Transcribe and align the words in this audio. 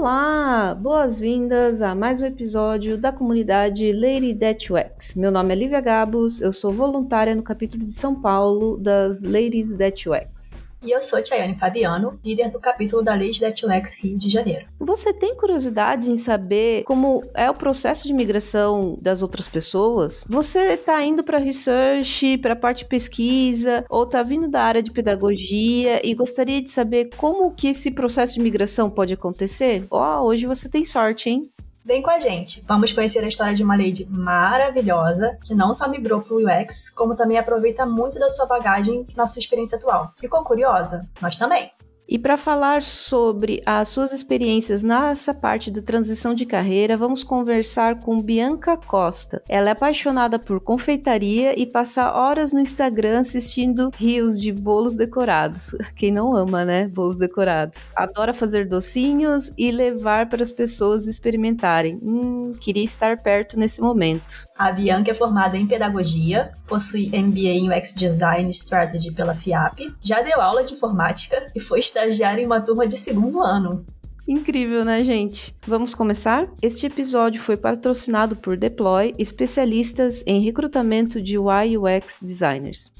Olá, 0.00 0.74
boas-vindas 0.74 1.82
a 1.82 1.94
mais 1.94 2.22
um 2.22 2.24
episódio 2.24 2.96
da 2.96 3.12
comunidade 3.12 3.92
Lady 3.92 4.34
That 4.34 4.72
UX. 4.72 5.14
Meu 5.14 5.30
nome 5.30 5.52
é 5.52 5.54
Lívia 5.54 5.78
Gabos, 5.82 6.40
eu 6.40 6.54
sou 6.54 6.72
voluntária 6.72 7.34
no 7.34 7.42
capítulo 7.42 7.84
de 7.84 7.92
São 7.92 8.18
Paulo 8.18 8.78
das 8.78 9.22
Ladies 9.22 9.76
That 9.76 10.08
UX. 10.08 10.69
E 10.82 10.92
eu 10.92 11.02
sou 11.02 11.22
Tiane 11.22 11.58
Fabiano, 11.58 12.18
líder 12.24 12.50
do 12.50 12.58
capítulo 12.58 13.02
da 13.02 13.12
Lei 13.14 13.30
de 13.30 13.42
Netflix 13.42 14.02
Rio 14.02 14.16
de 14.16 14.30
Janeiro. 14.30 14.66
Você 14.78 15.12
tem 15.12 15.36
curiosidade 15.36 16.10
em 16.10 16.16
saber 16.16 16.84
como 16.84 17.22
é 17.34 17.50
o 17.50 17.54
processo 17.54 18.08
de 18.08 18.14
migração 18.14 18.96
das 18.98 19.20
outras 19.20 19.46
pessoas? 19.46 20.24
Você 20.26 20.72
está 20.72 21.04
indo 21.04 21.22
para 21.22 21.36
research, 21.36 22.38
para 22.38 22.56
parte 22.56 22.78
de 22.78 22.86
pesquisa, 22.86 23.84
ou 23.90 24.04
está 24.04 24.22
vindo 24.22 24.48
da 24.48 24.62
área 24.62 24.82
de 24.82 24.90
pedagogia 24.90 26.00
e 26.02 26.14
gostaria 26.14 26.62
de 26.62 26.70
saber 26.70 27.10
como 27.14 27.50
que 27.50 27.68
esse 27.68 27.90
processo 27.90 28.34
de 28.34 28.40
migração 28.40 28.88
pode 28.88 29.12
acontecer? 29.12 29.84
Ó, 29.90 30.20
oh, 30.20 30.28
hoje 30.28 30.46
você 30.46 30.66
tem 30.66 30.82
sorte, 30.82 31.28
hein? 31.28 31.42
Vem 31.82 32.02
com 32.02 32.10
a 32.10 32.20
gente, 32.20 32.62
vamos 32.68 32.92
conhecer 32.92 33.24
a 33.24 33.28
história 33.28 33.54
de 33.54 33.62
uma 33.62 33.74
lady 33.74 34.06
maravilhosa 34.10 35.38
que 35.42 35.54
não 35.54 35.72
só 35.72 35.88
migrou 35.88 36.20
para 36.20 36.34
o 36.34 36.44
UX, 36.44 36.90
como 36.90 37.16
também 37.16 37.38
aproveita 37.38 37.86
muito 37.86 38.18
da 38.18 38.28
sua 38.28 38.44
bagagem 38.44 39.06
na 39.16 39.26
sua 39.26 39.40
experiência 39.40 39.78
atual. 39.78 40.12
Ficou 40.16 40.44
curiosa? 40.44 41.08
Nós 41.22 41.36
também! 41.36 41.72
E 42.10 42.18
para 42.18 42.36
falar 42.36 42.82
sobre 42.82 43.62
as 43.64 43.86
suas 43.86 44.12
experiências 44.12 44.82
nessa 44.82 45.32
parte 45.32 45.70
da 45.70 45.80
transição 45.80 46.34
de 46.34 46.44
carreira, 46.44 46.96
vamos 46.96 47.22
conversar 47.22 48.00
com 48.00 48.20
Bianca 48.20 48.76
Costa. 48.76 49.40
Ela 49.48 49.68
é 49.68 49.72
apaixonada 49.72 50.36
por 50.36 50.60
confeitaria 50.60 51.56
e 51.56 51.64
passa 51.66 52.12
horas 52.12 52.52
no 52.52 52.58
Instagram 52.58 53.20
assistindo 53.20 53.92
rios 53.94 54.40
de 54.40 54.50
bolos 54.50 54.96
decorados. 54.96 55.76
Quem 55.94 56.10
não 56.10 56.34
ama, 56.34 56.64
né? 56.64 56.88
Bolos 56.88 57.16
decorados. 57.16 57.92
Adora 57.94 58.34
fazer 58.34 58.66
docinhos 58.66 59.52
e 59.56 59.70
levar 59.70 60.28
para 60.28 60.42
as 60.42 60.50
pessoas 60.50 61.06
experimentarem. 61.06 62.00
Hum, 62.02 62.52
queria 62.60 62.82
estar 62.82 63.22
perto 63.22 63.56
nesse 63.56 63.80
momento. 63.80 64.50
A 64.58 64.72
Bianca 64.72 65.12
é 65.12 65.14
formada 65.14 65.56
em 65.56 65.66
pedagogia, 65.66 66.50
possui 66.66 67.08
MBA 67.14 67.50
em 67.50 67.70
UX 67.70 67.94
Design 67.94 68.50
Strategy 68.50 69.12
pela 69.12 69.32
FIAP, 69.32 69.94
já 70.02 70.20
deu 70.22 70.40
aula 70.40 70.64
de 70.64 70.74
informática 70.74 71.46
e 71.54 71.60
foi 71.60 71.78
estagiária 72.00 72.42
em 72.42 72.46
uma 72.46 72.60
turma 72.60 72.86
de 72.86 72.96
segundo 72.96 73.42
ano. 73.42 73.84
Incrível, 74.26 74.84
né, 74.84 75.02
gente? 75.02 75.54
Vamos 75.66 75.94
começar? 75.94 76.48
Este 76.62 76.86
episódio 76.86 77.40
foi 77.40 77.56
patrocinado 77.56 78.36
por 78.36 78.56
Deploy, 78.56 79.12
especialistas 79.18 80.22
em 80.26 80.40
recrutamento 80.40 81.20
de 81.20 81.36
UI 81.36 81.76
UX 81.76 82.20
designers. 82.22 82.92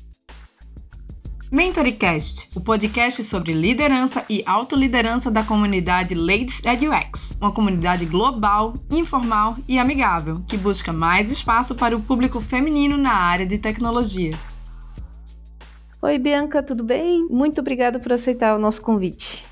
MentoryCast, 1.52 2.48
o 2.54 2.60
podcast 2.60 3.24
sobre 3.24 3.52
liderança 3.52 4.24
e 4.30 4.42
autoliderança 4.46 5.32
da 5.32 5.42
comunidade 5.42 6.14
Ladies 6.14 6.62
at 6.64 6.80
UX, 6.80 7.36
uma 7.40 7.50
comunidade 7.50 8.06
global, 8.06 8.72
informal 8.88 9.56
e 9.66 9.76
amigável, 9.76 10.40
que 10.46 10.56
busca 10.56 10.92
mais 10.92 11.30
espaço 11.30 11.74
para 11.74 11.96
o 11.96 12.02
público 12.02 12.40
feminino 12.40 12.96
na 12.96 13.12
área 13.12 13.46
de 13.46 13.58
tecnologia. 13.58 14.30
Oi, 16.02 16.18
Bianca, 16.18 16.62
tudo 16.62 16.82
bem? 16.82 17.26
Muito 17.28 17.60
obrigada 17.60 17.98
por 17.98 18.10
aceitar 18.14 18.56
o 18.56 18.58
nosso 18.58 18.80
convite. 18.80 19.44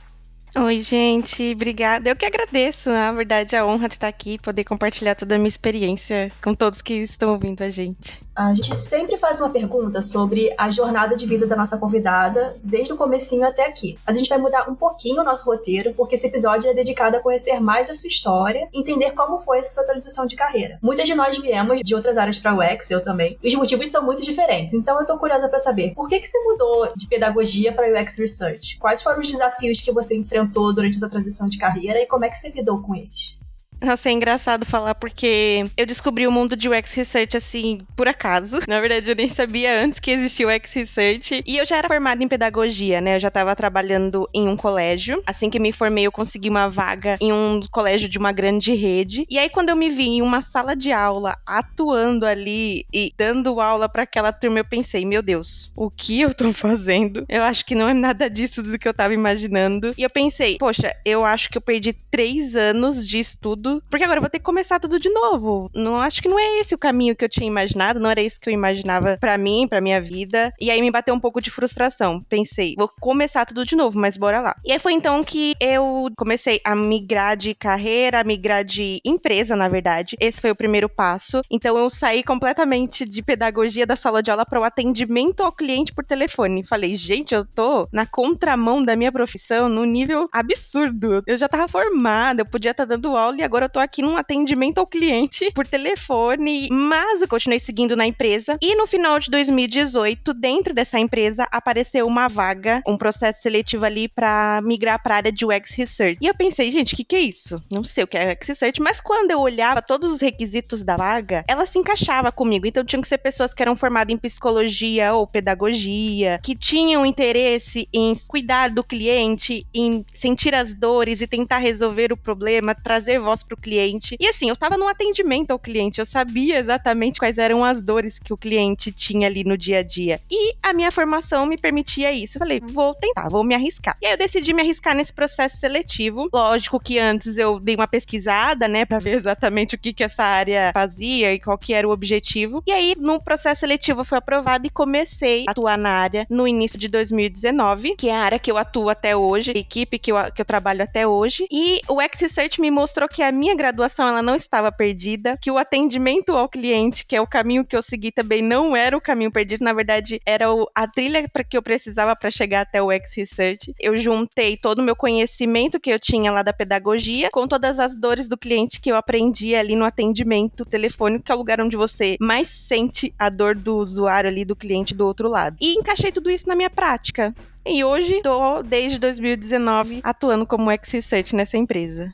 Oi, 0.56 0.80
gente, 0.80 1.52
obrigada. 1.52 2.08
Eu 2.08 2.16
que 2.16 2.24
agradeço, 2.24 2.88
na 2.88 3.12
verdade, 3.12 3.54
a 3.54 3.66
honra 3.66 3.86
de 3.86 3.94
estar 3.94 4.08
aqui 4.08 4.34
e 4.34 4.38
poder 4.38 4.64
compartilhar 4.64 5.14
toda 5.14 5.34
a 5.34 5.38
minha 5.38 5.48
experiência 5.48 6.32
com 6.42 6.54
todos 6.54 6.80
que 6.80 6.94
estão 6.94 7.32
ouvindo 7.32 7.62
a 7.62 7.68
gente. 7.68 8.22
A 8.34 8.54
gente 8.54 8.74
sempre 8.74 9.16
faz 9.16 9.40
uma 9.40 9.50
pergunta 9.50 10.00
sobre 10.00 10.52
a 10.56 10.70
jornada 10.70 11.14
de 11.14 11.26
vida 11.26 11.46
da 11.46 11.54
nossa 11.54 11.76
convidada, 11.76 12.56
desde 12.64 12.92
o 12.92 12.96
comecinho 12.96 13.46
até 13.46 13.66
aqui. 13.66 13.98
A 14.06 14.12
gente 14.12 14.28
vai 14.28 14.38
mudar 14.38 14.68
um 14.70 14.74
pouquinho 14.74 15.20
o 15.20 15.24
nosso 15.24 15.44
roteiro, 15.44 15.92
porque 15.94 16.14
esse 16.14 16.26
episódio 16.26 16.70
é 16.70 16.74
dedicado 16.74 17.16
a 17.16 17.20
conhecer 17.20 17.60
mais 17.60 17.88
da 17.88 17.94
sua 17.94 18.08
história, 18.08 18.68
entender 18.72 19.12
como 19.12 19.38
foi 19.38 19.58
essa 19.58 19.72
sua 19.72 19.84
transição 19.84 20.24
de 20.24 20.34
carreira. 20.34 20.78
Muitas 20.82 21.06
de 21.06 21.14
nós 21.14 21.36
viemos 21.36 21.82
de 21.82 21.94
outras 21.94 22.16
áreas 22.16 22.38
para 22.38 22.54
o 22.54 22.60
UX, 22.60 22.90
eu 22.90 23.02
também, 23.02 23.38
e 23.42 23.48
os 23.48 23.54
motivos 23.54 23.90
são 23.90 24.04
muito 24.04 24.22
diferentes. 24.22 24.72
Então 24.72 24.98
eu 24.98 25.06
tô 25.06 25.18
curiosa 25.18 25.48
para 25.48 25.58
saber, 25.58 25.92
por 25.94 26.08
que 26.08 26.18
que 26.18 26.26
você 26.26 26.38
mudou 26.44 26.92
de 26.96 27.06
pedagogia 27.06 27.72
para 27.72 28.00
UX 28.00 28.18
Research? 28.18 28.78
Quais 28.78 29.02
foram 29.02 29.20
os 29.20 29.28
desafios 29.28 29.80
que 29.80 29.92
você 29.92 30.16
enfrentou 30.16 30.37
enfrentou 30.38 30.72
durante 30.72 30.96
essa 30.96 31.10
transição 31.10 31.48
de 31.48 31.58
carreira 31.58 32.00
e 32.00 32.06
como 32.06 32.24
é 32.24 32.28
que 32.28 32.36
você 32.36 32.50
lidou 32.50 32.80
com 32.80 32.94
eles? 32.94 33.38
Nossa, 33.80 34.08
é 34.08 34.12
engraçado 34.12 34.66
falar 34.66 34.94
porque 34.96 35.66
eu 35.76 35.86
descobri 35.86 36.26
o 36.26 36.32
mundo 36.32 36.56
de 36.56 36.68
UX 36.68 36.92
Research 36.94 37.36
assim, 37.36 37.78
por 37.96 38.08
acaso. 38.08 38.58
Na 38.68 38.80
verdade, 38.80 39.10
eu 39.10 39.14
nem 39.14 39.28
sabia 39.28 39.80
antes 39.82 40.00
que 40.00 40.10
existia 40.10 40.46
o 40.46 40.50
UX 40.50 40.72
Research. 40.72 41.42
E 41.46 41.56
eu 41.56 41.64
já 41.64 41.76
era 41.76 41.88
formada 41.88 42.22
em 42.22 42.28
pedagogia, 42.28 43.00
né? 43.00 43.16
Eu 43.16 43.20
já 43.20 43.28
estava 43.28 43.54
trabalhando 43.54 44.28
em 44.34 44.48
um 44.48 44.56
colégio. 44.56 45.22
Assim 45.26 45.48
que 45.48 45.60
me 45.60 45.72
formei, 45.72 46.06
eu 46.06 46.12
consegui 46.12 46.48
uma 46.48 46.68
vaga 46.68 47.16
em 47.20 47.32
um 47.32 47.60
colégio 47.70 48.08
de 48.08 48.18
uma 48.18 48.32
grande 48.32 48.74
rede. 48.74 49.24
E 49.30 49.38
aí, 49.38 49.48
quando 49.48 49.68
eu 49.68 49.76
me 49.76 49.90
vi 49.90 50.08
em 50.08 50.22
uma 50.22 50.42
sala 50.42 50.74
de 50.74 50.90
aula, 50.90 51.36
atuando 51.46 52.26
ali 52.26 52.84
e 52.92 53.12
dando 53.16 53.60
aula 53.60 53.88
para 53.88 54.02
aquela 54.02 54.32
turma, 54.32 54.58
eu 54.58 54.64
pensei, 54.64 55.04
meu 55.04 55.22
Deus, 55.22 55.72
o 55.76 55.88
que 55.90 56.20
eu 56.20 56.34
tô 56.34 56.52
fazendo? 56.52 57.24
Eu 57.28 57.44
acho 57.44 57.64
que 57.64 57.74
não 57.74 57.88
é 57.88 57.94
nada 57.94 58.28
disso 58.28 58.62
do 58.62 58.78
que 58.78 58.88
eu 58.88 58.94
tava 58.94 59.14
imaginando. 59.14 59.94
E 59.96 60.02
eu 60.02 60.10
pensei, 60.10 60.58
poxa, 60.58 60.92
eu 61.04 61.24
acho 61.24 61.48
que 61.48 61.58
eu 61.58 61.62
perdi 61.62 61.92
três 62.10 62.56
anos 62.56 63.06
de 63.06 63.20
estudo 63.20 63.67
tudo, 63.68 63.82
porque 63.90 64.04
agora 64.04 64.18
eu 64.18 64.22
vou 64.22 64.30
ter 64.30 64.38
que 64.38 64.44
começar 64.44 64.80
tudo 64.80 64.98
de 64.98 65.10
novo. 65.10 65.70
Não 65.74 66.00
acho 66.00 66.22
que 66.22 66.28
não 66.28 66.38
é 66.38 66.60
esse 66.60 66.74
o 66.74 66.78
caminho 66.78 67.14
que 67.14 67.24
eu 67.24 67.28
tinha 67.28 67.46
imaginado, 67.46 68.00
não 68.00 68.10
era 68.10 68.22
isso 68.22 68.40
que 68.40 68.48
eu 68.48 68.54
imaginava 68.54 69.18
para 69.20 69.36
mim, 69.36 69.66
para 69.68 69.80
minha 69.80 70.00
vida. 70.00 70.52
E 70.60 70.70
aí 70.70 70.80
me 70.80 70.90
bateu 70.90 71.14
um 71.14 71.20
pouco 71.20 71.40
de 71.40 71.50
frustração. 71.50 72.22
Pensei, 72.28 72.74
vou 72.76 72.90
começar 73.00 73.44
tudo 73.44 73.64
de 73.64 73.76
novo, 73.76 73.98
mas 73.98 74.16
bora 74.16 74.40
lá. 74.40 74.56
E 74.64 74.72
aí 74.72 74.78
foi 74.78 74.92
então 74.92 75.22
que 75.22 75.54
eu 75.60 76.10
comecei 76.16 76.60
a 76.64 76.74
migrar 76.74 77.36
de 77.36 77.54
carreira, 77.54 78.20
a 78.20 78.24
migrar 78.24 78.64
de 78.64 79.00
empresa, 79.04 79.54
na 79.54 79.68
verdade. 79.68 80.16
Esse 80.20 80.40
foi 80.40 80.50
o 80.50 80.56
primeiro 80.56 80.88
passo. 80.88 81.42
Então 81.50 81.76
eu 81.76 81.90
saí 81.90 82.22
completamente 82.22 83.04
de 83.04 83.22
pedagogia 83.22 83.86
da 83.86 83.96
sala 83.96 84.22
de 84.22 84.30
aula 84.30 84.46
para 84.46 84.60
o 84.60 84.64
atendimento 84.64 85.42
ao 85.42 85.52
cliente 85.52 85.92
por 85.92 86.04
telefone. 86.04 86.64
Falei, 86.64 86.96
gente, 86.96 87.34
eu 87.34 87.44
tô 87.44 87.88
na 87.92 88.06
contramão 88.06 88.82
da 88.82 88.96
minha 88.96 89.12
profissão 89.12 89.68
num 89.68 89.84
nível 89.84 90.28
absurdo. 90.32 91.22
Eu 91.26 91.36
já 91.36 91.48
tava 91.48 91.68
formada, 91.68 92.42
eu 92.42 92.46
podia 92.46 92.70
estar 92.70 92.86
tá 92.86 92.94
dando 92.94 93.16
aula 93.16 93.36
e 93.38 93.42
agora 93.42 93.57
agora 93.58 93.64
eu 93.64 93.70
tô 93.70 93.80
aqui 93.80 94.02
num 94.02 94.16
atendimento 94.16 94.78
ao 94.78 94.86
cliente 94.86 95.50
por 95.52 95.66
telefone, 95.66 96.68
mas 96.70 97.20
eu 97.20 97.26
continuei 97.26 97.58
seguindo 97.58 97.96
na 97.96 98.06
empresa. 98.06 98.56
E 98.62 98.76
no 98.76 98.86
final 98.86 99.18
de 99.18 99.28
2018, 99.30 100.32
dentro 100.32 100.72
dessa 100.72 100.98
empresa, 100.98 101.44
apareceu 101.50 102.06
uma 102.06 102.28
vaga, 102.28 102.80
um 102.86 102.96
processo 102.96 103.42
seletivo 103.42 103.84
ali 103.84 104.06
para 104.06 104.60
migrar 104.62 105.02
para 105.02 105.16
área 105.16 105.32
de 105.32 105.44
UX 105.44 105.72
Research. 105.72 106.18
E 106.20 106.26
eu 106.26 106.34
pensei, 106.36 106.70
gente, 106.70 106.94
o 106.94 106.96
que, 106.96 107.02
que 107.02 107.16
é 107.16 107.20
isso? 107.20 107.60
Não 107.68 107.82
sei 107.82 108.04
o 108.04 108.06
que 108.06 108.16
é 108.16 108.32
UX 108.32 108.46
Research, 108.46 108.80
mas 108.80 109.00
quando 109.00 109.32
eu 109.32 109.40
olhava 109.40 109.82
todos 109.82 110.12
os 110.12 110.20
requisitos 110.20 110.84
da 110.84 110.96
vaga, 110.96 111.44
ela 111.48 111.66
se 111.66 111.78
encaixava 111.78 112.30
comigo. 112.30 112.64
Então 112.64 112.84
tinham 112.84 113.02
que 113.02 113.08
ser 113.08 113.18
pessoas 113.18 113.52
que 113.52 113.62
eram 113.62 113.74
formadas 113.74 114.14
em 114.14 114.18
psicologia 114.18 115.14
ou 115.14 115.26
pedagogia, 115.26 116.38
que 116.44 116.54
tinham 116.54 117.04
interesse 117.04 117.88
em 117.92 118.14
cuidar 118.28 118.70
do 118.70 118.84
cliente, 118.84 119.66
em 119.74 120.06
sentir 120.14 120.54
as 120.54 120.72
dores 120.74 121.20
e 121.20 121.26
tentar 121.26 121.58
resolver 121.58 122.12
o 122.12 122.16
problema, 122.16 122.72
trazer 122.72 123.18
voz 123.18 123.42
para 123.48 123.54
o 123.54 123.60
cliente. 123.60 124.16
E 124.20 124.26
assim, 124.26 124.48
eu 124.48 124.54
estava 124.54 124.76
no 124.76 124.86
atendimento 124.86 125.50
ao 125.50 125.58
cliente, 125.58 125.98
eu 125.98 126.06
sabia 126.06 126.58
exatamente 126.58 127.18
quais 127.18 127.38
eram 127.38 127.64
as 127.64 127.82
dores 127.82 128.18
que 128.18 128.32
o 128.32 128.36
cliente 128.36 128.92
tinha 128.92 129.26
ali 129.26 129.42
no 129.42 129.56
dia 129.56 129.78
a 129.78 129.82
dia. 129.82 130.20
E 130.30 130.54
a 130.62 130.72
minha 130.72 130.90
formação 130.90 131.46
me 131.46 131.56
permitia 131.56 132.12
isso. 132.12 132.36
Eu 132.36 132.40
falei, 132.40 132.60
vou 132.60 132.94
tentar, 132.94 133.28
vou 133.28 133.42
me 133.42 133.54
arriscar. 133.54 133.96
E 134.02 134.06
aí 134.06 134.12
eu 134.12 134.18
decidi 134.18 134.52
me 134.52 134.62
arriscar 134.62 134.94
nesse 134.94 135.12
processo 135.12 135.56
seletivo. 135.56 136.28
Lógico 136.32 136.78
que 136.78 136.98
antes 136.98 137.38
eu 137.38 137.58
dei 137.58 137.74
uma 137.74 137.88
pesquisada, 137.88 138.68
né, 138.68 138.84
para 138.84 138.98
ver 138.98 139.16
exatamente 139.16 139.74
o 139.74 139.78
que 139.78 139.92
que 139.92 140.04
essa 140.04 140.22
área 140.22 140.70
fazia 140.74 141.32
e 141.32 141.40
qual 141.40 141.56
que 141.56 141.72
era 141.72 141.88
o 141.88 141.90
objetivo. 141.90 142.62
E 142.66 142.72
aí 142.72 142.94
no 142.98 143.20
processo 143.20 143.60
seletivo 143.60 144.00
eu 144.00 144.04
fui 144.04 144.18
aprovada 144.18 144.66
e 144.66 144.70
comecei 144.70 145.44
a 145.48 145.50
atuar 145.50 145.78
na 145.78 145.90
área 145.90 146.26
no 146.28 146.46
início 146.46 146.78
de 146.78 146.88
2019, 146.88 147.96
que 147.96 148.08
é 148.08 148.14
a 148.14 148.20
área 148.20 148.38
que 148.38 148.50
eu 148.50 148.58
atuo 148.58 148.88
até 148.88 149.16
hoje, 149.16 149.52
a 149.54 149.58
equipe 149.58 149.98
que 149.98 150.12
eu, 150.12 150.16
que 150.32 150.40
eu 150.40 150.44
trabalho 150.44 150.82
até 150.82 151.06
hoje. 151.06 151.46
E 151.50 151.80
o 151.88 152.00
X 152.00 152.20
Research 152.20 152.60
me 152.60 152.70
mostrou 152.70 153.08
que 153.08 153.22
a 153.22 153.32
minha 153.38 153.54
graduação 153.54 154.08
ela 154.08 154.20
não 154.20 154.34
estava 154.34 154.70
perdida, 154.70 155.38
que 155.40 155.50
o 155.50 155.56
atendimento 155.56 156.36
ao 156.36 156.48
cliente, 156.48 157.06
que 157.06 157.16
é 157.16 157.20
o 157.20 157.26
caminho 157.26 157.64
que 157.64 157.76
eu 157.76 157.80
segui 157.80 158.10
também 158.10 158.42
não 158.42 158.76
era 158.76 158.96
o 158.96 159.00
caminho 159.00 159.30
perdido, 159.30 159.64
na 159.64 159.72
verdade 159.72 160.20
era 160.26 160.52
o, 160.52 160.68
a 160.74 160.86
trilha 160.86 161.26
para 161.32 161.44
que 161.44 161.56
eu 161.56 161.62
precisava 161.62 162.14
para 162.16 162.30
chegar 162.30 162.62
até 162.62 162.82
o 162.82 162.90
X 162.90 163.14
Research. 163.16 163.74
Eu 163.78 163.96
juntei 163.96 164.56
todo 164.56 164.80
o 164.80 164.82
meu 164.82 164.96
conhecimento 164.96 165.80
que 165.80 165.90
eu 165.90 165.98
tinha 165.98 166.32
lá 166.32 166.42
da 166.42 166.52
pedagogia 166.52 167.30
com 167.30 167.46
todas 167.46 167.78
as 167.78 167.96
dores 167.96 168.28
do 168.28 168.36
cliente 168.36 168.80
que 168.80 168.90
eu 168.90 168.96
aprendi 168.96 169.54
ali 169.54 169.76
no 169.76 169.84
atendimento 169.84 170.64
telefônico, 170.64 171.24
que 171.24 171.32
é 171.32 171.34
o 171.34 171.38
lugar 171.38 171.60
onde 171.60 171.76
você 171.76 172.16
mais 172.20 172.48
sente 172.48 173.14
a 173.18 173.28
dor 173.28 173.54
do 173.54 173.76
usuário 173.76 174.28
ali, 174.28 174.44
do 174.44 174.56
cliente 174.56 174.94
do 174.94 175.06
outro 175.06 175.28
lado. 175.28 175.56
E 175.60 175.74
encaixei 175.74 176.10
tudo 176.10 176.30
isso 176.30 176.48
na 176.48 176.56
minha 176.56 176.70
prática. 176.70 177.34
E 177.66 177.84
hoje 177.84 178.16
estou, 178.16 178.62
desde 178.62 178.98
2019, 178.98 180.00
atuando 180.02 180.46
como 180.46 180.70
X 180.70 180.90
Research 180.90 181.36
nessa 181.36 181.58
empresa. 181.58 182.12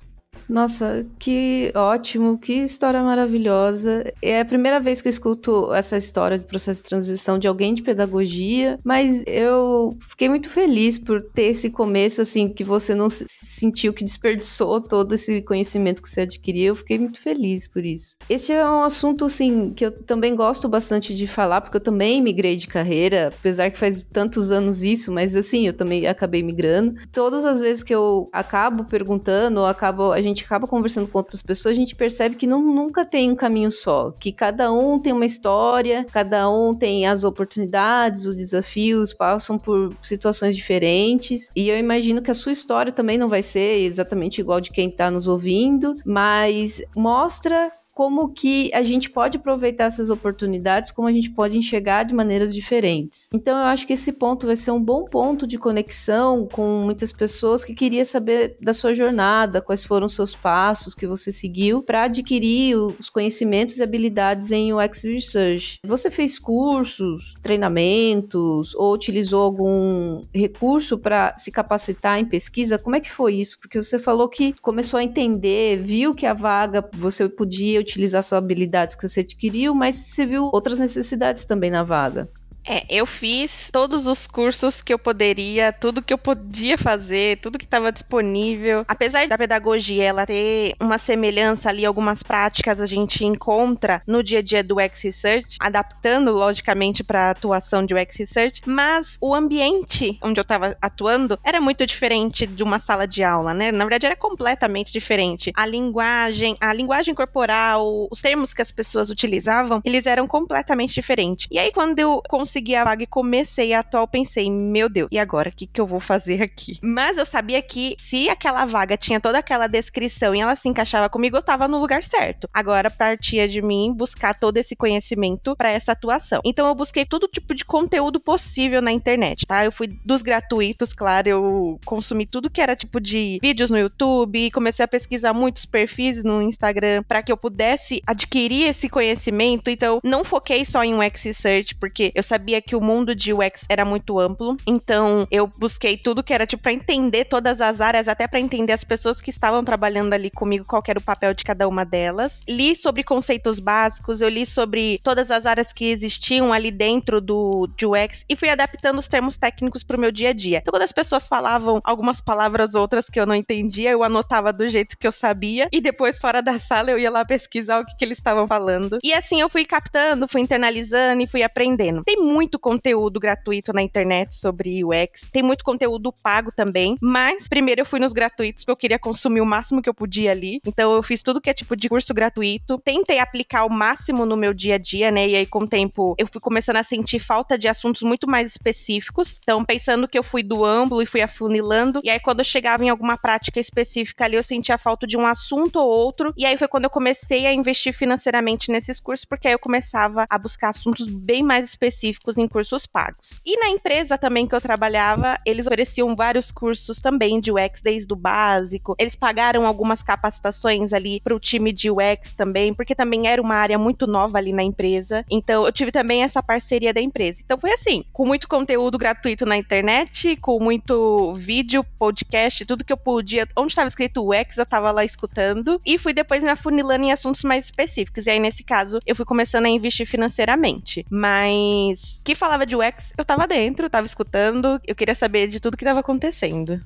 Nossa, 0.49 1.07
que 1.19 1.73
ótimo, 1.75 2.39
que 2.39 2.53
história 2.55 3.03
maravilhosa. 3.03 4.13
É 4.23 4.41
a 4.41 4.45
primeira 4.45 4.81
vez 4.81 5.01
que 5.01 5.09
eu 5.09 5.11
escuto 5.11 5.73
essa 5.73 5.97
história 5.97 6.39
de 6.39 6.45
processo 6.45 6.83
de 6.83 6.89
transição 6.89 7.39
de 7.39 7.49
alguém 7.49 7.75
de 7.75 7.83
pedagogia, 7.83 8.79
mas 8.85 9.23
eu 9.27 9.97
fiquei 10.01 10.29
muito 10.29 10.49
feliz 10.49 10.99
por 10.99 11.23
ter 11.23 11.45
esse 11.45 11.71
começo, 11.71 12.21
assim, 12.21 12.49
que 12.49 12.65
você 12.65 12.95
não 12.95 13.09
sentiu 13.11 13.93
que 13.93 14.05
desperdiçou 14.05 14.81
todo 14.81 15.15
esse 15.15 15.43
conhecimento 15.43 16.03
que 16.03 16.09
você 16.09 16.23
adquiriu. 16.23 16.69
Eu 16.69 16.77
fiquei 16.77 16.99
muito 16.99 17.21
feliz 17.21 17.67
por 17.67 17.85
isso. 17.85 18.17
Este 18.29 18.53
é 18.53 18.65
um 18.69 18.83
assunto, 18.83 19.25
assim, 19.25 19.73
que 19.73 19.87
eu 19.87 19.93
também 19.93 20.35
gosto 20.35 20.69
bastante 20.69 21.15
de 21.15 21.27
falar, 21.27 21.61
porque 21.61 21.77
eu 21.77 21.81
também 21.81 22.21
migrei 22.21 22.57
de 22.57 22.67
carreira, 22.67 23.29
apesar 23.29 23.71
que 23.71 23.79
faz 23.79 24.05
tantos 24.13 24.51
anos 24.51 24.83
isso, 24.83 25.13
mas 25.13 25.37
assim, 25.37 25.67
eu 25.67 25.73
também 25.73 26.07
acabei 26.07 26.43
migrando. 26.43 26.95
Todas 27.13 27.45
as 27.45 27.61
vezes 27.61 27.83
que 27.83 27.95
eu 27.95 28.29
acabo 28.33 28.85
perguntando, 28.85 29.61
ou 29.61 29.67
acabo, 29.67 30.13
a 30.13 30.21
gente 30.21 30.34
acaba 30.43 30.67
conversando 30.67 31.07
com 31.07 31.19
outras 31.19 31.43
pessoas, 31.43 31.77
a 31.77 31.79
gente 31.79 31.95
percebe 31.95 32.35
que 32.35 32.47
não, 32.47 32.61
nunca 32.63 33.05
tem 33.05 33.31
um 33.31 33.37
caminho 33.37 33.71
só, 33.71 34.11
que 34.19 34.33
cada 34.33 34.73
um 34.73 34.99
tem 34.99 35.13
uma 35.13 35.27
história, 35.27 36.07
cada 36.11 36.51
um 36.51 36.75
tem 36.75 37.07
as 37.07 37.23
oportunidades, 37.23 38.27
os 38.27 38.35
desafios, 38.35 39.13
passam 39.13 39.59
por 39.59 39.95
situações 40.03 40.57
diferentes. 40.57 41.53
E 41.55 41.69
eu 41.69 41.79
imagino 41.79 42.23
que 42.23 42.31
a 42.31 42.35
sua 42.35 42.53
história 42.53 42.91
também 42.91 43.19
não 43.19 43.29
vai 43.29 43.43
ser 43.43 43.79
exatamente 43.85 44.41
igual 44.41 44.61
de 44.61 44.71
quem 44.71 44.89
está 44.89 45.11
nos 45.11 45.29
ouvindo, 45.29 45.95
mas 46.05 46.83
mostra 46.97 47.71
como 47.95 48.29
que 48.31 48.71
a 48.75 48.83
gente 48.83 49.09
pode 49.09 49.37
aproveitar 49.37 49.85
essas 49.85 50.11
oportunidades, 50.11 50.91
como 50.91 51.07
a 51.07 51.13
gente 51.13 51.31
pode 51.31 51.57
enxergar 51.57 52.03
de 52.03 52.13
maneiras 52.13 52.53
diferentes. 52.53 53.31
Então 53.33 53.57
eu 53.57 53.65
acho 53.67 53.87
que 53.87 53.93
esse 53.93 54.13
ponto 54.13 54.47
vai 54.47 54.57
ser 54.57 54.73
um 54.73 54.83
bom 54.83 55.05
ponto 55.05 55.47
de 55.47 55.57
conexão 55.57 56.49
com 56.51 56.83
muitas 56.83 57.13
pessoas 57.13 57.63
que 57.63 57.75
queria 57.75 58.05
saber 58.05 58.57
da 58.61 58.73
sua 58.73 58.95
jornada, 58.95 59.63
quais 59.63 59.85
foram 59.85 60.07
os 60.07 60.15
seus 60.15 60.35
passos 60.35 60.95
que 60.95 61.07
você 61.07 61.31
seguiu 61.31 61.83
para 61.83 62.05
adquirir 62.05 62.77
os 62.77 63.09
conhecimentos 63.09 63.79
e 63.79 63.83
habilidades 63.83 64.51
em 64.51 64.73
UX 64.73 65.05
Research. 65.05 65.79
Você 65.85 66.11
fez 66.11 66.39
cursos, 66.39 67.35
treinamentos 67.43 68.75
ou 68.75 68.93
utilizou 68.93 69.43
algum 69.43 70.23
recurso 70.35 70.99
para 70.99 71.37
se 71.37 71.53
capacitar 71.53 72.19
em 72.19 72.25
pesquisa? 72.25 72.79
Como 72.79 72.97
é 72.97 73.01
que 73.01 73.11
foi 73.11 73.35
isso? 73.35 73.59
Porque 73.61 73.81
você 73.81 73.99
falou 73.99 74.29
que 74.29 74.53
começou 74.55 74.99
a 74.99 75.05
entender, 75.05 75.77
viu 75.77 76.15
que 76.15 76.27
a 76.27 76.35
vaga 76.35 76.89
você 76.95 77.29
podia 77.29 77.84
utilizar 77.85 78.23
suas 78.23 78.43
habilidades 78.43 78.95
que 78.95 79.07
você 79.07 79.21
adquiriu, 79.21 79.75
mas 79.75 79.97
você 79.97 80.27
viu 80.27 80.51
outras 80.53 80.79
necessidades 80.79 81.45
também 81.45 81.71
na 81.71 81.83
vaga. 81.83 82.29
É, 82.67 82.85
eu 82.89 83.05
fiz 83.05 83.69
todos 83.71 84.07
os 84.07 84.27
cursos 84.27 84.81
que 84.81 84.93
eu 84.93 84.99
poderia, 84.99 85.73
tudo 85.73 86.03
que 86.03 86.13
eu 86.13 86.19
podia 86.19 86.79
fazer, 86.79 87.39
tudo 87.39 87.59
que 87.59 87.65
estava 87.65 87.93
disponível. 87.93 88.85
Apesar 88.89 89.29
da 89.29 89.37
pedagogia 89.37 90.05
ela 90.05 90.27
ter 90.27 90.75
uma 90.81 90.97
semelhança 90.97 91.69
ali, 91.69 91.85
algumas 91.85 92.23
práticas 92.23 92.81
a 92.81 92.87
gente 92.87 93.25
encontra 93.25 94.01
no 94.07 94.23
dia 94.23 94.39
a 94.39 94.43
dia 94.43 94.65
do 94.65 94.77
UX 94.77 95.03
Research, 95.03 95.57
adaptando 95.61 96.33
logicamente 96.33 97.05
para 97.05 97.29
a 97.29 97.31
atuação 97.31 97.85
de 97.85 97.95
UX 97.95 98.17
Research, 98.17 98.63
mas 98.65 99.19
o 99.21 99.35
ambiente 99.35 100.19
onde 100.23 100.41
eu 100.41 100.43
estava 100.43 100.77
atuando 100.81 101.39
era 101.45 101.61
muito 101.61 101.85
diferente 101.87 102.47
de 102.47 102.63
uma 102.63 102.79
sala 102.79 103.07
de 103.07 103.23
aula, 103.23 103.53
né? 103.53 103.71
Na 103.71 103.85
verdade 103.85 104.07
era 104.07 104.17
completamente 104.17 104.91
diferente. 104.91 105.53
A 105.55 105.67
linguagem, 105.67 106.57
a 106.61 106.73
linguagem 106.73 107.15
corporal, 107.15 108.09
os 108.11 108.23
termos 108.23 108.55
que 108.55 108.63
as 108.63 108.71
pessoas 108.71 109.11
utilizavam, 109.11 109.83
eles 109.85 110.07
eram 110.07 110.27
completamente 110.27 110.95
diferentes. 110.95 111.47
E 111.51 111.59
aí 111.59 111.71
quando 111.71 111.99
eu 111.99 112.23
consegui 112.29 112.54
consegui 112.55 112.77
a 112.77 112.85
vaga 112.85 113.03
e 113.03 113.07
comecei 113.07 113.73
a 113.73 113.81
atuar, 113.81 114.07
pensei, 114.07 114.49
meu 114.49 114.89
Deus, 114.89 115.09
e 115.11 115.19
agora? 115.19 115.49
O 115.49 115.53
que, 115.53 115.67
que 115.67 115.81
eu 115.81 115.87
vou 115.87 115.99
fazer 115.99 116.41
aqui? 116.41 116.79
Mas 116.81 117.19
eu 117.19 117.27
sabia 117.27 117.61
que 117.61 117.97
se 117.99 118.29
aquela 118.29 118.65
vaga 118.65 118.97
tinha 118.97 119.21
toda 119.21 119.39
aquela 119.39 119.67
descrição 119.67 120.33
e 120.35 120.41
ela 120.41 120.55
se 120.55 120.69
encaixava 120.69 121.09
comigo, 121.09 121.37
eu 121.37 121.43
tava 121.43 121.67
no 121.67 121.81
lugar 121.81 122.05
certo. 122.05 122.49
Agora 122.55 122.91
partia 122.91 123.49
de 123.49 123.61
mim 123.61 123.93
buscar 123.93 124.35
todo 124.35 124.57
esse 124.57 124.77
conhecimento 124.77 125.57
para 125.57 125.71
essa 125.71 125.93
atuação. 125.93 126.41
Então 126.45 126.67
eu 126.69 126.75
busquei 126.77 127.05
todo 127.05 127.27
tipo 127.27 127.55
de 127.55 127.65
conteúdo 127.65 128.21
possível 128.21 128.81
na 128.81 128.93
internet, 128.93 129.45
tá? 129.47 129.65
Eu 129.65 129.73
fui 129.73 129.89
dos 130.05 130.23
gratuitos, 130.23 130.93
claro, 130.93 131.29
eu 131.29 131.81
consumi 131.85 132.25
tudo 132.25 132.51
que 132.51 132.61
era 132.61 132.77
tipo 132.77 133.01
de 133.01 133.39
vídeos 133.43 133.71
no 133.71 133.79
YouTube, 133.79 134.51
comecei 134.53 134.85
a 134.85 134.89
pesquisar 134.89 135.33
muitos 135.33 135.65
perfis 135.65 136.23
no 136.23 136.41
Instagram 136.41 137.03
para 137.03 137.23
que 137.23 137.33
eu 137.33 137.37
pudesse 137.37 138.01
adquirir 138.07 138.69
esse 138.69 138.89
conhecimento. 138.89 139.71
Então 139.71 139.99
não 140.05 140.23
foquei 140.23 140.65
só 140.65 140.85
em 140.85 140.95
um 140.95 141.03
X 141.03 141.37
Search, 141.37 141.75
porque 141.75 142.13
eu 142.15 142.23
sabia 142.23 142.44
sabia 142.45 142.61
que 142.61 142.77
o 142.77 142.81
mundo 142.81 143.15
de 143.15 143.33
UX 143.33 143.65
era 143.71 143.87
muito 143.87 144.19
amplo, 144.21 144.59
então 144.67 145.27
eu 145.31 145.47
busquei 145.47 145.97
tudo 145.97 146.23
que 146.23 146.35
era 146.35 146.47
tipo 146.47 146.63
para 146.63 146.75
entender 146.75 147.25
todas 147.25 147.59
as 147.59 147.81
áreas, 147.81 148.07
até 148.07 148.27
para 148.27 148.39
entender 148.39 148.75
as 148.75 148.85
pessoas 148.85 149.19
que 149.19 149.31
estavam 149.31 149.65
trabalhando 149.65 150.13
ali 150.13 150.31
comigo, 150.31 150.67
qual 150.67 150.83
era 150.87 150.99
o 150.99 151.03
papel 151.03 151.33
de 151.33 151.43
cada 151.43 151.67
uma 151.67 151.87
delas. 151.87 152.43
Li 152.47 152.77
sobre 152.77 153.03
conceitos 153.03 153.59
básicos, 153.59 154.21
eu 154.21 154.29
li 154.29 154.45
sobre 154.45 155.01
todas 155.03 155.31
as 155.31 155.47
áreas 155.47 155.73
que 155.73 155.87
existiam 155.87 156.53
ali 156.53 156.71
dentro 156.71 157.19
do 157.19 157.67
de 157.79 157.87
UX 157.87 158.27
e 158.29 158.37
fui 158.37 158.51
adaptando 158.51 158.99
os 158.99 159.09
termos 159.09 159.39
técnicos 159.39 159.83
para 159.83 159.97
o 159.97 160.01
meu 160.01 160.13
dia 160.13 160.29
a 160.29 160.33
dia. 160.35 160.59
Então 160.59 160.73
quando 160.73 160.83
as 160.83 160.93
pessoas 160.93 161.27
falavam 161.27 161.81
algumas 161.83 162.21
palavras 162.21 162.75
outras 162.75 163.09
que 163.09 163.19
eu 163.19 163.25
não 163.25 163.35
entendia, 163.35 163.91
eu 163.91 164.03
anotava 164.03 164.53
do 164.53 164.69
jeito 164.69 164.99
que 164.99 165.07
eu 165.07 165.13
sabia 165.13 165.67
e 165.73 165.81
depois 165.81 166.19
fora 166.19 166.43
da 166.43 166.59
sala 166.59 166.91
eu 166.91 166.99
ia 166.99 167.11
lá 167.11 167.25
pesquisar 167.25 167.81
o 167.81 167.87
que, 167.87 167.97
que 167.97 168.05
eles 168.05 168.19
estavam 168.19 168.47
falando. 168.47 168.99
E 169.03 169.15
assim 169.15 169.41
eu 169.41 169.49
fui 169.49 169.65
captando, 169.65 170.29
fui 170.29 170.43
internalizando 170.43 171.23
e 171.23 171.27
fui 171.27 171.43
aprendendo. 171.43 172.05
Tem 172.05 172.19
muito 172.35 172.59
conteúdo 172.59 173.21
gratuito 173.21 173.73
na 173.73 173.81
internet 173.81 174.35
sobre 174.35 174.85
UX. 174.85 175.31
Tem 175.31 175.43
muito 175.43 175.63
conteúdo 175.63 176.13
pago 176.13 176.51
também, 176.51 176.99
mas 177.01 177.47
primeiro 177.47 177.83
eu 177.83 177.87
fui 177.87 178.01
nos 178.01 178.13
gratuitos 178.13 178.65
porque 178.65 178.73
eu 178.73 178.77
queria 178.77 178.99
consumir 178.99 179.41
o 179.41 179.47
máximo 179.47 179.81
que 179.81 179.89
eu 179.89 179.95
podia 179.95 180.33
ali. 180.33 180.61
Então 180.67 180.93
eu 180.93 181.03
fiz 181.03 181.23
tudo 181.23 181.41
que 181.41 181.49
é 181.49 181.55
tipo 181.55 181.77
de 181.77 181.89
curso 181.89 182.13
gratuito. 182.13 182.79
Tentei 182.79 183.21
aplicar 183.21 183.65
o 183.65 183.71
máximo 183.71 184.27
no 184.27 184.37
meu 184.37 184.53
dia 184.53 184.75
a 184.75 184.79
dia, 184.79 185.13
né? 185.13 185.29
E 185.29 185.37
aí 185.37 185.47
com 185.47 185.61
o 185.61 185.69
tempo 185.69 186.17
eu 186.19 186.27
fui 186.27 186.41
começando 186.41 186.77
a 186.77 186.83
sentir 186.83 187.21
falta 187.21 187.57
de 187.57 187.69
assuntos 187.69 188.03
muito 188.03 188.29
mais 188.29 188.51
específicos. 188.51 189.39
Então 189.41 189.65
pensando 189.65 190.09
que 190.09 190.19
eu 190.19 190.25
fui 190.25 190.43
do 190.43 190.65
amplo 190.65 191.01
e 191.01 191.07
fui 191.07 191.23
afunilando, 191.23 192.01
e 192.03 192.11
aí 192.11 192.19
quando 192.19 192.41
eu 192.41 192.45
chegava 192.45 192.85
em 192.85 192.89
alguma 192.89 193.17
prática 193.17 193.61
específica 193.61 194.25
ali, 194.25 194.35
eu 194.35 194.43
sentia 194.43 194.77
falta 194.77 195.07
de 195.07 195.17
um 195.17 195.27
assunto 195.27 195.77
ou 195.77 195.89
outro. 195.89 196.33
E 196.37 196.45
aí 196.45 196.59
foi 196.59 196.67
quando 196.67 196.85
eu 196.85 196.91
comecei 196.91 197.47
a 197.47 197.53
investir 197.53 197.95
financeiramente 197.95 198.73
nesses 198.73 198.99
cursos, 198.99 199.25
porque 199.25 199.47
aí 199.47 199.55
eu 199.55 199.59
começava 199.59 200.27
a 200.29 200.39
buscar 200.39 200.71
assuntos 200.71 201.07
bem 201.07 201.43
mais 201.43 201.65
específicos 201.65 202.24
específicos 202.25 202.39
em 202.39 202.49
cursos 202.49 202.87
pagos. 202.87 203.41
E 203.45 203.59
na 203.59 203.69
empresa 203.69 204.17
também 204.17 204.47
que 204.47 204.55
eu 204.55 204.61
trabalhava, 204.61 205.39
eles 205.45 205.67
ofereciam 205.67 206.17
vários 206.17 206.51
cursos 206.51 207.01
também 207.01 207.41
de 207.41 207.53
UX, 207.53 207.83
desde 207.83 208.13
o 208.13 208.17
básico. 208.17 208.95
Eles 208.99 209.15
pagaram 209.15 209.67
algumas 209.67 210.03
capacitações 210.03 210.93
ali 210.93 211.21
para 211.21 211.35
o 211.35 211.41
time 211.41 211.73
de 211.73 211.91
UX 211.91 212.33
também, 212.33 212.73
porque 212.73 212.95
também 212.95 213.29
era 213.29 213.43
uma 213.43 213.57
área 213.57 213.79
muito 213.79 214.07
nova 214.07 214.39
ali 214.39 214.53
na 214.53 214.63
empresa. 214.63 215.25
Então 215.31 215.67
eu 215.67 215.73
tive 215.73 215.93
também 215.93 216.23
essa 216.23 216.43
parceria 216.43 216.95
da 216.95 217.01
empresa. 217.01 217.43
Então 217.45 217.59
foi 217.59 217.73
assim, 217.73 218.05
com 218.13 218.27
muito 218.27 218.49
conteúdo 218.49 218.97
gratuito 218.97 219.45
na 219.45 219.57
internet, 219.57 220.37
com 220.37 220.63
muito 220.63 221.35
vídeo, 221.35 221.85
podcast, 221.99 222.65
tudo 222.65 222.85
que 222.85 222.93
eu 222.93 222.97
podia. 222.97 223.47
Onde 223.57 223.73
estava 223.73 223.89
escrito 223.89 224.31
UX, 224.31 224.57
eu 224.57 224.65
estava 224.65 224.91
lá 224.91 225.05
escutando. 225.05 225.81
E 225.85 225.99
fui 225.99 226.13
depois 226.13 226.43
me 226.43 226.51
afunilando 226.51 227.05
em 227.05 227.13
assuntos 227.13 227.43
mais 227.43 227.67
específicos. 227.67 228.27
E 228.27 228.31
aí, 228.31 228.39
nesse 228.39 228.63
caso, 228.63 229.01
eu 229.07 229.17
fui 229.17 229.25
começando 229.25 229.67
a 229.67 229.69
investir 229.69 230.07
financeiramente. 230.07 231.05
Mas 231.11 232.04
que 232.25 232.35
falava 232.35 232.67
de 232.67 232.77
UX, 232.77 233.13
eu 233.17 233.25
tava 233.25 233.47
dentro, 233.47 233.91
tava 233.91 234.07
escutando, 234.07 234.81
eu 234.87 234.95
queria 234.95 235.15
saber 235.15 235.47
de 235.49 235.61
tudo 235.61 235.77
que 235.77 235.85
tava 235.85 236.01
acontecendo. 236.01 236.81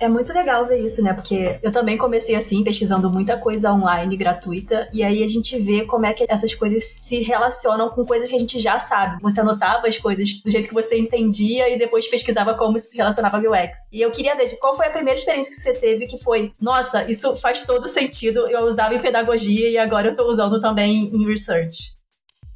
É 0.00 0.08
muito 0.08 0.32
legal 0.32 0.64
ver 0.66 0.78
isso, 0.78 1.02
né? 1.02 1.12
Porque 1.12 1.58
eu 1.60 1.72
também 1.72 1.96
comecei 1.96 2.36
assim, 2.36 2.62
pesquisando 2.62 3.10
muita 3.10 3.36
coisa 3.36 3.72
online 3.72 4.16
gratuita, 4.16 4.88
e 4.92 5.02
aí 5.02 5.24
a 5.24 5.26
gente 5.26 5.58
vê 5.58 5.84
como 5.84 6.06
é 6.06 6.12
que 6.12 6.24
essas 6.28 6.54
coisas 6.54 6.84
se 6.84 7.22
relacionam 7.24 7.88
com 7.88 8.06
coisas 8.06 8.30
que 8.30 8.36
a 8.36 8.38
gente 8.38 8.60
já 8.60 8.78
sabe. 8.78 9.20
Você 9.20 9.40
anotava 9.40 9.88
as 9.88 9.98
coisas 9.98 10.40
do 10.40 10.50
jeito 10.50 10.68
que 10.68 10.74
você 10.74 10.96
entendia 10.96 11.68
e 11.68 11.76
depois 11.76 12.06
pesquisava 12.06 12.54
como 12.54 12.76
isso 12.76 12.90
se 12.90 12.96
relacionava 12.96 13.38
ao 13.38 13.42
UX. 13.42 13.88
E 13.92 14.00
eu 14.00 14.10
queria 14.12 14.36
ver 14.36 14.48
qual 14.58 14.76
foi 14.76 14.86
a 14.86 14.90
primeira 14.90 15.18
experiência 15.18 15.50
que 15.50 15.60
você 15.60 15.74
teve 15.74 16.06
que 16.06 16.18
foi, 16.18 16.52
nossa, 16.60 17.10
isso 17.10 17.34
faz 17.36 17.62
todo 17.62 17.88
sentido, 17.88 18.48
eu 18.48 18.60
usava 18.60 18.94
em 18.94 19.00
pedagogia 19.00 19.68
e 19.68 19.78
agora 19.78 20.08
eu 20.08 20.14
tô 20.14 20.28
usando 20.28 20.60
também 20.60 21.10
em 21.12 21.26
research. 21.26 21.97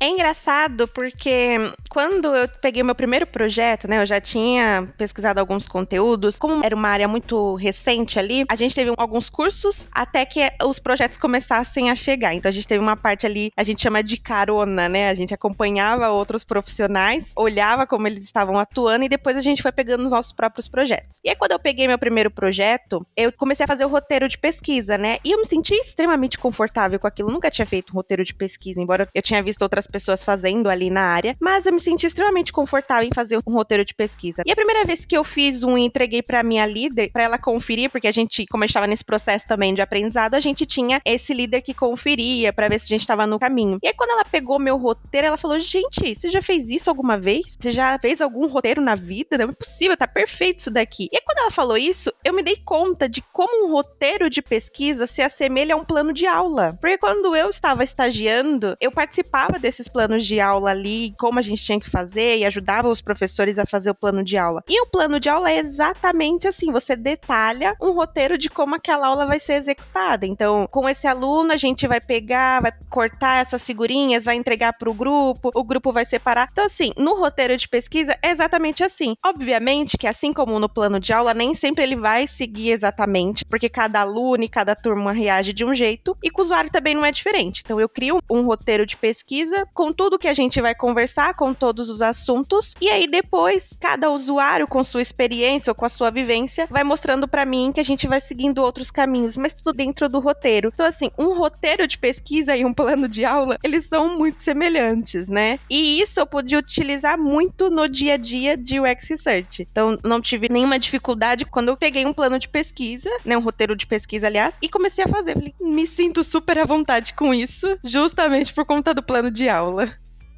É 0.02 0.08
engraçado 0.08 0.88
porque 0.88 1.54
quando 1.88 2.34
eu 2.34 2.48
peguei 2.60 2.82
meu 2.82 2.92
primeiro 2.92 3.24
projeto, 3.24 3.86
né, 3.86 4.02
eu 4.02 4.06
já 4.06 4.20
tinha 4.20 4.92
pesquisado 4.98 5.38
alguns 5.38 5.68
conteúdos, 5.68 6.40
como 6.40 6.64
era 6.64 6.74
uma 6.74 6.88
área 6.88 7.06
muito 7.06 7.54
recente 7.54 8.18
ali, 8.18 8.44
a 8.48 8.56
gente 8.56 8.74
teve 8.74 8.92
alguns 8.96 9.30
cursos 9.30 9.88
até 9.92 10.26
que 10.26 10.40
os 10.64 10.80
projetos 10.80 11.18
começassem 11.18 11.88
a 11.88 11.94
chegar. 11.94 12.34
Então 12.34 12.48
a 12.48 12.52
gente 12.52 12.66
teve 12.66 12.82
uma 12.82 12.96
parte 12.96 13.26
ali, 13.26 13.52
a 13.56 13.62
gente 13.62 13.80
chama 13.80 14.02
de 14.02 14.16
carona, 14.16 14.88
né? 14.88 15.08
A 15.08 15.14
gente 15.14 15.32
acompanhava 15.32 16.08
outros 16.08 16.42
profissionais, 16.42 17.30
olhava 17.36 17.86
como 17.86 18.08
eles 18.08 18.24
estavam 18.24 18.58
atuando 18.58 19.04
e 19.04 19.08
depois 19.08 19.36
a 19.36 19.40
gente 19.40 19.62
foi 19.62 19.70
pegando 19.70 20.04
os 20.04 20.10
nossos 20.10 20.32
próprios 20.32 20.66
projetos. 20.66 21.20
E 21.22 21.28
aí 21.28 21.36
quando 21.36 21.52
eu 21.52 21.60
peguei 21.60 21.86
meu 21.86 21.96
primeiro 21.98 22.28
projeto, 22.28 23.06
eu 23.16 23.30
comecei 23.30 23.62
a 23.62 23.68
fazer 23.68 23.84
o 23.84 23.88
roteiro 23.88 24.26
de 24.26 24.36
pesquisa, 24.36 24.98
né? 24.98 25.18
E 25.22 25.30
eu 25.30 25.38
me 25.38 25.46
senti 25.46 25.74
extremamente 25.74 26.40
confortável 26.40 26.98
com 26.98 27.06
aquilo. 27.06 27.28
Eu 27.28 27.32
nunca 27.32 27.52
tinha 27.52 27.66
feito 27.66 27.92
um 27.92 27.94
roteiro 27.94 28.24
de 28.24 28.34
pesquisa, 28.34 28.80
embora 28.80 29.06
eu 29.14 29.22
tinha 29.22 29.40
visto 29.40 29.62
outras 29.62 29.91
pessoas 29.92 30.24
fazendo 30.24 30.68
ali 30.68 30.90
na 30.90 31.02
área, 31.02 31.36
mas 31.38 31.66
eu 31.66 31.72
me 31.72 31.80
senti 31.80 32.06
extremamente 32.06 32.52
confortável 32.52 33.06
em 33.06 33.14
fazer 33.14 33.38
um 33.46 33.52
roteiro 33.52 33.84
de 33.84 33.94
pesquisa. 33.94 34.42
E 34.44 34.50
a 34.50 34.56
primeira 34.56 34.84
vez 34.84 35.04
que 35.04 35.16
eu 35.16 35.22
fiz 35.22 35.62
um 35.62 35.76
e 35.76 35.84
entreguei 35.84 36.22
para 36.22 36.42
minha 36.42 36.66
líder, 36.66 37.10
para 37.12 37.22
ela 37.22 37.38
conferir, 37.38 37.90
porque 37.90 38.08
a 38.08 38.12
gente, 38.12 38.46
como 38.46 38.64
estava 38.64 38.86
nesse 38.86 39.04
processo 39.04 39.46
também 39.46 39.74
de 39.74 39.82
aprendizado, 39.82 40.34
a 40.34 40.40
gente 40.40 40.64
tinha 40.64 41.00
esse 41.04 41.34
líder 41.34 41.60
que 41.62 41.74
conferia 41.74 42.52
para 42.52 42.68
ver 42.68 42.80
se 42.80 42.86
a 42.86 42.88
gente 42.88 43.02
estava 43.02 43.26
no 43.26 43.38
caminho. 43.38 43.78
E 43.82 43.88
aí 43.88 43.94
quando 43.94 44.10
ela 44.10 44.24
pegou 44.24 44.58
meu 44.58 44.76
roteiro, 44.76 45.26
ela 45.26 45.36
falou: 45.36 45.60
"Gente, 45.60 46.14
você 46.14 46.30
já 46.30 46.40
fez 46.40 46.70
isso 46.70 46.88
alguma 46.88 47.18
vez? 47.18 47.56
Você 47.60 47.70
já 47.70 47.98
fez 47.98 48.20
algum 48.20 48.46
roteiro 48.46 48.80
na 48.80 48.94
vida? 48.94 49.36
Não 49.36 49.50
é 49.50 49.52
possível, 49.52 49.96
tá 49.96 50.06
perfeito 50.06 50.60
isso 50.60 50.70
daqui". 50.70 51.08
E 51.12 51.16
aí 51.16 51.22
quando 51.24 51.38
ela 51.38 51.50
falou 51.50 51.76
isso, 51.76 52.12
eu 52.24 52.32
me 52.32 52.42
dei 52.42 52.56
conta 52.56 53.08
de 53.08 53.22
como 53.32 53.66
um 53.66 53.72
roteiro 53.72 54.30
de 54.30 54.40
pesquisa 54.40 55.06
se 55.06 55.20
assemelha 55.20 55.74
a 55.74 55.78
um 55.78 55.84
plano 55.84 56.12
de 56.12 56.26
aula. 56.26 56.76
Porque 56.80 56.98
quando 56.98 57.34
eu 57.36 57.48
estava 57.48 57.84
estagiando, 57.84 58.74
eu 58.80 58.90
participava 58.90 59.58
desses 59.58 59.81
planos 59.88 60.24
de 60.24 60.40
aula 60.40 60.70
ali, 60.70 61.14
como 61.18 61.38
a 61.38 61.42
gente 61.42 61.64
tinha 61.64 61.80
que 61.80 61.90
fazer 61.90 62.38
e 62.38 62.44
ajudava 62.44 62.88
os 62.88 63.00
professores 63.00 63.58
a 63.58 63.66
fazer 63.66 63.90
o 63.90 63.94
plano 63.94 64.24
de 64.24 64.36
aula. 64.36 64.62
E 64.68 64.80
o 64.80 64.86
plano 64.86 65.18
de 65.18 65.28
aula 65.28 65.50
é 65.50 65.58
exatamente 65.58 66.48
assim, 66.48 66.72
você 66.72 66.96
detalha 66.96 67.76
um 67.80 67.92
roteiro 67.92 68.38
de 68.38 68.48
como 68.48 68.74
aquela 68.74 69.06
aula 69.06 69.26
vai 69.26 69.38
ser 69.38 69.54
executada. 69.54 70.26
Então, 70.26 70.66
com 70.70 70.88
esse 70.88 71.06
aluno 71.06 71.52
a 71.52 71.56
gente 71.56 71.86
vai 71.86 72.00
pegar, 72.00 72.60
vai 72.62 72.72
cortar 72.88 73.42
essas 73.42 73.64
figurinhas, 73.64 74.24
vai 74.24 74.36
entregar 74.36 74.72
para 74.76 74.90
o 74.90 74.94
grupo, 74.94 75.50
o 75.54 75.64
grupo 75.64 75.92
vai 75.92 76.04
separar. 76.04 76.48
Então, 76.50 76.64
assim, 76.64 76.90
no 76.96 77.18
roteiro 77.18 77.56
de 77.56 77.68
pesquisa 77.68 78.16
é 78.22 78.30
exatamente 78.30 78.82
assim. 78.82 79.14
Obviamente 79.24 79.96
que 79.98 80.06
assim 80.06 80.32
como 80.32 80.58
no 80.58 80.68
plano 80.68 81.00
de 81.00 81.12
aula, 81.12 81.34
nem 81.34 81.54
sempre 81.54 81.82
ele 81.82 81.96
vai 81.96 82.26
seguir 82.26 82.70
exatamente, 82.70 83.44
porque 83.44 83.68
cada 83.68 84.00
aluno 84.00 84.44
e 84.44 84.48
cada 84.48 84.74
turma 84.74 85.12
reage 85.12 85.52
de 85.52 85.64
um 85.64 85.74
jeito, 85.74 86.16
e 86.22 86.30
com 86.30 86.40
o 86.40 86.44
usuário 86.44 86.70
também 86.70 86.94
não 86.94 87.04
é 87.04 87.12
diferente. 87.12 87.62
Então, 87.64 87.80
eu 87.80 87.88
crio 87.88 88.18
um 88.30 88.44
roteiro 88.46 88.86
de 88.86 88.96
pesquisa 88.96 89.61
com 89.74 89.92
tudo 89.92 90.18
que 90.18 90.28
a 90.28 90.34
gente 90.34 90.60
vai 90.60 90.74
conversar, 90.74 91.34
com 91.34 91.52
todos 91.54 91.88
os 91.88 92.02
assuntos, 92.02 92.74
e 92.80 92.88
aí 92.88 93.06
depois 93.06 93.70
cada 93.80 94.10
usuário 94.10 94.66
com 94.66 94.82
sua 94.84 95.02
experiência 95.02 95.70
ou 95.70 95.74
com 95.74 95.84
a 95.84 95.88
sua 95.88 96.10
vivência 96.10 96.66
vai 96.70 96.84
mostrando 96.84 97.26
para 97.28 97.46
mim 97.46 97.72
que 97.72 97.80
a 97.80 97.84
gente 97.84 98.06
vai 98.06 98.20
seguindo 98.20 98.62
outros 98.62 98.90
caminhos, 98.90 99.36
mas 99.36 99.54
tudo 99.54 99.72
dentro 99.72 100.08
do 100.08 100.20
roteiro. 100.20 100.70
Então 100.72 100.86
assim, 100.86 101.10
um 101.18 101.32
roteiro 101.32 101.86
de 101.86 101.98
pesquisa 101.98 102.56
e 102.56 102.64
um 102.64 102.74
plano 102.74 103.08
de 103.08 103.24
aula, 103.24 103.58
eles 103.62 103.86
são 103.86 104.16
muito 104.16 104.40
semelhantes, 104.42 105.28
né? 105.28 105.58
E 105.68 106.00
isso 106.00 106.20
eu 106.20 106.26
pude 106.26 106.56
utilizar 106.56 107.18
muito 107.18 107.70
no 107.70 107.88
dia 107.88 108.14
a 108.14 108.16
dia 108.16 108.56
de 108.56 108.80
UX 108.80 109.08
Research. 109.08 109.66
Então 109.70 109.98
não 110.04 110.20
tive 110.20 110.48
nenhuma 110.48 110.78
dificuldade 110.78 111.44
quando 111.44 111.68
eu 111.68 111.76
peguei 111.76 112.04
um 112.06 112.12
plano 112.12 112.38
de 112.38 112.48
pesquisa, 112.48 113.10
né, 113.24 113.36
um 113.36 113.40
roteiro 113.40 113.76
de 113.76 113.86
pesquisa, 113.86 114.26
aliás, 114.26 114.54
e 114.60 114.68
comecei 114.68 115.04
a 115.04 115.08
fazer. 115.08 115.34
Falei, 115.34 115.54
me 115.60 115.86
sinto 115.86 116.24
super 116.24 116.58
à 116.58 116.64
vontade 116.64 117.14
com 117.14 117.32
isso, 117.32 117.78
justamente 117.84 118.52
por 118.52 118.64
conta 118.64 118.94
do 118.94 119.02
plano 119.02 119.30
de 119.30 119.48
aula. 119.52 119.88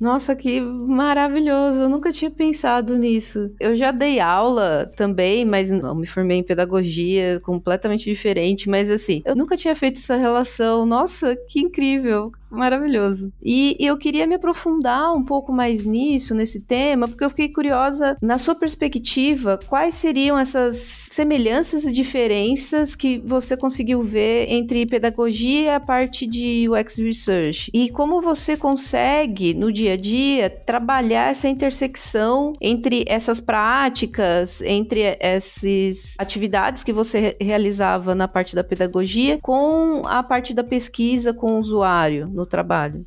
Nossa, 0.00 0.34
que 0.34 0.60
maravilhoso! 0.60 1.82
Eu 1.82 1.88
nunca 1.88 2.10
tinha 2.10 2.30
pensado 2.30 2.98
nisso. 2.98 3.44
Eu 3.60 3.76
já 3.76 3.90
dei 3.90 4.18
aula 4.20 4.90
também, 4.96 5.44
mas 5.44 5.70
não 5.70 5.94
me 5.94 6.06
formei 6.06 6.38
em 6.38 6.42
pedagogia, 6.42 7.40
completamente 7.42 8.04
diferente. 8.04 8.68
Mas 8.68 8.90
assim, 8.90 9.22
eu 9.24 9.36
nunca 9.36 9.56
tinha 9.56 9.74
feito 9.74 9.98
essa 9.98 10.16
relação. 10.16 10.84
Nossa, 10.84 11.36
que 11.48 11.60
incrível! 11.60 12.32
Maravilhoso. 12.54 13.32
E 13.42 13.76
eu 13.80 13.96
queria 13.96 14.26
me 14.26 14.36
aprofundar 14.36 15.12
um 15.14 15.22
pouco 15.22 15.52
mais 15.52 15.84
nisso, 15.84 16.34
nesse 16.34 16.60
tema, 16.60 17.08
porque 17.08 17.24
eu 17.24 17.30
fiquei 17.30 17.48
curiosa, 17.48 18.16
na 18.22 18.38
sua 18.38 18.54
perspectiva, 18.54 19.58
quais 19.66 19.94
seriam 19.94 20.38
essas 20.38 20.76
semelhanças 21.10 21.84
e 21.84 21.92
diferenças 21.92 22.94
que 22.94 23.22
você 23.24 23.56
conseguiu 23.56 24.02
ver 24.02 24.46
entre 24.50 24.86
pedagogia 24.86 25.62
e 25.62 25.68
a 25.68 25.80
parte 25.80 26.26
de 26.26 26.68
UX 26.68 26.96
Research? 26.98 27.70
E 27.72 27.90
como 27.90 28.22
você 28.22 28.56
consegue, 28.56 29.54
no 29.54 29.72
dia 29.72 29.94
a 29.94 29.96
dia, 29.96 30.48
trabalhar 30.48 31.30
essa 31.30 31.48
intersecção 31.48 32.54
entre 32.60 33.04
essas 33.06 33.40
práticas, 33.40 34.62
entre 34.62 35.16
essas 35.20 36.14
atividades 36.18 36.82
que 36.82 36.92
você 36.92 37.36
realizava 37.40 38.14
na 38.14 38.28
parte 38.28 38.54
da 38.54 38.64
pedagogia 38.64 39.38
com 39.42 40.02
a 40.06 40.22
parte 40.22 40.54
da 40.54 40.62
pesquisa 40.62 41.32
com 41.32 41.56
o 41.56 41.58
usuário, 41.58 42.28
no 42.28 42.43
trabalho 42.46 43.06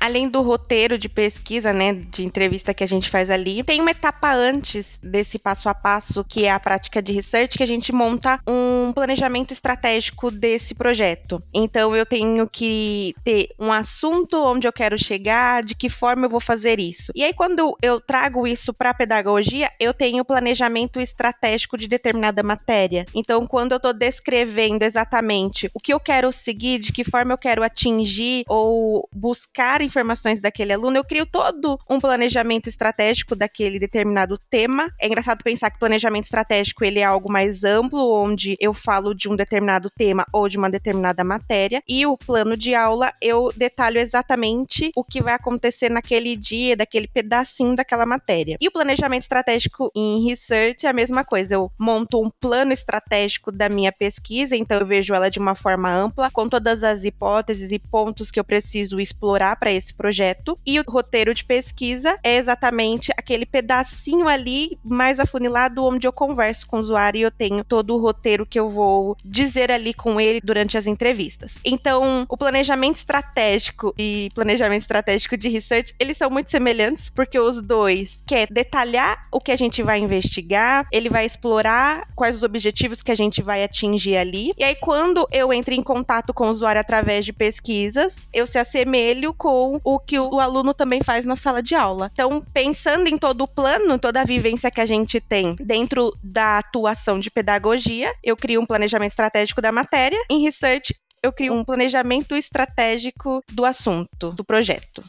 além 0.00 0.28
do 0.28 0.42
roteiro 0.42 0.98
de 0.98 1.08
pesquisa, 1.08 1.72
né, 1.72 1.94
de 1.94 2.24
entrevista 2.24 2.74
que 2.74 2.84
a 2.84 2.88
gente 2.88 3.08
faz 3.08 3.30
ali, 3.30 3.62
tem 3.62 3.80
uma 3.80 3.90
etapa 3.90 4.32
antes 4.32 4.98
desse 5.02 5.38
passo 5.38 5.68
a 5.68 5.74
passo, 5.74 6.24
que 6.24 6.44
é 6.44 6.50
a 6.50 6.60
prática 6.60 7.02
de 7.02 7.12
research, 7.12 7.56
que 7.56 7.62
a 7.62 7.66
gente 7.66 7.92
monta 7.92 8.40
um 8.46 8.92
planejamento 8.92 9.52
estratégico 9.52 10.30
desse 10.30 10.74
projeto. 10.74 11.42
Então 11.52 11.94
eu 11.94 12.04
tenho 12.04 12.48
que 12.48 13.14
ter 13.24 13.48
um 13.58 13.72
assunto 13.72 14.42
onde 14.42 14.66
eu 14.66 14.72
quero 14.72 14.98
chegar, 14.98 15.62
de 15.62 15.74
que 15.74 15.88
forma 15.88 16.26
eu 16.26 16.30
vou 16.30 16.40
fazer 16.40 16.78
isso. 16.78 17.12
E 17.14 17.24
aí 17.24 17.32
quando 17.32 17.76
eu 17.82 18.00
trago 18.00 18.46
isso 18.46 18.74
para 18.74 18.90
a 18.90 18.94
pedagogia, 18.94 19.70
eu 19.80 19.94
tenho 19.94 20.24
planejamento 20.24 21.00
estratégico 21.00 21.76
de 21.76 21.88
determinada 21.88 22.42
matéria. 22.42 23.06
Então 23.14 23.46
quando 23.46 23.72
eu 23.72 23.76
estou 23.76 23.92
descrevendo 23.92 24.82
exatamente 24.82 25.70
o 25.74 25.80
que 25.80 25.92
eu 25.92 26.00
quero 26.00 26.30
seguir, 26.30 26.78
de 26.78 26.92
que 26.92 27.04
forma 27.04 27.32
eu 27.32 27.38
quero 27.38 27.62
atingir 27.62 28.44
ou 28.48 29.08
buscar 29.12 29.80
informações 29.86 30.40
daquele 30.40 30.72
aluno, 30.72 30.96
eu 30.96 31.04
crio 31.04 31.24
todo 31.26 31.78
um 31.88 32.00
planejamento 32.00 32.68
estratégico 32.68 33.34
daquele 33.34 33.78
determinado 33.78 34.38
tema. 34.50 34.90
É 35.00 35.06
engraçado 35.06 35.42
pensar 35.42 35.70
que 35.70 35.78
planejamento 35.78 36.24
estratégico 36.24 36.84
ele 36.84 36.98
é 36.98 37.04
algo 37.04 37.30
mais 37.30 37.64
amplo, 37.64 38.12
onde 38.12 38.56
eu 38.60 38.74
falo 38.74 39.14
de 39.14 39.28
um 39.28 39.36
determinado 39.36 39.90
tema 39.90 40.26
ou 40.32 40.48
de 40.48 40.58
uma 40.58 40.70
determinada 40.70 41.24
matéria, 41.24 41.82
e 41.88 42.04
o 42.06 42.16
plano 42.16 42.56
de 42.56 42.74
aula 42.74 43.12
eu 43.22 43.50
detalho 43.56 43.98
exatamente 43.98 44.90
o 44.96 45.04
que 45.04 45.22
vai 45.22 45.34
acontecer 45.34 45.90
naquele 45.90 46.36
dia, 46.36 46.76
daquele 46.76 47.08
pedacinho 47.08 47.76
daquela 47.76 48.04
matéria. 48.04 48.56
E 48.60 48.68
o 48.68 48.72
planejamento 48.72 49.22
estratégico 49.22 49.90
em 49.94 50.24
research 50.28 50.86
é 50.86 50.88
a 50.88 50.92
mesma 50.92 51.24
coisa, 51.24 51.54
eu 51.54 51.70
monto 51.78 52.20
um 52.20 52.30
plano 52.40 52.72
estratégico 52.72 53.52
da 53.52 53.68
minha 53.68 53.92
pesquisa, 53.92 54.56
então 54.56 54.78
eu 54.78 54.86
vejo 54.86 55.14
ela 55.14 55.30
de 55.30 55.38
uma 55.38 55.54
forma 55.54 55.90
ampla, 55.90 56.30
com 56.30 56.48
todas 56.48 56.82
as 56.82 57.04
hipóteses 57.04 57.70
e 57.70 57.78
pontos 57.78 58.30
que 58.30 58.40
eu 58.40 58.44
preciso 58.44 58.98
explorar 59.00 59.56
para 59.56 59.72
esse 59.76 59.94
projeto. 59.94 60.58
E 60.66 60.78
o 60.80 60.84
roteiro 60.86 61.34
de 61.34 61.44
pesquisa 61.44 62.18
é 62.22 62.36
exatamente 62.36 63.12
aquele 63.16 63.46
pedacinho 63.46 64.28
ali 64.28 64.78
mais 64.84 65.20
afunilado 65.20 65.84
onde 65.84 66.06
eu 66.06 66.12
converso 66.12 66.66
com 66.66 66.76
o 66.76 66.80
usuário 66.80 67.18
e 67.18 67.22
eu 67.22 67.30
tenho 67.30 67.64
todo 67.64 67.94
o 67.94 68.00
roteiro 68.00 68.46
que 68.46 68.58
eu 68.58 68.70
vou 68.70 69.16
dizer 69.24 69.70
ali 69.70 69.92
com 69.92 70.20
ele 70.20 70.40
durante 70.42 70.76
as 70.76 70.86
entrevistas. 70.86 71.54
Então, 71.64 72.26
o 72.28 72.36
planejamento 72.36 72.96
estratégico 72.96 73.94
e 73.98 74.30
planejamento 74.34 74.82
estratégico 74.82 75.36
de 75.36 75.48
research, 75.48 75.94
eles 75.98 76.16
são 76.16 76.30
muito 76.30 76.50
semelhantes 76.50 77.08
porque 77.08 77.38
os 77.38 77.62
dois 77.62 78.22
quer 78.26 78.48
detalhar 78.50 79.26
o 79.32 79.40
que 79.40 79.52
a 79.52 79.56
gente 79.56 79.82
vai 79.82 79.98
investigar, 79.98 80.86
ele 80.92 81.08
vai 81.08 81.26
explorar 81.26 82.08
quais 82.14 82.36
os 82.36 82.42
objetivos 82.42 83.02
que 83.02 83.12
a 83.12 83.14
gente 83.14 83.42
vai 83.42 83.62
atingir 83.62 84.16
ali. 84.16 84.52
E 84.56 84.64
aí 84.64 84.74
quando 84.74 85.26
eu 85.30 85.52
entro 85.52 85.74
em 85.74 85.82
contato 85.82 86.32
com 86.32 86.46
o 86.46 86.50
usuário 86.50 86.80
através 86.80 87.24
de 87.24 87.32
pesquisas, 87.32 88.28
eu 88.32 88.46
se 88.46 88.58
assemelho 88.58 89.34
com 89.34 89.65
o 89.82 89.98
que 89.98 90.18
o 90.18 90.40
aluno 90.40 90.72
também 90.74 91.02
faz 91.02 91.24
na 91.24 91.36
sala 91.36 91.62
de 91.62 91.74
aula. 91.74 92.10
Então, 92.12 92.42
pensando 92.52 93.08
em 93.08 93.18
todo 93.18 93.42
o 93.42 93.48
plano, 93.48 93.98
toda 93.98 94.20
a 94.20 94.24
vivência 94.24 94.70
que 94.70 94.80
a 94.80 94.86
gente 94.86 95.20
tem 95.20 95.54
dentro 95.56 96.16
da 96.22 96.58
atuação 96.58 97.18
de 97.18 97.30
pedagogia, 97.30 98.12
eu 98.22 98.36
crio 98.36 98.60
um 98.60 98.66
planejamento 98.66 99.12
estratégico 99.12 99.60
da 99.60 99.72
matéria. 99.72 100.18
Em 100.30 100.42
research, 100.42 100.94
eu 101.22 101.32
crio 101.32 101.52
um 101.52 101.64
planejamento 101.64 102.36
estratégico 102.36 103.42
do 103.52 103.64
assunto, 103.64 104.30
do 104.32 104.44
projeto 104.44 105.02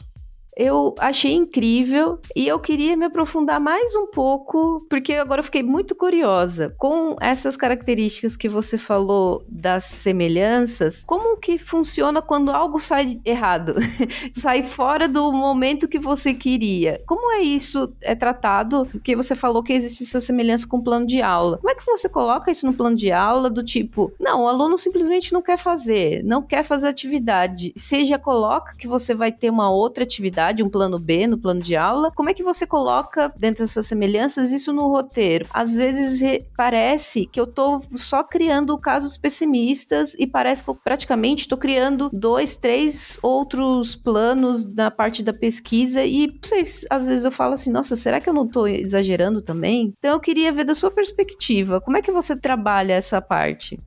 eu 0.58 0.96
achei 0.98 1.32
incrível 1.34 2.18
e 2.34 2.48
eu 2.48 2.58
queria 2.58 2.96
me 2.96 3.04
aprofundar 3.04 3.60
mais 3.60 3.94
um 3.94 4.08
pouco, 4.08 4.84
porque 4.90 5.14
agora 5.14 5.38
eu 5.38 5.44
fiquei 5.44 5.62
muito 5.62 5.94
curiosa 5.94 6.74
com 6.76 7.16
essas 7.20 7.56
características 7.56 8.36
que 8.36 8.48
você 8.48 8.76
falou 8.76 9.44
das 9.48 9.84
semelhanças, 9.84 11.04
como 11.06 11.36
que 11.36 11.58
funciona 11.58 12.20
quando 12.20 12.50
algo 12.50 12.80
sai 12.80 13.20
errado, 13.24 13.76
sai 14.34 14.64
fora 14.64 15.06
do 15.06 15.32
momento 15.32 15.86
que 15.86 15.98
você 15.98 16.34
queria. 16.34 17.00
Como 17.06 17.30
é 17.30 17.40
isso 17.40 17.94
é 18.00 18.16
tratado? 18.16 18.84
Porque 18.90 19.14
você 19.14 19.36
falou 19.36 19.62
que 19.62 19.72
existe 19.72 20.02
essa 20.02 20.20
semelhança 20.20 20.66
com 20.66 20.78
o 20.78 20.82
plano 20.82 21.06
de 21.06 21.22
aula. 21.22 21.58
Como 21.58 21.70
é 21.70 21.74
que 21.76 21.86
você 21.86 22.08
coloca 22.08 22.50
isso 22.50 22.66
no 22.66 22.74
plano 22.74 22.96
de 22.96 23.12
aula 23.12 23.48
do 23.48 23.62
tipo, 23.62 24.12
não, 24.18 24.42
o 24.42 24.48
aluno 24.48 24.76
simplesmente 24.76 25.32
não 25.32 25.40
quer 25.40 25.56
fazer, 25.56 26.24
não 26.24 26.42
quer 26.42 26.64
fazer 26.64 26.88
atividade. 26.88 27.72
Já 28.08 28.18
coloca 28.18 28.74
que 28.76 28.86
você 28.86 29.14
vai 29.14 29.30
ter 29.30 29.50
uma 29.50 29.70
outra 29.70 30.04
atividade 30.04 30.47
atividade, 30.48 30.62
um 30.62 30.68
plano 30.68 30.98
B 30.98 31.26
no 31.26 31.38
plano 31.38 31.60
de 31.60 31.76
aula. 31.76 32.10
Como 32.14 32.30
é 32.30 32.34
que 32.34 32.42
você 32.42 32.66
coloca 32.66 33.28
dentro 33.38 33.64
dessas 33.64 33.86
semelhanças 33.86 34.52
isso 34.52 34.72
no 34.72 34.88
roteiro? 34.88 35.46
Às 35.52 35.76
vezes 35.76 36.22
parece 36.56 37.26
que 37.26 37.40
eu 37.40 37.46
tô 37.46 37.80
só 37.92 38.22
criando 38.22 38.76
casos 38.78 39.16
pessimistas 39.16 40.14
e 40.18 40.26
parece 40.26 40.62
que 40.62 40.70
eu 40.70 40.74
praticamente 40.74 41.42
estou 41.42 41.58
criando 41.58 42.10
dois, 42.12 42.56
três 42.56 43.18
outros 43.22 43.94
planos 43.94 44.74
na 44.74 44.90
parte 44.90 45.22
da 45.22 45.32
pesquisa 45.32 46.04
e 46.04 46.28
sei, 46.42 46.62
às 46.90 47.08
vezes 47.08 47.24
eu 47.24 47.32
falo 47.32 47.54
assim, 47.54 47.70
nossa, 47.70 47.96
será 47.96 48.20
que 48.20 48.28
eu 48.28 48.34
não 48.34 48.44
estou 48.44 48.66
exagerando 48.66 49.42
também? 49.42 49.92
Então 49.98 50.12
eu 50.12 50.20
queria 50.20 50.52
ver 50.52 50.64
da 50.64 50.74
sua 50.74 50.90
perspectiva, 50.90 51.80
como 51.80 51.96
é 51.96 52.02
que 52.02 52.10
você 52.10 52.36
trabalha 52.36 52.94
essa 52.94 53.20
parte? 53.20 53.78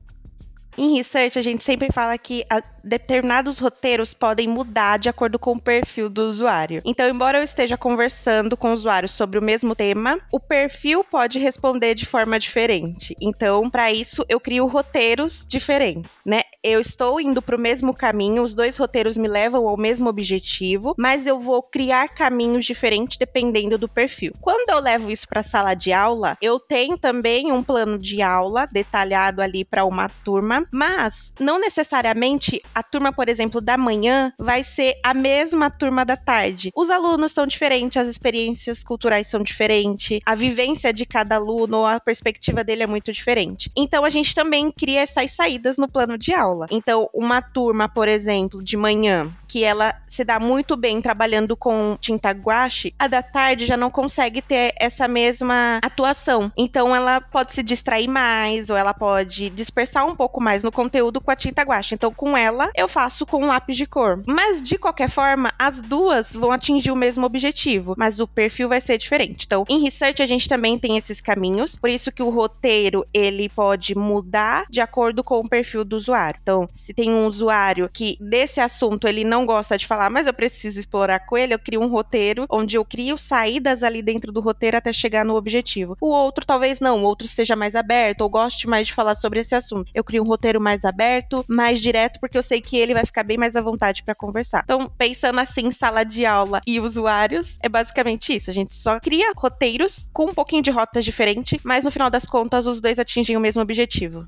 Em 0.76 0.96
research, 0.96 1.38
a 1.38 1.42
gente 1.42 1.62
sempre 1.62 1.92
fala 1.92 2.16
que 2.16 2.44
determinados 2.84 3.58
roteiros 3.58 4.14
podem 4.14 4.48
mudar 4.48 4.98
de 4.98 5.08
acordo 5.08 5.38
com 5.38 5.52
o 5.52 5.60
perfil 5.60 6.08
do 6.08 6.22
usuário. 6.22 6.82
Então, 6.84 7.08
embora 7.08 7.38
eu 7.38 7.44
esteja 7.44 7.76
conversando 7.76 8.56
com 8.56 8.72
usuários 8.72 9.12
sobre 9.12 9.38
o 9.38 9.42
mesmo 9.42 9.74
tema, 9.74 10.18
o 10.32 10.40
perfil 10.40 11.04
pode 11.04 11.38
responder 11.38 11.94
de 11.94 12.06
forma 12.06 12.38
diferente. 12.38 13.16
Então, 13.20 13.68
para 13.70 13.92
isso, 13.92 14.24
eu 14.28 14.40
crio 14.40 14.66
roteiros 14.66 15.46
diferentes, 15.46 16.10
né? 16.24 16.42
Eu 16.62 16.80
estou 16.80 17.20
indo 17.20 17.42
para 17.42 17.56
o 17.56 17.60
mesmo 17.60 17.94
caminho, 17.94 18.42
os 18.42 18.54
dois 18.54 18.76
roteiros 18.76 19.16
me 19.16 19.26
levam 19.26 19.66
ao 19.66 19.76
mesmo 19.76 20.08
objetivo, 20.08 20.94
mas 20.96 21.26
eu 21.26 21.40
vou 21.40 21.62
criar 21.62 22.08
caminhos 22.08 22.64
diferentes 22.64 23.18
dependendo 23.18 23.76
do 23.76 23.88
perfil. 23.88 24.32
Quando 24.40 24.70
eu 24.70 24.78
levo 24.78 25.10
isso 25.10 25.28
para 25.28 25.40
a 25.40 25.44
sala 25.44 25.74
de 25.74 25.92
aula, 25.92 26.36
eu 26.40 26.60
tenho 26.60 26.96
também 26.96 27.50
um 27.50 27.62
plano 27.62 27.98
de 27.98 28.22
aula 28.22 28.66
detalhado 28.70 29.42
ali 29.42 29.64
para 29.64 29.84
uma 29.84 30.08
turma, 30.08 30.66
mas 30.72 31.32
não 31.40 31.58
necessariamente 31.58 32.62
a 32.74 32.82
turma, 32.82 33.12
por 33.12 33.28
exemplo, 33.28 33.60
da 33.60 33.76
manhã 33.76 34.32
vai 34.38 34.62
ser 34.64 34.94
a 35.02 35.14
mesma 35.14 35.70
turma 35.70 36.04
da 36.04 36.16
tarde. 36.16 36.70
Os 36.74 36.90
alunos 36.90 37.32
são 37.32 37.46
diferentes, 37.46 37.96
as 37.96 38.08
experiências 38.08 38.82
culturais 38.82 39.26
são 39.26 39.42
diferentes, 39.42 40.20
a 40.24 40.34
vivência 40.34 40.92
de 40.92 41.04
cada 41.04 41.36
aluno, 41.36 41.84
a 41.84 42.00
perspectiva 42.00 42.64
dele 42.64 42.82
é 42.82 42.86
muito 42.86 43.12
diferente. 43.12 43.70
Então 43.76 44.04
a 44.04 44.10
gente 44.10 44.34
também 44.34 44.70
cria 44.70 45.00
essas 45.00 45.32
saídas 45.32 45.76
no 45.76 45.88
plano 45.88 46.16
de 46.16 46.32
aula. 46.32 46.66
Então, 46.70 47.08
uma 47.12 47.42
turma, 47.42 47.88
por 47.88 48.08
exemplo, 48.08 48.62
de 48.62 48.76
manhã, 48.76 49.30
que 49.48 49.64
ela 49.64 49.94
se 50.08 50.24
dá 50.24 50.40
muito 50.40 50.76
bem 50.76 51.00
trabalhando 51.00 51.56
com 51.56 51.96
tinta 52.00 52.30
guache, 52.30 52.94
a 52.98 53.06
da 53.06 53.22
tarde 53.22 53.66
já 53.66 53.76
não 53.76 53.90
consegue 53.90 54.40
ter 54.40 54.72
essa 54.78 55.06
mesma 55.06 55.78
atuação. 55.82 56.50
Então 56.56 56.94
ela 56.94 57.20
pode 57.20 57.52
se 57.52 57.62
distrair 57.62 58.08
mais 58.08 58.70
ou 58.70 58.76
ela 58.76 58.94
pode 58.94 59.50
dispersar 59.50 60.06
um 60.06 60.14
pouco 60.14 60.42
mais 60.42 60.62
no 60.62 60.72
conteúdo 60.72 61.20
com 61.20 61.30
a 61.30 61.36
tinta 61.36 61.62
guache. 61.62 61.94
Então 61.94 62.12
com 62.12 62.36
ela 62.36 62.61
eu 62.74 62.88
faço 62.88 63.26
com 63.26 63.42
um 63.42 63.46
lápis 63.46 63.76
de 63.76 63.86
cor. 63.86 64.22
Mas 64.26 64.62
de 64.62 64.78
qualquer 64.78 65.08
forma, 65.08 65.52
as 65.58 65.80
duas 65.80 66.32
vão 66.32 66.50
atingir 66.50 66.90
o 66.90 66.96
mesmo 66.96 67.26
objetivo, 67.26 67.94
mas 67.96 68.20
o 68.20 68.26
perfil 68.26 68.68
vai 68.68 68.80
ser 68.80 68.98
diferente. 68.98 69.46
Então, 69.46 69.64
em 69.68 69.80
research 69.80 70.22
a 70.22 70.26
gente 70.26 70.48
também 70.48 70.78
tem 70.78 70.96
esses 70.96 71.20
caminhos, 71.20 71.78
por 71.78 71.90
isso 71.90 72.12
que 72.12 72.22
o 72.22 72.30
roteiro 72.30 73.06
ele 73.12 73.48
pode 73.48 73.96
mudar 73.96 74.66
de 74.70 74.80
acordo 74.80 75.22
com 75.24 75.38
o 75.38 75.48
perfil 75.48 75.84
do 75.84 75.96
usuário. 75.96 76.38
Então, 76.42 76.68
se 76.72 76.92
tem 76.94 77.10
um 77.12 77.26
usuário 77.26 77.88
que 77.92 78.16
desse 78.20 78.60
assunto 78.60 79.06
ele 79.08 79.24
não 79.24 79.46
gosta 79.46 79.76
de 79.78 79.86
falar, 79.86 80.10
mas 80.10 80.26
eu 80.26 80.34
preciso 80.34 80.80
explorar 80.80 81.20
com 81.20 81.36
ele, 81.36 81.54
eu 81.54 81.58
crio 81.58 81.80
um 81.80 81.88
roteiro 81.88 82.46
onde 82.50 82.76
eu 82.76 82.84
crio 82.84 83.16
saídas 83.16 83.82
ali 83.82 84.02
dentro 84.02 84.32
do 84.32 84.40
roteiro 84.40 84.76
até 84.76 84.92
chegar 84.92 85.24
no 85.24 85.36
objetivo. 85.36 85.96
O 86.00 86.08
outro 86.08 86.44
talvez 86.44 86.80
não, 86.80 87.02
o 87.02 87.06
outro 87.06 87.26
seja 87.26 87.56
mais 87.56 87.74
aberto 87.74 88.22
ou 88.22 88.28
goste 88.28 88.68
mais 88.68 88.86
de 88.86 88.94
falar 88.94 89.14
sobre 89.14 89.40
esse 89.40 89.54
assunto. 89.54 89.90
Eu 89.94 90.04
crio 90.04 90.22
um 90.22 90.26
roteiro 90.26 90.60
mais 90.60 90.84
aberto, 90.84 91.44
mais 91.48 91.80
direto, 91.80 92.20
porque 92.20 92.36
eu 92.36 92.42
sei 92.52 92.60
que 92.60 92.76
ele 92.76 92.92
vai 92.92 93.06
ficar 93.06 93.22
bem 93.22 93.38
mais 93.38 93.56
à 93.56 93.62
vontade 93.62 94.02
para 94.02 94.14
conversar. 94.14 94.60
Então, 94.62 94.90
pensando 94.98 95.40
assim, 95.40 95.70
sala 95.70 96.04
de 96.04 96.26
aula 96.26 96.60
e 96.66 96.78
usuários, 96.78 97.58
é 97.62 97.68
basicamente 97.68 98.34
isso. 98.36 98.50
A 98.50 98.52
gente 98.52 98.74
só 98.74 99.00
cria 99.00 99.32
roteiros 99.34 100.10
com 100.12 100.26
um 100.26 100.34
pouquinho 100.34 100.62
de 100.62 100.70
rotas 100.70 101.02
diferente, 101.02 101.58
mas 101.64 101.82
no 101.82 101.90
final 101.90 102.10
das 102.10 102.26
contas 102.26 102.66
os 102.66 102.78
dois 102.78 102.98
atingem 102.98 103.38
o 103.38 103.40
mesmo 103.40 103.62
objetivo. 103.62 104.26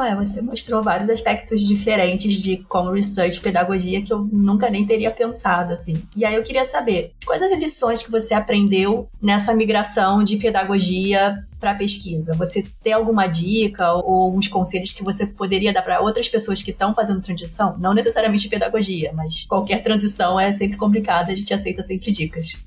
Ah, 0.00 0.14
você 0.14 0.40
mostrou 0.40 0.80
vários 0.80 1.10
aspectos 1.10 1.66
diferentes 1.66 2.40
de 2.40 2.58
como 2.68 2.92
research 2.92 3.40
pedagogia 3.40 4.00
que 4.00 4.12
eu 4.12 4.20
nunca 4.32 4.70
nem 4.70 4.86
teria 4.86 5.10
pensado, 5.10 5.72
assim. 5.72 6.00
E 6.14 6.24
aí 6.24 6.36
eu 6.36 6.42
queria 6.44 6.64
saber, 6.64 7.12
quais 7.26 7.42
as 7.42 7.50
lições 7.58 8.00
que 8.00 8.10
você 8.10 8.32
aprendeu 8.32 9.08
nessa 9.20 9.52
migração 9.52 10.22
de 10.22 10.36
pedagogia 10.36 11.44
para 11.58 11.74
pesquisa? 11.74 12.36
Você 12.36 12.64
tem 12.80 12.92
alguma 12.92 13.26
dica 13.26 13.92
ou 13.92 14.22
alguns 14.22 14.46
conselhos 14.46 14.92
que 14.92 15.02
você 15.02 15.26
poderia 15.26 15.72
dar 15.72 15.82
para 15.82 16.00
outras 16.00 16.28
pessoas 16.28 16.62
que 16.62 16.70
estão 16.70 16.94
fazendo 16.94 17.20
transição? 17.20 17.76
Não 17.76 17.92
necessariamente 17.92 18.48
pedagogia, 18.48 19.12
mas 19.12 19.46
qualquer 19.48 19.82
transição 19.82 20.38
é 20.38 20.52
sempre 20.52 20.76
complicada, 20.76 21.32
a 21.32 21.34
gente 21.34 21.52
aceita 21.52 21.82
sempre 21.82 22.12
dicas. 22.12 22.64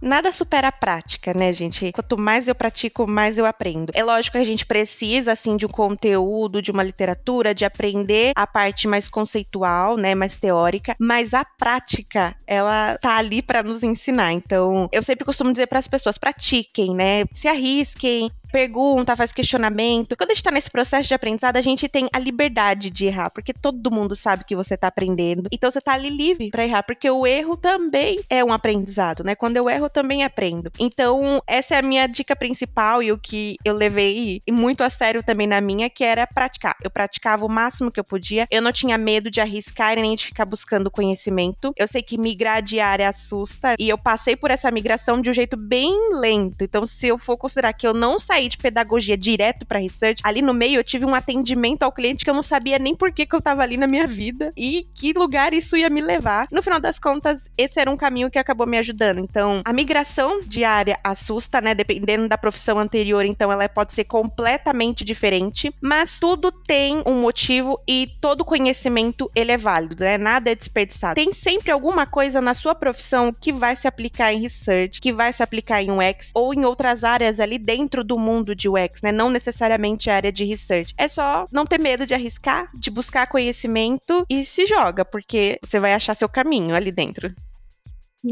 Nada 0.00 0.30
supera 0.30 0.68
a 0.68 0.72
prática, 0.72 1.32
né, 1.32 1.52
gente? 1.52 1.90
Quanto 1.92 2.20
mais 2.20 2.48
eu 2.48 2.54
pratico, 2.54 3.08
mais 3.08 3.38
eu 3.38 3.46
aprendo. 3.46 3.92
É 3.94 4.04
lógico 4.04 4.36
que 4.36 4.42
a 4.42 4.44
gente 4.44 4.66
precisa, 4.66 5.32
assim, 5.32 5.56
de 5.56 5.66
um 5.66 5.68
conteúdo, 5.68 6.60
de 6.60 6.70
uma 6.70 6.82
literatura, 6.82 7.54
de 7.54 7.64
aprender 7.64 8.32
a 8.36 8.46
parte 8.46 8.86
mais 8.86 9.08
conceitual, 9.08 9.96
né, 9.96 10.14
mais 10.14 10.38
teórica, 10.38 10.94
mas 10.98 11.34
a 11.34 11.44
prática, 11.44 12.36
ela 12.46 12.98
tá 12.98 13.16
ali 13.16 13.42
para 13.42 13.62
nos 13.62 13.82
ensinar. 13.82 14.32
Então, 14.32 14.88
eu 14.92 15.02
sempre 15.02 15.24
costumo 15.24 15.52
dizer 15.52 15.66
para 15.66 15.78
as 15.78 15.88
pessoas: 15.88 16.18
pratiquem, 16.18 16.94
né? 16.94 17.24
Se 17.32 17.48
arrisquem, 17.48 18.30
pergunta, 18.50 19.16
faz 19.16 19.32
questionamento. 19.32 20.16
Quando 20.16 20.30
a 20.30 20.34
gente 20.34 20.42
tá 20.42 20.50
nesse 20.50 20.70
processo 20.70 21.08
de 21.08 21.14
aprendizado, 21.14 21.56
a 21.56 21.60
gente 21.60 21.88
tem 21.88 22.08
a 22.12 22.18
liberdade 22.18 22.90
de 22.90 23.06
errar, 23.06 23.30
porque 23.30 23.52
todo 23.52 23.90
mundo 23.90 24.16
sabe 24.16 24.44
que 24.44 24.56
você 24.56 24.76
tá 24.76 24.88
aprendendo. 24.88 25.48
Então 25.52 25.70
você 25.70 25.80
tá 25.80 25.92
ali 25.92 26.10
livre 26.10 26.50
para 26.50 26.64
errar, 26.64 26.82
porque 26.82 27.10
o 27.10 27.26
erro 27.26 27.56
também 27.56 28.20
é 28.30 28.44
um 28.44 28.52
aprendizado, 28.52 29.22
né? 29.24 29.34
Quando 29.34 29.56
eu 29.56 29.68
erro, 29.68 29.86
eu 29.86 29.90
também 29.90 30.24
aprendo. 30.24 30.70
Então, 30.78 31.42
essa 31.46 31.74
é 31.74 31.78
a 31.78 31.82
minha 31.82 32.06
dica 32.06 32.34
principal 32.34 33.02
e 33.02 33.12
o 33.12 33.18
que 33.18 33.56
eu 33.64 33.74
levei 33.74 34.42
muito 34.50 34.82
a 34.82 34.90
sério 34.90 35.22
também 35.22 35.46
na 35.46 35.60
minha, 35.60 35.90
que 35.90 36.04
era 36.04 36.26
praticar. 36.26 36.76
Eu 36.82 36.90
praticava 36.90 37.44
o 37.44 37.48
máximo 37.48 37.90
que 37.90 38.00
eu 38.00 38.04
podia. 38.04 38.46
Eu 38.50 38.62
não 38.62 38.72
tinha 38.72 38.96
medo 38.96 39.30
de 39.30 39.40
arriscar 39.40 39.96
nem 39.96 40.16
de 40.16 40.26
ficar 40.26 40.44
buscando 40.44 40.90
conhecimento. 40.90 41.72
Eu 41.76 41.86
sei 41.86 42.02
que 42.02 42.18
migrar 42.18 42.62
de 42.62 42.80
área 42.80 43.08
assusta 43.08 43.74
e 43.78 43.88
eu 43.88 43.98
passei 43.98 44.36
por 44.36 44.50
essa 44.50 44.70
migração 44.70 45.20
de 45.20 45.30
um 45.30 45.34
jeito 45.34 45.56
bem 45.56 45.92
lento. 46.14 46.62
Então, 46.62 46.86
se 46.86 47.08
eu 47.08 47.18
for 47.18 47.36
considerar 47.36 47.72
que 47.72 47.86
eu 47.86 47.94
não 47.94 48.18
saí 48.18 48.35
saí 48.36 48.48
de 48.48 48.58
pedagogia 48.58 49.16
direto 49.16 49.64
para 49.64 49.78
research, 49.78 50.20
ali 50.22 50.42
no 50.42 50.52
meio 50.52 50.78
eu 50.78 50.84
tive 50.84 51.06
um 51.06 51.14
atendimento 51.14 51.82
ao 51.82 51.92
cliente 51.92 52.22
que 52.22 52.28
eu 52.28 52.34
não 52.34 52.42
sabia 52.42 52.78
nem 52.78 52.94
por 52.94 53.10
que, 53.10 53.24
que 53.24 53.34
eu 53.34 53.40
tava 53.40 53.62
ali 53.62 53.78
na 53.78 53.86
minha 53.86 54.06
vida 54.06 54.52
e 54.54 54.86
que 54.94 55.14
lugar 55.14 55.54
isso 55.54 55.74
ia 55.76 55.88
me 55.88 56.02
levar. 56.02 56.46
No 56.52 56.62
final 56.62 56.78
das 56.78 56.98
contas, 56.98 57.50
esse 57.56 57.80
era 57.80 57.90
um 57.90 57.96
caminho 57.96 58.30
que 58.30 58.38
acabou 58.38 58.66
me 58.66 58.76
ajudando. 58.76 59.20
Então, 59.20 59.62
a 59.64 59.72
migração 59.72 60.42
diária 60.44 60.98
assusta, 61.02 61.62
né? 61.62 61.74
Dependendo 61.74 62.28
da 62.28 62.36
profissão 62.36 62.78
anterior, 62.78 63.24
então 63.24 63.50
ela 63.50 63.66
pode 63.68 63.94
ser 63.94 64.04
completamente 64.04 65.02
diferente, 65.02 65.72
mas 65.80 66.20
tudo 66.20 66.52
tem 66.52 67.02
um 67.06 67.14
motivo 67.14 67.80
e 67.88 68.10
todo 68.20 68.44
conhecimento 68.44 69.30
ele 69.34 69.52
é 69.52 69.56
válido, 69.56 70.04
né? 70.04 70.18
Nada 70.18 70.50
é 70.50 70.54
desperdiçado. 70.54 71.14
Tem 71.14 71.32
sempre 71.32 71.70
alguma 71.70 72.06
coisa 72.06 72.42
na 72.42 72.52
sua 72.52 72.74
profissão 72.74 73.32
que 73.32 73.52
vai 73.52 73.74
se 73.74 73.88
aplicar 73.88 74.34
em 74.34 74.40
research, 74.40 75.00
que 75.00 75.12
vai 75.12 75.32
se 75.32 75.42
aplicar 75.42 75.82
em 75.82 75.90
UX 75.90 76.32
ou 76.34 76.52
em 76.52 76.66
outras 76.66 77.02
áreas 77.02 77.40
ali 77.40 77.58
dentro 77.58 78.04
do 78.04 78.25
mundo 78.26 78.54
de 78.54 78.68
UX, 78.68 79.00
né? 79.02 79.12
Não 79.12 79.30
necessariamente 79.30 80.10
a 80.10 80.16
área 80.16 80.32
de 80.32 80.44
research. 80.44 80.94
É 80.98 81.08
só 81.08 81.46
não 81.50 81.64
ter 81.64 81.78
medo 81.78 82.04
de 82.04 82.14
arriscar, 82.14 82.70
de 82.74 82.90
buscar 82.90 83.28
conhecimento 83.28 84.26
e 84.28 84.44
se 84.44 84.66
joga, 84.66 85.04
porque 85.04 85.58
você 85.62 85.78
vai 85.78 85.94
achar 85.94 86.14
seu 86.14 86.28
caminho 86.28 86.74
ali 86.74 86.90
dentro. 86.90 87.32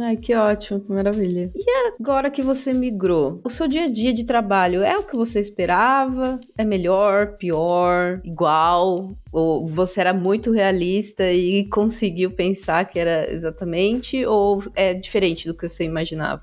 Ai, 0.00 0.16
que 0.16 0.34
ótimo, 0.34 0.84
maravilha. 0.88 1.52
E 1.54 1.64
agora 2.00 2.30
que 2.30 2.42
você 2.42 2.72
migrou, 2.72 3.40
o 3.44 3.50
seu 3.50 3.68
dia 3.68 3.84
a 3.84 3.88
dia 3.88 4.12
de 4.12 4.24
trabalho 4.24 4.82
é 4.82 4.96
o 4.96 5.04
que 5.04 5.14
você 5.14 5.38
esperava? 5.38 6.40
É 6.58 6.64
melhor, 6.64 7.36
pior, 7.36 8.20
igual? 8.24 9.16
Ou 9.30 9.68
você 9.68 10.00
era 10.00 10.12
muito 10.12 10.50
realista 10.50 11.30
e 11.30 11.68
conseguiu 11.68 12.32
pensar 12.32 12.84
que 12.86 12.98
era 12.98 13.30
exatamente? 13.30 14.24
Ou 14.26 14.60
é 14.74 14.94
diferente 14.94 15.46
do 15.46 15.54
que 15.54 15.68
você 15.68 15.84
imaginava? 15.84 16.42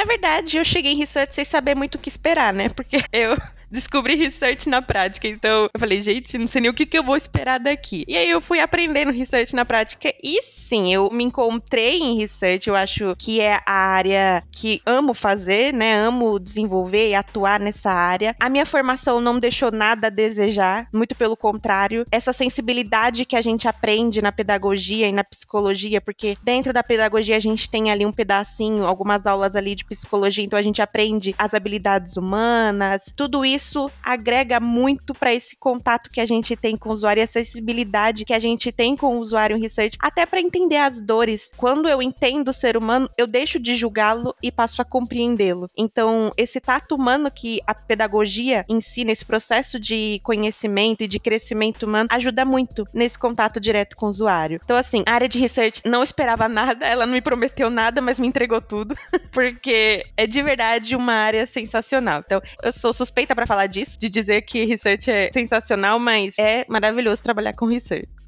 Na 0.00 0.06
verdade, 0.06 0.56
eu 0.56 0.64
cheguei 0.64 0.92
em 0.92 0.96
research 0.96 1.34
sem 1.34 1.44
saber 1.44 1.76
muito 1.76 1.96
o 1.96 1.98
que 1.98 2.08
esperar, 2.08 2.54
né? 2.54 2.70
Porque 2.70 2.96
eu 3.12 3.36
descobri 3.70 4.14
research 4.14 4.68
na 4.68 4.82
prática. 4.82 5.28
Então, 5.28 5.68
eu 5.72 5.80
falei, 5.80 6.00
gente, 6.00 6.36
não 6.36 6.46
sei 6.46 6.62
nem 6.62 6.70
o 6.70 6.74
que, 6.74 6.86
que 6.86 6.98
eu 6.98 7.04
vou 7.04 7.16
esperar 7.16 7.58
daqui. 7.58 8.04
E 8.08 8.16
aí 8.16 8.28
eu 8.28 8.40
fui 8.40 8.60
aprendendo 8.60 9.12
research 9.12 9.54
na 9.54 9.64
prática. 9.64 10.12
E 10.22 10.42
sim, 10.42 10.92
eu 10.92 11.10
me 11.10 11.24
encontrei 11.24 11.98
em 11.98 12.16
research. 12.16 12.68
Eu 12.68 12.76
acho 12.76 13.14
que 13.16 13.40
é 13.40 13.60
a 13.64 13.72
área 13.72 14.42
que 14.50 14.82
amo 14.84 15.14
fazer, 15.14 15.72
né? 15.72 15.94
Amo 16.00 16.38
desenvolver 16.38 17.10
e 17.10 17.14
atuar 17.14 17.60
nessa 17.60 17.90
área. 17.90 18.34
A 18.40 18.48
minha 18.48 18.66
formação 18.66 19.20
não 19.20 19.38
deixou 19.38 19.70
nada 19.70 20.08
a 20.08 20.10
desejar, 20.10 20.88
muito 20.92 21.14
pelo 21.14 21.36
contrário. 21.36 22.04
Essa 22.10 22.32
sensibilidade 22.32 23.24
que 23.24 23.36
a 23.36 23.42
gente 23.42 23.68
aprende 23.68 24.22
na 24.22 24.32
pedagogia 24.32 25.08
e 25.08 25.12
na 25.12 25.24
psicologia, 25.24 26.00
porque 26.00 26.36
dentro 26.42 26.72
da 26.72 26.82
pedagogia 26.82 27.36
a 27.36 27.40
gente 27.40 27.68
tem 27.70 27.90
ali 27.90 28.04
um 28.04 28.12
pedacinho, 28.12 28.86
algumas 28.86 29.26
aulas 29.26 29.54
ali 29.54 29.74
de 29.74 29.84
psicologia, 29.84 30.44
então 30.44 30.58
a 30.58 30.62
gente 30.62 30.82
aprende 30.82 31.34
as 31.38 31.54
habilidades 31.54 32.16
humanas, 32.16 33.04
tudo 33.16 33.44
isso 33.44 33.59
isso 33.60 33.90
agrega 34.02 34.58
muito 34.58 35.12
para 35.12 35.34
esse 35.34 35.54
contato 35.54 36.10
que 36.10 36.20
a 36.20 36.26
gente 36.26 36.56
tem 36.56 36.76
com 36.76 36.88
o 36.88 36.92
usuário, 36.92 37.22
essa 37.22 37.38
acessibilidade 37.38 38.24
que 38.24 38.32
a 38.32 38.38
gente 38.38 38.72
tem 38.72 38.96
com 38.96 39.16
o 39.16 39.20
usuário 39.20 39.56
em 39.56 39.60
research, 39.60 39.98
até 40.00 40.24
para 40.24 40.40
entender 40.40 40.78
as 40.78 41.00
dores. 41.00 41.52
Quando 41.56 41.88
eu 41.88 42.02
entendo 42.02 42.48
o 42.48 42.52
ser 42.52 42.76
humano, 42.76 43.08
eu 43.16 43.26
deixo 43.26 43.60
de 43.60 43.76
julgá-lo 43.76 44.34
e 44.42 44.50
passo 44.50 44.80
a 44.80 44.84
compreendê-lo. 44.84 45.68
Então, 45.76 46.32
esse 46.36 46.58
tato 46.58 46.94
humano 46.94 47.30
que 47.30 47.60
a 47.66 47.74
pedagogia 47.74 48.64
ensina, 48.68 49.12
esse 49.12 49.24
processo 49.24 49.78
de 49.78 50.20
conhecimento 50.24 51.02
e 51.02 51.08
de 51.08 51.20
crescimento 51.20 51.84
humano, 51.84 52.08
ajuda 52.10 52.44
muito 52.44 52.84
nesse 52.94 53.18
contato 53.18 53.60
direto 53.60 53.96
com 53.96 54.06
o 54.06 54.10
usuário. 54.10 54.60
Então, 54.64 54.76
assim, 54.76 55.02
a 55.06 55.12
área 55.12 55.28
de 55.28 55.38
research 55.38 55.82
não 55.84 56.02
esperava 56.02 56.48
nada, 56.48 56.86
ela 56.86 57.06
não 57.06 57.12
me 57.12 57.20
prometeu 57.20 57.68
nada, 57.68 58.00
mas 58.00 58.18
me 58.18 58.26
entregou 58.26 58.60
tudo, 58.60 58.96
porque 59.32 60.02
é 60.16 60.26
de 60.26 60.40
verdade 60.42 60.96
uma 60.96 61.12
área 61.12 61.46
sensacional. 61.46 62.22
Então, 62.24 62.40
eu 62.62 62.72
sou 62.72 62.92
suspeita 62.92 63.34
para 63.34 63.46
falar 63.50 63.66
disso, 63.66 63.98
de 63.98 64.08
dizer 64.08 64.42
que 64.42 64.64
research 64.64 65.10
é 65.10 65.28
sensacional, 65.32 65.98
mas 65.98 66.38
é 66.38 66.64
maravilhoso 66.68 67.20
trabalhar 67.20 67.52
com 67.52 67.66
research. 67.66 68.19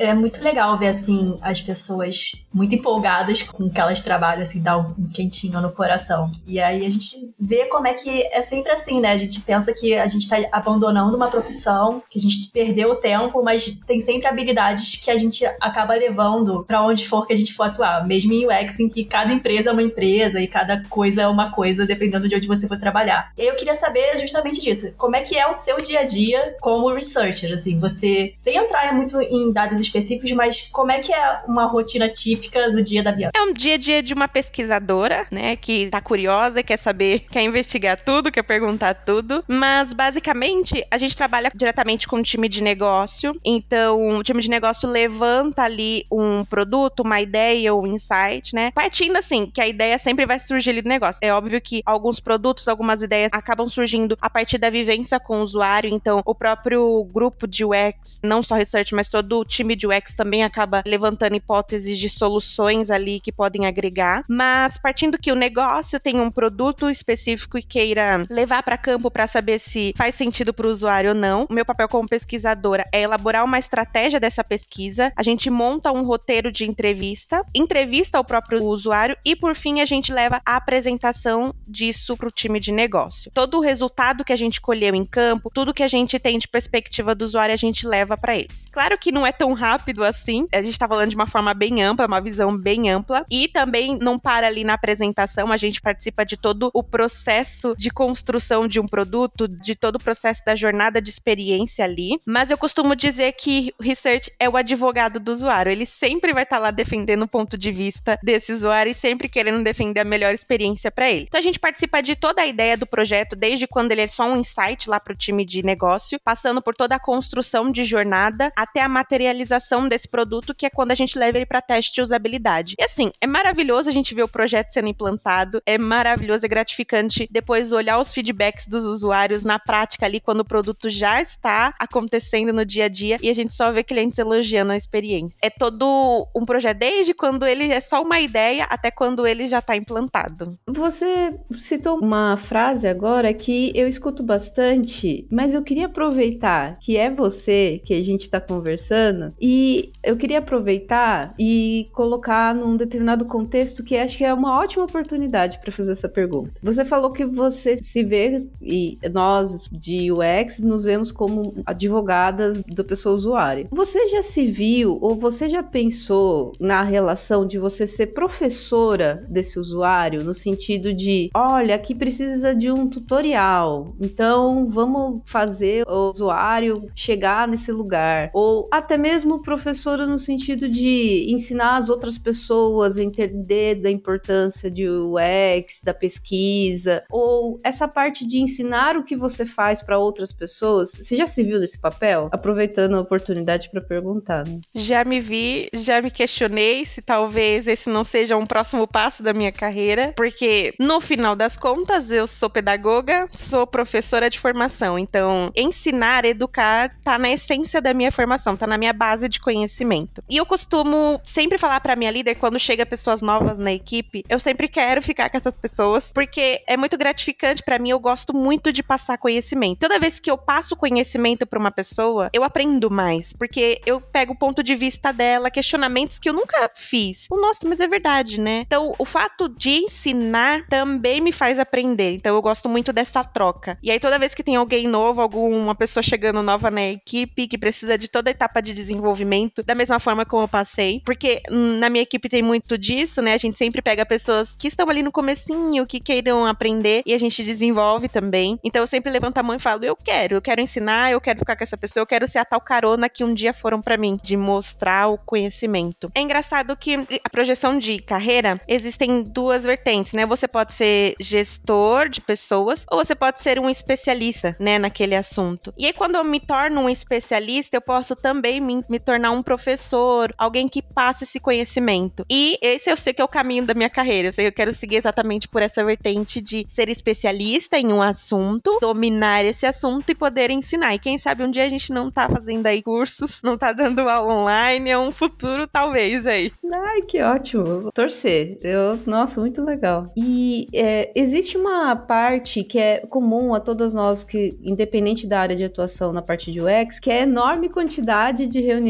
É 0.00 0.14
muito 0.14 0.42
legal 0.42 0.74
ver, 0.78 0.86
assim, 0.86 1.38
as 1.42 1.60
pessoas 1.60 2.32
muito 2.54 2.74
empolgadas 2.74 3.42
com 3.42 3.64
o 3.64 3.70
que 3.70 3.78
elas 3.78 4.00
trabalham, 4.00 4.42
assim, 4.42 4.62
dá 4.62 4.78
um 4.78 4.84
quentinho 5.14 5.60
no 5.60 5.70
coração. 5.70 6.30
E 6.48 6.58
aí 6.58 6.86
a 6.86 6.90
gente 6.90 7.34
vê 7.38 7.66
como 7.66 7.86
é 7.86 7.92
que 7.92 8.22
é 8.32 8.40
sempre 8.40 8.72
assim, 8.72 8.98
né? 8.98 9.12
A 9.12 9.16
gente 9.18 9.40
pensa 9.42 9.74
que 9.74 9.94
a 9.94 10.06
gente 10.06 10.26
tá 10.26 10.36
abandonando 10.50 11.14
uma 11.14 11.28
profissão, 11.28 12.02
que 12.08 12.18
a 12.18 12.22
gente 12.22 12.50
perdeu 12.50 12.92
o 12.92 12.96
tempo, 12.96 13.42
mas 13.42 13.78
tem 13.86 14.00
sempre 14.00 14.26
habilidades 14.26 14.96
que 14.96 15.10
a 15.10 15.18
gente 15.18 15.44
acaba 15.60 15.94
levando 15.94 16.64
para 16.66 16.82
onde 16.82 17.06
for 17.06 17.26
que 17.26 17.34
a 17.34 17.36
gente 17.36 17.52
for 17.52 17.64
atuar. 17.64 18.06
Mesmo 18.06 18.32
em 18.32 18.46
UX, 18.46 18.80
em 18.80 18.88
que 18.88 19.04
cada 19.04 19.30
empresa 19.30 19.68
é 19.68 19.72
uma 19.72 19.82
empresa 19.82 20.40
e 20.40 20.48
cada 20.48 20.82
coisa 20.88 21.22
é 21.22 21.28
uma 21.28 21.52
coisa, 21.52 21.84
dependendo 21.84 22.26
de 22.26 22.34
onde 22.34 22.48
você 22.48 22.66
for 22.66 22.78
trabalhar. 22.78 23.32
E 23.36 23.42
aí 23.42 23.48
eu 23.48 23.54
queria 23.54 23.74
saber 23.74 24.18
justamente 24.18 24.62
disso. 24.62 24.94
Como 24.96 25.14
é 25.14 25.20
que 25.20 25.36
é 25.36 25.46
o 25.46 25.54
seu 25.54 25.76
dia 25.76 26.00
a 26.00 26.04
dia 26.04 26.56
como 26.62 26.90
researcher, 26.90 27.52
assim? 27.52 27.78
Você, 27.78 28.32
sem 28.38 28.56
entrar 28.56 28.94
muito 28.94 29.20
em 29.20 29.52
dados 29.52 29.89
específicos, 29.90 30.32
mas 30.32 30.68
como 30.68 30.92
é 30.92 31.00
que 31.00 31.12
é 31.12 31.42
uma 31.46 31.66
rotina 31.66 32.08
típica 32.08 32.70
do 32.70 32.82
dia 32.82 33.02
da 33.02 33.12
Bianca? 33.12 33.32
É 33.36 33.42
um 33.42 33.52
dia 33.52 33.74
a 33.74 33.78
dia 33.78 34.02
de 34.02 34.14
uma 34.14 34.28
pesquisadora, 34.28 35.26
né, 35.30 35.56
que 35.56 35.88
tá 35.90 36.00
curiosa, 36.00 36.62
quer 36.62 36.78
saber, 36.78 37.20
quer 37.30 37.42
investigar 37.42 38.00
tudo, 38.00 38.30
quer 38.30 38.42
perguntar 38.42 38.94
tudo, 38.94 39.44
mas 39.46 39.92
basicamente 39.92 40.84
a 40.90 40.96
gente 40.96 41.16
trabalha 41.16 41.50
diretamente 41.54 42.06
com 42.06 42.16
o 42.16 42.22
time 42.22 42.48
de 42.48 42.62
negócio, 42.62 43.38
então 43.44 44.18
o 44.18 44.22
time 44.22 44.40
de 44.40 44.48
negócio 44.48 44.88
levanta 44.88 45.62
ali 45.62 46.04
um 46.10 46.44
produto, 46.44 47.00
uma 47.00 47.20
ideia 47.20 47.74
ou 47.74 47.82
um 47.82 47.86
insight, 47.86 48.54
né, 48.54 48.70
partindo 48.72 49.16
assim, 49.16 49.46
que 49.46 49.60
a 49.60 49.68
ideia 49.68 49.98
sempre 49.98 50.24
vai 50.24 50.38
surgir 50.38 50.70
ali 50.70 50.82
do 50.82 50.88
negócio. 50.88 51.18
É 51.22 51.32
óbvio 51.32 51.60
que 51.60 51.82
alguns 51.84 52.20
produtos, 52.20 52.68
algumas 52.68 53.02
ideias 53.02 53.30
acabam 53.32 53.68
surgindo 53.68 54.16
a 54.20 54.30
partir 54.30 54.58
da 54.58 54.70
vivência 54.70 55.18
com 55.18 55.40
o 55.40 55.42
usuário, 55.42 55.90
então 55.90 56.22
o 56.24 56.34
próprio 56.34 57.04
grupo 57.12 57.46
de 57.46 57.64
UX, 57.64 58.20
não 58.22 58.42
só 58.42 58.54
research, 58.54 58.94
mas 58.94 59.08
todo 59.08 59.38
o 59.38 59.44
time 59.44 59.74
de 59.80 59.86
UX 59.86 60.14
também 60.14 60.44
acaba 60.44 60.82
levantando 60.86 61.34
hipóteses 61.34 61.98
de 61.98 62.08
soluções 62.08 62.90
ali 62.90 63.18
que 63.18 63.32
podem 63.32 63.66
agregar, 63.66 64.22
mas 64.28 64.78
partindo 64.78 65.18
que 65.18 65.32
o 65.32 65.34
negócio 65.34 65.98
tem 65.98 66.20
um 66.20 66.30
produto 66.30 66.90
específico 66.90 67.56
e 67.56 67.62
queira 67.62 68.26
levar 68.28 68.62
para 68.62 68.76
campo 68.76 69.10
para 69.10 69.26
saber 69.26 69.58
se 69.58 69.94
faz 69.96 70.14
sentido 70.14 70.52
para 70.52 70.66
o 70.66 70.70
usuário 70.70 71.10
ou 71.10 71.16
não. 71.16 71.46
O 71.48 71.54
meu 71.54 71.64
papel 71.64 71.88
como 71.88 72.08
pesquisadora 72.08 72.86
é 72.92 73.00
elaborar 73.00 73.44
uma 73.44 73.58
estratégia 73.58 74.20
dessa 74.20 74.44
pesquisa. 74.44 75.12
A 75.16 75.22
gente 75.22 75.48
monta 75.48 75.90
um 75.90 76.04
roteiro 76.04 76.52
de 76.52 76.68
entrevista, 76.68 77.42
entrevista 77.54 78.20
o 78.20 78.24
próprio 78.24 78.62
usuário 78.62 79.16
e 79.24 79.34
por 79.34 79.56
fim 79.56 79.80
a 79.80 79.86
gente 79.86 80.12
leva 80.12 80.42
a 80.44 80.56
apresentação 80.56 81.54
disso 81.66 82.16
para 82.16 82.28
o 82.28 82.30
time 82.30 82.60
de 82.60 82.70
negócio. 82.70 83.30
Todo 83.32 83.56
o 83.56 83.60
resultado 83.60 84.24
que 84.24 84.32
a 84.32 84.36
gente 84.36 84.60
colheu 84.60 84.94
em 84.94 85.06
campo, 85.06 85.50
tudo 85.54 85.72
que 85.72 85.82
a 85.82 85.88
gente 85.88 86.18
tem 86.18 86.38
de 86.38 86.46
perspectiva 86.46 87.14
do 87.14 87.24
usuário, 87.24 87.54
a 87.54 87.56
gente 87.56 87.86
leva 87.86 88.16
para 88.16 88.36
eles. 88.36 88.68
Claro 88.70 88.98
que 88.98 89.10
não 89.10 89.26
é 89.26 89.32
tão 89.32 89.54
rápido 89.54 89.69
rápido 89.70 90.02
assim. 90.04 90.48
A 90.52 90.62
gente 90.62 90.78
tá 90.78 90.88
falando 90.88 91.10
de 91.10 91.14
uma 91.14 91.26
forma 91.26 91.54
bem 91.54 91.82
ampla, 91.82 92.06
uma 92.06 92.20
visão 92.20 92.56
bem 92.56 92.90
ampla. 92.90 93.24
E 93.30 93.46
também 93.46 93.96
não 93.98 94.18
para 94.18 94.48
ali 94.48 94.64
na 94.64 94.74
apresentação, 94.74 95.52
a 95.52 95.56
gente 95.56 95.80
participa 95.80 96.24
de 96.24 96.36
todo 96.36 96.70
o 96.74 96.82
processo 96.82 97.74
de 97.78 97.88
construção 97.90 98.66
de 98.66 98.80
um 98.80 98.86
produto, 98.86 99.46
de 99.46 99.76
todo 99.76 99.96
o 99.96 100.02
processo 100.02 100.44
da 100.44 100.56
jornada 100.56 101.00
de 101.00 101.08
experiência 101.08 101.84
ali. 101.84 102.20
Mas 102.26 102.50
eu 102.50 102.58
costumo 102.58 102.96
dizer 102.96 103.32
que 103.32 103.72
o 103.78 103.82
research 103.82 104.32
é 104.40 104.48
o 104.48 104.56
advogado 104.56 105.20
do 105.20 105.30
usuário. 105.30 105.70
Ele 105.70 105.86
sempre 105.86 106.32
vai 106.32 106.42
estar 106.42 106.56
tá 106.56 106.62
lá 106.62 106.70
defendendo 106.72 107.22
o 107.22 107.28
ponto 107.28 107.56
de 107.56 107.70
vista 107.70 108.18
desse 108.22 108.52
usuário 108.52 108.90
e 108.90 108.94
sempre 108.94 109.28
querendo 109.28 109.62
defender 109.62 110.00
a 110.00 110.04
melhor 110.04 110.34
experiência 110.34 110.90
para 110.90 111.10
ele. 111.10 111.26
Então 111.28 111.38
a 111.38 111.42
gente 111.42 111.60
participa 111.60 112.02
de 112.02 112.16
toda 112.16 112.42
a 112.42 112.46
ideia 112.46 112.76
do 112.76 112.86
projeto, 112.86 113.36
desde 113.36 113.68
quando 113.68 113.92
ele 113.92 114.00
é 114.00 114.08
só 114.08 114.24
um 114.24 114.36
insight 114.36 114.90
lá 114.90 114.98
para 114.98 115.12
o 115.12 115.16
time 115.16 115.44
de 115.44 115.62
negócio, 115.62 116.18
passando 116.24 116.60
por 116.60 116.74
toda 116.74 116.96
a 116.96 117.00
construção 117.00 117.70
de 117.70 117.84
jornada 117.84 118.52
até 118.56 118.82
a 118.82 118.88
materialização 118.88 119.49
desse 119.88 120.08
produto, 120.08 120.54
que 120.54 120.66
é 120.66 120.70
quando 120.70 120.90
a 120.90 120.94
gente 120.94 121.18
leva 121.18 121.38
ele 121.38 121.46
para 121.46 121.60
teste 121.60 121.94
de 121.94 122.02
usabilidade. 122.02 122.74
E 122.78 122.84
assim, 122.84 123.10
é 123.20 123.26
maravilhoso 123.26 123.88
a 123.88 123.92
gente 123.92 124.14
ver 124.14 124.22
o 124.22 124.28
projeto 124.28 124.72
sendo 124.72 124.88
implantado, 124.88 125.62
é 125.66 125.78
maravilhoso, 125.78 126.44
é 126.44 126.48
gratificante 126.48 127.28
depois 127.30 127.72
olhar 127.72 127.98
os 127.98 128.12
feedbacks 128.12 128.66
dos 128.66 128.84
usuários 128.84 129.42
na 129.42 129.58
prática 129.58 130.06
ali, 130.06 130.20
quando 130.20 130.40
o 130.40 130.44
produto 130.44 130.90
já 130.90 131.20
está 131.20 131.74
acontecendo 131.78 132.52
no 132.52 132.64
dia 132.64 132.84
a 132.84 132.88
dia 132.88 133.18
e 133.22 133.28
a 133.28 133.34
gente 133.34 133.54
só 133.54 133.72
vê 133.72 133.82
clientes 133.82 134.18
elogiando 134.18 134.72
a 134.72 134.76
experiência. 134.76 135.38
É 135.42 135.50
todo 135.50 136.28
um 136.34 136.44
projeto, 136.44 136.78
desde 136.78 137.14
quando 137.14 137.46
ele 137.46 137.70
é 137.72 137.80
só 137.80 138.02
uma 138.02 138.20
ideia 138.20 138.64
até 138.64 138.90
quando 138.90 139.26
ele 139.26 139.46
já 139.46 139.58
está 139.58 139.76
implantado. 139.76 140.58
Você 140.66 141.38
citou 141.54 141.98
uma 141.98 142.36
frase 142.36 142.86
agora 142.86 143.32
que 143.32 143.72
eu 143.74 143.88
escuto 143.88 144.22
bastante, 144.22 145.26
mas 145.30 145.54
eu 145.54 145.62
queria 145.62 145.86
aproveitar 145.86 146.78
que 146.78 146.96
é 146.96 147.10
você 147.10 147.80
que 147.84 147.94
a 147.94 148.02
gente 148.02 148.22
está 148.22 148.40
conversando 148.40 149.34
e 149.40 149.92
eu 150.02 150.16
queria 150.16 150.38
aproveitar 150.38 151.34
e 151.38 151.88
colocar 151.92 152.54
num 152.54 152.76
determinado 152.76 153.24
contexto 153.24 153.82
que 153.82 153.96
acho 153.96 154.18
que 154.18 154.24
é 154.24 154.32
uma 154.32 154.58
ótima 154.58 154.84
oportunidade 154.84 155.58
para 155.58 155.72
fazer 155.72 155.92
essa 155.92 156.08
pergunta. 156.08 156.52
Você 156.62 156.84
falou 156.84 157.10
que 157.10 157.24
você 157.24 157.76
se 157.76 158.02
vê, 158.02 158.44
e 158.60 158.98
nós 159.12 159.60
de 159.70 160.10
UX 160.12 160.60
nos 160.60 160.84
vemos 160.84 161.12
como 161.12 161.54
advogadas 161.64 162.62
da 162.62 162.84
pessoa 162.84 163.14
usuária. 163.14 163.66
Você 163.70 164.08
já 164.08 164.22
se 164.22 164.46
viu 164.46 164.98
ou 165.00 165.14
você 165.14 165.48
já 165.48 165.62
pensou 165.62 166.52
na 166.58 166.82
relação 166.82 167.46
de 167.46 167.58
você 167.58 167.86
ser 167.86 168.08
professora 168.08 169.24
desse 169.28 169.58
usuário, 169.58 170.24
no 170.24 170.34
sentido 170.34 170.92
de, 170.92 171.30
olha, 171.34 171.74
aqui 171.74 171.94
precisa 171.94 172.54
de 172.54 172.70
um 172.70 172.88
tutorial, 172.88 173.94
então 174.00 174.66
vamos 174.68 175.20
fazer 175.24 175.84
o 175.88 176.10
usuário 176.10 176.88
chegar 176.94 177.46
nesse 177.46 177.70
lugar, 177.72 178.30
ou 178.32 178.68
até 178.70 178.96
mesmo 178.96 179.29
professora 179.38 180.06
no 180.06 180.18
sentido 180.18 180.68
de 180.68 181.26
ensinar 181.28 181.76
as 181.76 181.88
outras 181.88 182.18
pessoas 182.18 182.98
a 182.98 183.02
entender 183.02 183.76
da 183.76 183.90
importância 183.90 184.70
de 184.70 184.88
UX, 184.88 185.80
da 185.82 185.94
pesquisa, 185.94 187.04
ou 187.10 187.60
essa 187.62 187.86
parte 187.86 188.26
de 188.26 188.38
ensinar 188.38 188.96
o 188.96 189.04
que 189.04 189.16
você 189.16 189.46
faz 189.46 189.82
para 189.82 189.98
outras 189.98 190.32
pessoas. 190.32 190.90
Você 190.90 191.16
já 191.16 191.26
se 191.26 191.42
viu 191.42 191.60
nesse 191.60 191.80
papel? 191.80 192.28
Aproveitando 192.32 192.96
a 192.96 193.00
oportunidade 193.00 193.70
para 193.70 193.80
perguntar. 193.80 194.46
Né? 194.46 194.60
Já 194.74 195.04
me 195.04 195.20
vi, 195.20 195.68
já 195.74 196.00
me 196.00 196.10
questionei 196.10 196.84
se 196.84 197.02
talvez 197.02 197.66
esse 197.66 197.88
não 197.88 198.04
seja 198.04 198.36
um 198.36 198.46
próximo 198.46 198.86
passo 198.86 199.22
da 199.22 199.32
minha 199.32 199.52
carreira, 199.52 200.12
porque 200.16 200.74
no 200.78 201.00
final 201.00 201.36
das 201.36 201.56
contas 201.56 202.10
eu 202.10 202.26
sou 202.26 202.48
pedagoga, 202.48 203.26
sou 203.30 203.66
professora 203.66 204.30
de 204.30 204.38
formação, 204.38 204.98
então 204.98 205.50
ensinar, 205.56 206.24
educar 206.24 206.96
tá 207.02 207.18
na 207.18 207.30
essência 207.30 207.80
da 207.80 207.94
minha 207.94 208.10
formação, 208.10 208.56
tá 208.56 208.66
na 208.66 208.78
minha 208.78 208.92
base 208.92 209.19
de 209.28 209.40
conhecimento. 209.40 210.22
E 210.28 210.36
eu 210.36 210.46
costumo 210.46 211.20
sempre 211.24 211.58
falar 211.58 211.80
para 211.80 211.96
minha 211.96 212.10
líder 212.10 212.34
quando 212.36 212.58
chega 212.58 212.86
pessoas 212.86 213.22
novas 213.22 213.58
na 213.58 213.72
equipe, 213.72 214.24
eu 214.28 214.38
sempre 214.38 214.68
quero 214.68 215.02
ficar 215.02 215.30
com 215.30 215.36
essas 215.36 215.56
pessoas, 215.56 216.12
porque 216.12 216.62
é 216.66 216.76
muito 216.76 216.96
gratificante 216.96 217.62
para 217.62 217.78
mim, 217.78 217.90
eu 217.90 218.00
gosto 218.00 218.34
muito 218.34 218.72
de 218.72 218.82
passar 218.82 219.18
conhecimento. 219.18 219.80
Toda 219.80 219.98
vez 219.98 220.18
que 220.18 220.30
eu 220.30 220.38
passo 220.38 220.76
conhecimento 220.76 221.46
para 221.46 221.58
uma 221.58 221.70
pessoa, 221.70 222.30
eu 222.32 222.42
aprendo 222.42 222.90
mais, 222.90 223.32
porque 223.32 223.80
eu 223.86 224.00
pego 224.00 224.32
o 224.32 224.38
ponto 224.38 224.62
de 224.62 224.74
vista 224.74 225.12
dela, 225.12 225.50
questionamentos 225.50 226.18
que 226.18 226.28
eu 226.28 226.32
nunca 226.32 226.70
fiz. 226.74 227.26
Oh, 227.30 227.36
nossa, 227.36 227.68
mas 227.68 227.80
é 227.80 227.86
verdade, 227.86 228.40
né? 228.40 228.60
Então, 228.66 228.92
o 228.98 229.04
fato 229.04 229.48
de 229.48 229.70
ensinar 229.70 230.66
também 230.68 231.20
me 231.20 231.32
faz 231.32 231.58
aprender. 231.58 232.14
Então, 232.14 232.34
eu 232.34 232.42
gosto 232.42 232.68
muito 232.68 232.92
dessa 232.92 233.22
troca. 233.22 233.78
E 233.82 233.90
aí, 233.90 234.00
toda 234.00 234.18
vez 234.18 234.34
que 234.34 234.42
tem 234.42 234.56
alguém 234.56 234.86
novo, 234.86 235.20
alguma 235.20 235.74
pessoa 235.74 236.02
chegando 236.02 236.42
nova 236.42 236.70
na 236.70 236.82
equipe 236.82 237.46
que 237.46 237.58
precisa 237.58 237.96
de 237.96 238.08
toda 238.08 238.30
a 238.30 238.32
etapa 238.32 238.60
de 238.60 238.72
desenvolvimento 238.72 239.09
desenvolvimento 239.10 239.62
da 239.62 239.74
mesma 239.74 239.98
forma 239.98 240.24
como 240.24 240.44
eu 240.44 240.48
passei, 240.48 241.02
porque 241.04 241.42
na 241.50 241.88
minha 241.88 242.02
equipe 242.02 242.28
tem 242.28 242.42
muito 242.42 242.78
disso, 242.78 243.20
né? 243.20 243.34
A 243.34 243.38
gente 243.38 243.58
sempre 243.58 243.82
pega 243.82 244.06
pessoas 244.06 244.52
que 244.56 244.68
estão 244.68 244.88
ali 244.88 245.02
no 245.02 245.12
comecinho, 245.12 245.86
que 245.86 246.00
queiram 246.00 246.46
aprender 246.46 247.02
e 247.04 247.12
a 247.12 247.18
gente 247.18 247.42
desenvolve 247.42 248.08
também. 248.08 248.58
Então 248.64 248.82
eu 248.82 248.86
sempre 248.86 249.10
levanto 249.10 249.38
a 249.38 249.42
mão 249.42 249.56
e 249.56 249.58
falo: 249.58 249.84
"Eu 249.84 249.96
quero, 249.96 250.34
eu 250.34 250.42
quero 250.42 250.60
ensinar, 250.60 251.12
eu 251.12 251.20
quero 251.20 251.38
ficar 251.38 251.56
com 251.56 251.64
essa 251.64 251.76
pessoa, 251.76 252.02
eu 252.02 252.06
quero 252.06 252.28
ser 252.28 252.38
a 252.38 252.44
tal 252.44 252.60
carona 252.60 253.08
que 253.08 253.24
um 253.24 253.34
dia 253.34 253.52
foram 253.52 253.82
para 253.82 253.96
mim, 253.96 254.18
de 254.22 254.36
mostrar 254.36 255.08
o 255.08 255.18
conhecimento". 255.18 256.10
É 256.14 256.20
engraçado 256.20 256.76
que 256.76 256.94
a 257.24 257.30
projeção 257.30 257.78
de 257.78 257.98
carreira 257.98 258.60
existem 258.68 259.22
duas 259.22 259.64
vertentes, 259.64 260.12
né? 260.12 260.24
Você 260.26 260.46
pode 260.46 260.72
ser 260.72 261.14
gestor 261.18 262.08
de 262.08 262.20
pessoas 262.20 262.84
ou 262.90 263.04
você 263.04 263.14
pode 263.14 263.42
ser 263.42 263.58
um 263.58 263.68
especialista, 263.68 264.56
né, 264.58 264.78
naquele 264.78 265.14
assunto. 265.14 265.72
E 265.76 265.86
aí 265.86 265.92
quando 265.92 266.14
eu 266.14 266.24
me 266.24 266.40
torno 266.40 266.82
um 266.82 266.88
especialista, 266.88 267.76
eu 267.76 267.80
posso 267.80 268.14
também 268.14 268.60
me, 268.60 268.82
me 268.88 268.99
tornar 269.00 269.30
um 269.30 269.42
professor, 269.42 270.32
alguém 270.36 270.68
que 270.68 270.82
passe 270.82 271.24
esse 271.24 271.40
conhecimento. 271.40 272.24
E 272.30 272.58
esse 272.60 272.90
eu 272.90 272.96
sei 272.96 273.12
que 273.12 273.20
é 273.20 273.24
o 273.24 273.28
caminho 273.28 273.64
da 273.64 273.74
minha 273.74 273.90
carreira. 273.90 274.28
Eu 274.28 274.32
sei 274.32 274.44
que 274.44 274.48
eu 274.48 274.54
quero 274.54 274.74
seguir 274.74 274.96
exatamente 274.96 275.48
por 275.48 275.62
essa 275.62 275.84
vertente 275.84 276.40
de 276.40 276.66
ser 276.68 276.88
especialista 276.88 277.78
em 277.78 277.92
um 277.92 278.02
assunto, 278.02 278.78
dominar 278.80 279.44
esse 279.44 279.66
assunto 279.66 280.10
e 280.10 280.14
poder 280.14 280.50
ensinar. 280.50 280.94
E 280.94 280.98
quem 280.98 281.18
sabe 281.18 281.42
um 281.42 281.50
dia 281.50 281.64
a 281.64 281.68
gente 281.68 281.92
não 281.92 282.10
tá 282.10 282.28
fazendo 282.28 282.66
aí 282.66 282.82
cursos, 282.82 283.40
não 283.42 283.56
tá 283.56 283.72
dando 283.72 284.08
aula 284.08 284.34
online, 284.34 284.90
é 284.90 284.98
um 284.98 285.10
futuro 285.10 285.66
talvez 285.66 286.26
aí. 286.26 286.52
Ai, 286.72 287.02
que 287.02 287.22
ótimo. 287.22 287.90
Torcer. 287.92 288.58
Eu, 288.62 288.98
nossa, 289.06 289.40
muito 289.40 289.64
legal. 289.64 290.04
E 290.16 290.66
é, 290.74 291.10
existe 291.14 291.56
uma 291.56 291.96
parte 291.96 292.62
que 292.62 292.78
é 292.78 292.98
comum 293.08 293.54
a 293.54 293.60
todas 293.60 293.94
nós 293.94 294.24
que, 294.24 294.58
independente 294.62 295.26
da 295.26 295.40
área 295.40 295.56
de 295.56 295.64
atuação 295.64 296.12
na 296.12 296.22
parte 296.22 296.52
de 296.52 296.60
UX, 296.60 296.98
que 296.98 297.10
é 297.10 297.20
a 297.20 297.22
enorme 297.22 297.68
quantidade 297.68 298.46
de 298.46 298.60
reuniões 298.60 298.89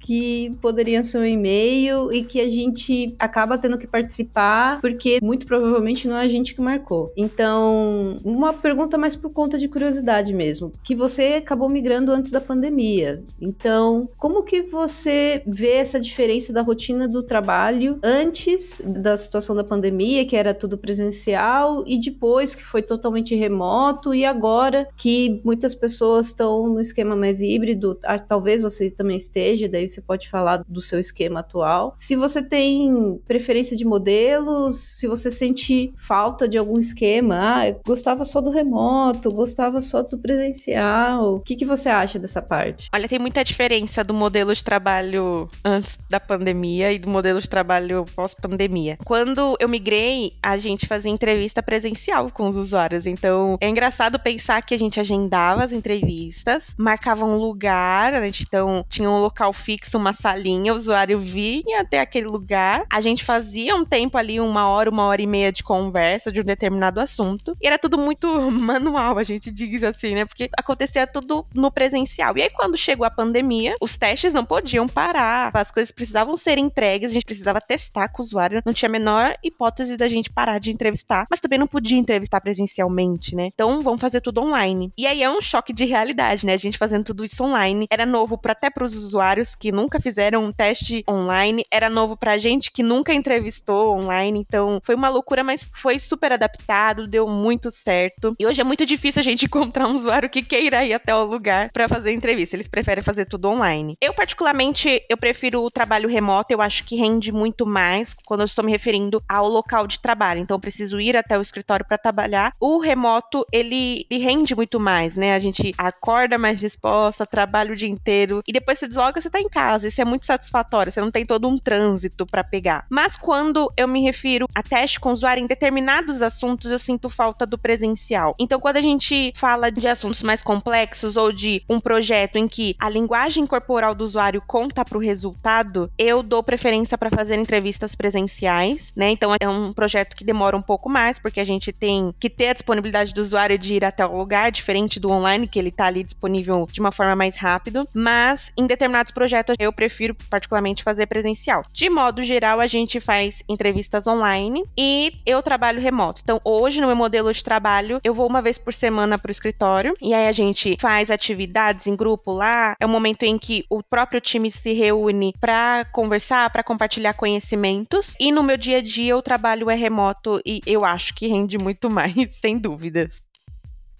que 0.00 0.50
poderiam 0.60 1.02
ser 1.02 1.18
um 1.18 1.24
e-mail 1.24 2.12
e 2.12 2.22
que 2.22 2.40
a 2.40 2.48
gente 2.48 3.14
acaba 3.18 3.58
tendo 3.58 3.78
que 3.78 3.86
participar, 3.86 4.80
porque 4.80 5.18
muito 5.22 5.46
provavelmente 5.46 6.08
não 6.08 6.16
é 6.16 6.24
a 6.24 6.28
gente 6.28 6.54
que 6.54 6.60
marcou. 6.60 7.12
Então, 7.16 8.16
uma 8.24 8.52
pergunta 8.52 8.98
mais 8.98 9.16
por 9.16 9.32
conta 9.32 9.58
de 9.58 9.68
curiosidade 9.68 10.32
mesmo, 10.34 10.72
que 10.82 10.94
você 10.94 11.34
acabou 11.38 11.68
migrando 11.68 12.12
antes 12.12 12.30
da 12.30 12.40
pandemia. 12.40 13.22
Então, 13.40 14.06
como 14.16 14.42
que 14.42 14.62
você 14.62 15.42
vê 15.46 15.72
essa 15.72 16.00
diferença 16.00 16.52
da 16.52 16.62
rotina 16.62 17.06
do 17.08 17.22
trabalho 17.22 17.98
antes 18.02 18.82
da 18.84 19.16
situação 19.16 19.54
da 19.54 19.64
pandemia, 19.64 20.24
que 20.24 20.36
era 20.36 20.54
tudo 20.54 20.78
presencial, 20.78 21.84
e 21.86 22.00
depois 22.00 22.54
que 22.54 22.64
foi 22.64 22.82
totalmente 22.82 23.34
remoto, 23.34 24.14
e 24.14 24.24
agora 24.24 24.88
que 24.96 25.40
muitas 25.44 25.74
pessoas 25.74 26.26
estão 26.26 26.66
no 26.68 26.80
esquema 26.80 27.14
mais 27.14 27.40
híbrido, 27.40 27.98
talvez 28.26 28.62
você 28.62 28.90
também 28.90 29.16
esteja, 29.22 29.68
daí 29.68 29.88
você 29.88 30.00
pode 30.00 30.28
falar 30.28 30.64
do 30.68 30.80
seu 30.80 30.98
esquema 30.98 31.40
atual. 31.40 31.94
Se 31.96 32.16
você 32.16 32.42
tem 32.42 33.20
preferência 33.26 33.76
de 33.76 33.84
modelos, 33.84 34.78
se 34.78 35.06
você 35.06 35.30
sente 35.30 35.92
falta 35.96 36.48
de 36.48 36.58
algum 36.58 36.78
esquema, 36.78 37.36
ah, 37.40 37.74
gostava 37.86 38.24
só 38.24 38.40
do 38.40 38.50
remoto, 38.50 39.32
gostava 39.32 39.80
só 39.80 40.02
do 40.02 40.18
presencial. 40.18 41.36
O 41.36 41.40
que, 41.40 41.56
que 41.56 41.64
você 41.64 41.88
acha 41.88 42.18
dessa 42.18 42.42
parte? 42.42 42.88
Olha, 42.92 43.08
tem 43.08 43.18
muita 43.18 43.44
diferença 43.44 44.02
do 44.04 44.14
modelo 44.14 44.54
de 44.54 44.62
trabalho 44.62 45.48
antes 45.64 45.98
da 46.10 46.20
pandemia 46.20 46.92
e 46.92 46.98
do 46.98 47.08
modelo 47.08 47.40
de 47.40 47.48
trabalho 47.48 48.04
pós-pandemia. 48.14 48.96
Quando 49.04 49.56
eu 49.60 49.68
migrei, 49.68 50.34
a 50.42 50.56
gente 50.56 50.86
fazia 50.86 51.10
entrevista 51.10 51.62
presencial 51.62 52.30
com 52.30 52.48
os 52.48 52.56
usuários. 52.56 53.06
Então, 53.06 53.56
é 53.60 53.68
engraçado 53.68 54.18
pensar 54.18 54.62
que 54.62 54.74
a 54.74 54.78
gente 54.78 55.00
agendava 55.00 55.64
as 55.64 55.72
entrevistas, 55.72 56.74
marcava 56.78 57.24
um 57.24 57.36
lugar, 57.36 58.14
a 58.14 58.24
gente 58.24 58.42
então 58.42 58.84
tinha 58.88 59.10
um 59.12 59.20
local 59.20 59.52
fixo, 59.52 59.98
uma 59.98 60.12
salinha, 60.12 60.72
o 60.72 60.76
usuário 60.76 61.18
vinha 61.18 61.80
até 61.80 62.00
aquele 62.00 62.26
lugar, 62.26 62.84
a 62.90 63.00
gente 63.00 63.24
fazia 63.24 63.74
um 63.74 63.84
tempo 63.84 64.18
ali, 64.18 64.40
uma 64.40 64.68
hora, 64.68 64.90
uma 64.90 65.04
hora 65.04 65.22
e 65.22 65.26
meia 65.26 65.52
de 65.52 65.62
conversa 65.62 66.30
de 66.30 66.40
um 66.40 66.44
determinado 66.44 67.00
assunto, 67.00 67.56
e 67.60 67.66
era 67.66 67.78
tudo 67.78 67.98
muito 67.98 68.28
manual, 68.50 69.18
a 69.18 69.24
gente 69.24 69.50
diz 69.50 69.82
assim, 69.82 70.14
né? 70.14 70.24
Porque 70.24 70.48
acontecia 70.56 71.06
tudo 71.06 71.46
no 71.54 71.70
presencial. 71.70 72.36
E 72.36 72.42
aí, 72.42 72.50
quando 72.50 72.76
chegou 72.76 73.06
a 73.06 73.10
pandemia, 73.10 73.76
os 73.80 73.96
testes 73.96 74.32
não 74.32 74.44
podiam 74.44 74.86
parar, 74.88 75.50
as 75.54 75.70
coisas 75.70 75.90
precisavam 75.90 76.36
ser 76.36 76.58
entregues, 76.58 77.10
a 77.10 77.14
gente 77.14 77.24
precisava 77.24 77.60
testar 77.60 78.08
com 78.08 78.22
o 78.22 78.24
usuário, 78.24 78.62
não 78.64 78.72
tinha 78.72 78.88
a 78.88 78.92
menor 78.92 79.36
hipótese 79.42 79.96
da 79.96 80.08
gente 80.08 80.30
parar 80.30 80.58
de 80.58 80.70
entrevistar, 80.70 81.26
mas 81.30 81.40
também 81.40 81.58
não 81.58 81.66
podia 81.66 81.98
entrevistar 81.98 82.40
presencialmente, 82.40 83.34
né? 83.34 83.46
Então, 83.46 83.82
vamos 83.82 84.00
fazer 84.00 84.20
tudo 84.20 84.40
online. 84.40 84.92
E 84.96 85.06
aí 85.06 85.22
é 85.22 85.30
um 85.30 85.40
choque 85.40 85.72
de 85.72 85.84
realidade, 85.84 86.46
né? 86.46 86.54
A 86.54 86.56
gente 86.56 86.78
fazendo 86.78 87.04
tudo 87.04 87.24
isso 87.24 87.42
online. 87.44 87.86
Era 87.90 88.06
novo 88.06 88.36
para 88.36 88.52
até 88.52 88.70
para 88.70 88.84
os 88.84 88.91
usuários 88.96 89.54
que 89.54 89.72
nunca 89.72 90.00
fizeram 90.00 90.44
um 90.44 90.52
teste 90.52 91.04
online, 91.08 91.64
era 91.70 91.88
novo 91.88 92.16
pra 92.16 92.38
gente 92.38 92.70
que 92.70 92.82
nunca 92.82 93.12
entrevistou 93.12 93.98
online. 93.98 94.40
Então, 94.40 94.80
foi 94.82 94.94
uma 94.94 95.08
loucura, 95.08 95.44
mas 95.44 95.68
foi 95.74 95.98
super 95.98 96.32
adaptado, 96.32 97.06
deu 97.06 97.28
muito 97.28 97.70
certo. 97.70 98.34
E 98.38 98.46
hoje 98.46 98.60
é 98.60 98.64
muito 98.64 98.84
difícil 98.84 99.20
a 99.20 99.22
gente 99.22 99.46
encontrar 99.46 99.86
um 99.86 99.94
usuário 99.94 100.28
que 100.28 100.42
queira 100.42 100.84
ir 100.84 100.92
até 100.92 101.14
o 101.14 101.24
lugar 101.24 101.70
para 101.72 101.88
fazer 101.88 102.12
entrevista. 102.12 102.56
Eles 102.56 102.68
preferem 102.68 103.02
fazer 103.02 103.26
tudo 103.26 103.48
online. 103.48 103.96
Eu, 104.00 104.14
particularmente, 104.14 105.02
eu 105.08 105.16
prefiro 105.16 105.62
o 105.62 105.70
trabalho 105.70 106.08
remoto. 106.08 106.52
Eu 106.52 106.60
acho 106.60 106.84
que 106.84 106.96
rende 106.96 107.32
muito 107.32 107.66
mais 107.66 108.14
quando 108.24 108.40
eu 108.40 108.46
estou 108.46 108.64
me 108.64 108.70
referindo 108.70 109.22
ao 109.28 109.48
local 109.48 109.86
de 109.86 110.00
trabalho. 110.00 110.40
Então, 110.40 110.56
eu 110.56 110.60
preciso 110.60 111.00
ir 111.00 111.16
até 111.16 111.38
o 111.38 111.42
escritório 111.42 111.86
para 111.86 111.98
trabalhar. 111.98 112.54
O 112.60 112.78
remoto, 112.78 113.46
ele, 113.52 114.06
ele 114.10 114.22
rende 114.22 114.54
muito 114.54 114.78
mais, 114.78 115.16
né? 115.16 115.34
A 115.34 115.38
gente 115.38 115.74
acorda 115.76 116.38
mais 116.38 116.60
disposta, 116.60 117.26
trabalha 117.26 117.72
o 117.72 117.76
dia 117.76 117.88
inteiro 117.88 118.42
e 118.46 118.52
depois 118.52 118.81
se 118.82 118.88
desloca, 118.88 119.20
você 119.20 119.30
tá 119.30 119.40
em 119.40 119.48
casa. 119.48 119.88
Isso 119.88 120.00
é 120.00 120.04
muito 120.04 120.26
satisfatório. 120.26 120.90
Você 120.90 121.00
não 121.00 121.10
tem 121.10 121.24
todo 121.24 121.48
um 121.48 121.56
trânsito 121.56 122.26
para 122.26 122.42
pegar. 122.42 122.86
Mas 122.90 123.16
quando 123.16 123.70
eu 123.76 123.86
me 123.86 124.02
refiro 124.02 124.46
a 124.54 124.62
teste 124.62 124.98
com 124.98 125.12
usuário 125.12 125.42
em 125.42 125.46
determinados 125.46 126.22
assuntos, 126.22 126.70
eu 126.70 126.78
sinto 126.78 127.08
falta 127.08 127.46
do 127.46 127.58
presencial. 127.58 128.34
Então, 128.38 128.58
quando 128.58 128.78
a 128.78 128.80
gente 128.80 129.32
fala 129.36 129.70
de 129.70 129.86
assuntos 129.86 130.22
mais 130.22 130.42
complexos 130.42 131.16
ou 131.16 131.32
de 131.32 131.62
um 131.68 131.78
projeto 131.78 132.36
em 132.36 132.48
que 132.48 132.74
a 132.78 132.88
linguagem 132.88 133.46
corporal 133.46 133.94
do 133.94 134.04
usuário 134.04 134.42
conta 134.46 134.84
para 134.84 134.98
o 134.98 135.00
resultado, 135.00 135.90
eu 135.96 136.22
dou 136.22 136.42
preferência 136.42 136.98
para 136.98 137.10
fazer 137.10 137.36
entrevistas 137.36 137.94
presenciais, 137.94 138.92
né? 138.96 139.10
Então, 139.10 139.34
é 139.38 139.48
um 139.48 139.72
projeto 139.72 140.16
que 140.16 140.24
demora 140.24 140.56
um 140.56 140.62
pouco 140.62 140.88
mais, 140.88 141.18
porque 141.18 141.40
a 141.40 141.44
gente 141.44 141.72
tem 141.72 142.12
que 142.18 142.28
ter 142.28 142.48
a 142.48 142.52
disponibilidade 142.52 143.14
do 143.14 143.20
usuário 143.20 143.58
de 143.58 143.74
ir 143.74 143.84
até 143.84 144.04
o 144.04 144.16
lugar, 144.16 144.50
diferente 144.50 144.98
do 144.98 145.10
online, 145.10 145.46
que 145.46 145.58
ele 145.58 145.68
está 145.68 145.86
ali 145.86 146.02
disponível 146.02 146.66
de 146.70 146.80
uma 146.80 146.92
forma 146.92 147.14
mais 147.14 147.36
rápida. 147.36 147.86
Mas, 147.94 148.52
em 148.56 148.66
determinados 148.72 149.12
projetos, 149.12 149.56
eu 149.58 149.72
prefiro 149.72 150.14
particularmente 150.28 150.82
fazer 150.82 151.06
presencial. 151.06 151.64
De 151.72 151.88
modo 151.88 152.22
geral, 152.22 152.60
a 152.60 152.66
gente 152.66 153.00
faz 153.00 153.42
entrevistas 153.48 154.06
online 154.06 154.64
e 154.76 155.12
eu 155.26 155.42
trabalho 155.42 155.80
remoto. 155.80 156.20
Então, 156.22 156.40
hoje, 156.44 156.80
no 156.80 156.86
meu 156.86 156.96
modelo 156.96 157.32
de 157.32 157.44
trabalho, 157.44 158.00
eu 158.02 158.14
vou 158.14 158.26
uma 158.26 158.42
vez 158.42 158.58
por 158.58 158.72
semana 158.72 159.18
para 159.18 159.28
o 159.28 159.32
escritório 159.32 159.94
e 160.00 160.14
aí 160.14 160.26
a 160.26 160.32
gente 160.32 160.76
faz 160.80 161.10
atividades 161.10 161.86
em 161.86 161.96
grupo 161.96 162.32
lá. 162.32 162.74
É 162.80 162.86
um 162.86 162.90
momento 162.90 163.24
em 163.24 163.38
que 163.38 163.64
o 163.68 163.82
próprio 163.82 164.20
time 164.20 164.50
se 164.50 164.72
reúne 164.72 165.34
para 165.40 165.84
conversar, 165.92 166.50
para 166.50 166.64
compartilhar 166.64 167.14
conhecimentos. 167.14 168.14
E 168.18 168.32
no 168.32 168.42
meu 168.42 168.56
dia 168.56 168.78
a 168.78 168.82
dia, 168.82 169.16
o 169.16 169.22
trabalho 169.22 169.70
é 169.70 169.74
remoto 169.74 170.40
e 170.46 170.60
eu 170.66 170.84
acho 170.84 171.14
que 171.14 171.26
rende 171.26 171.58
muito 171.58 171.88
mais, 171.90 172.34
sem 172.40 172.58
dúvidas. 172.58 173.22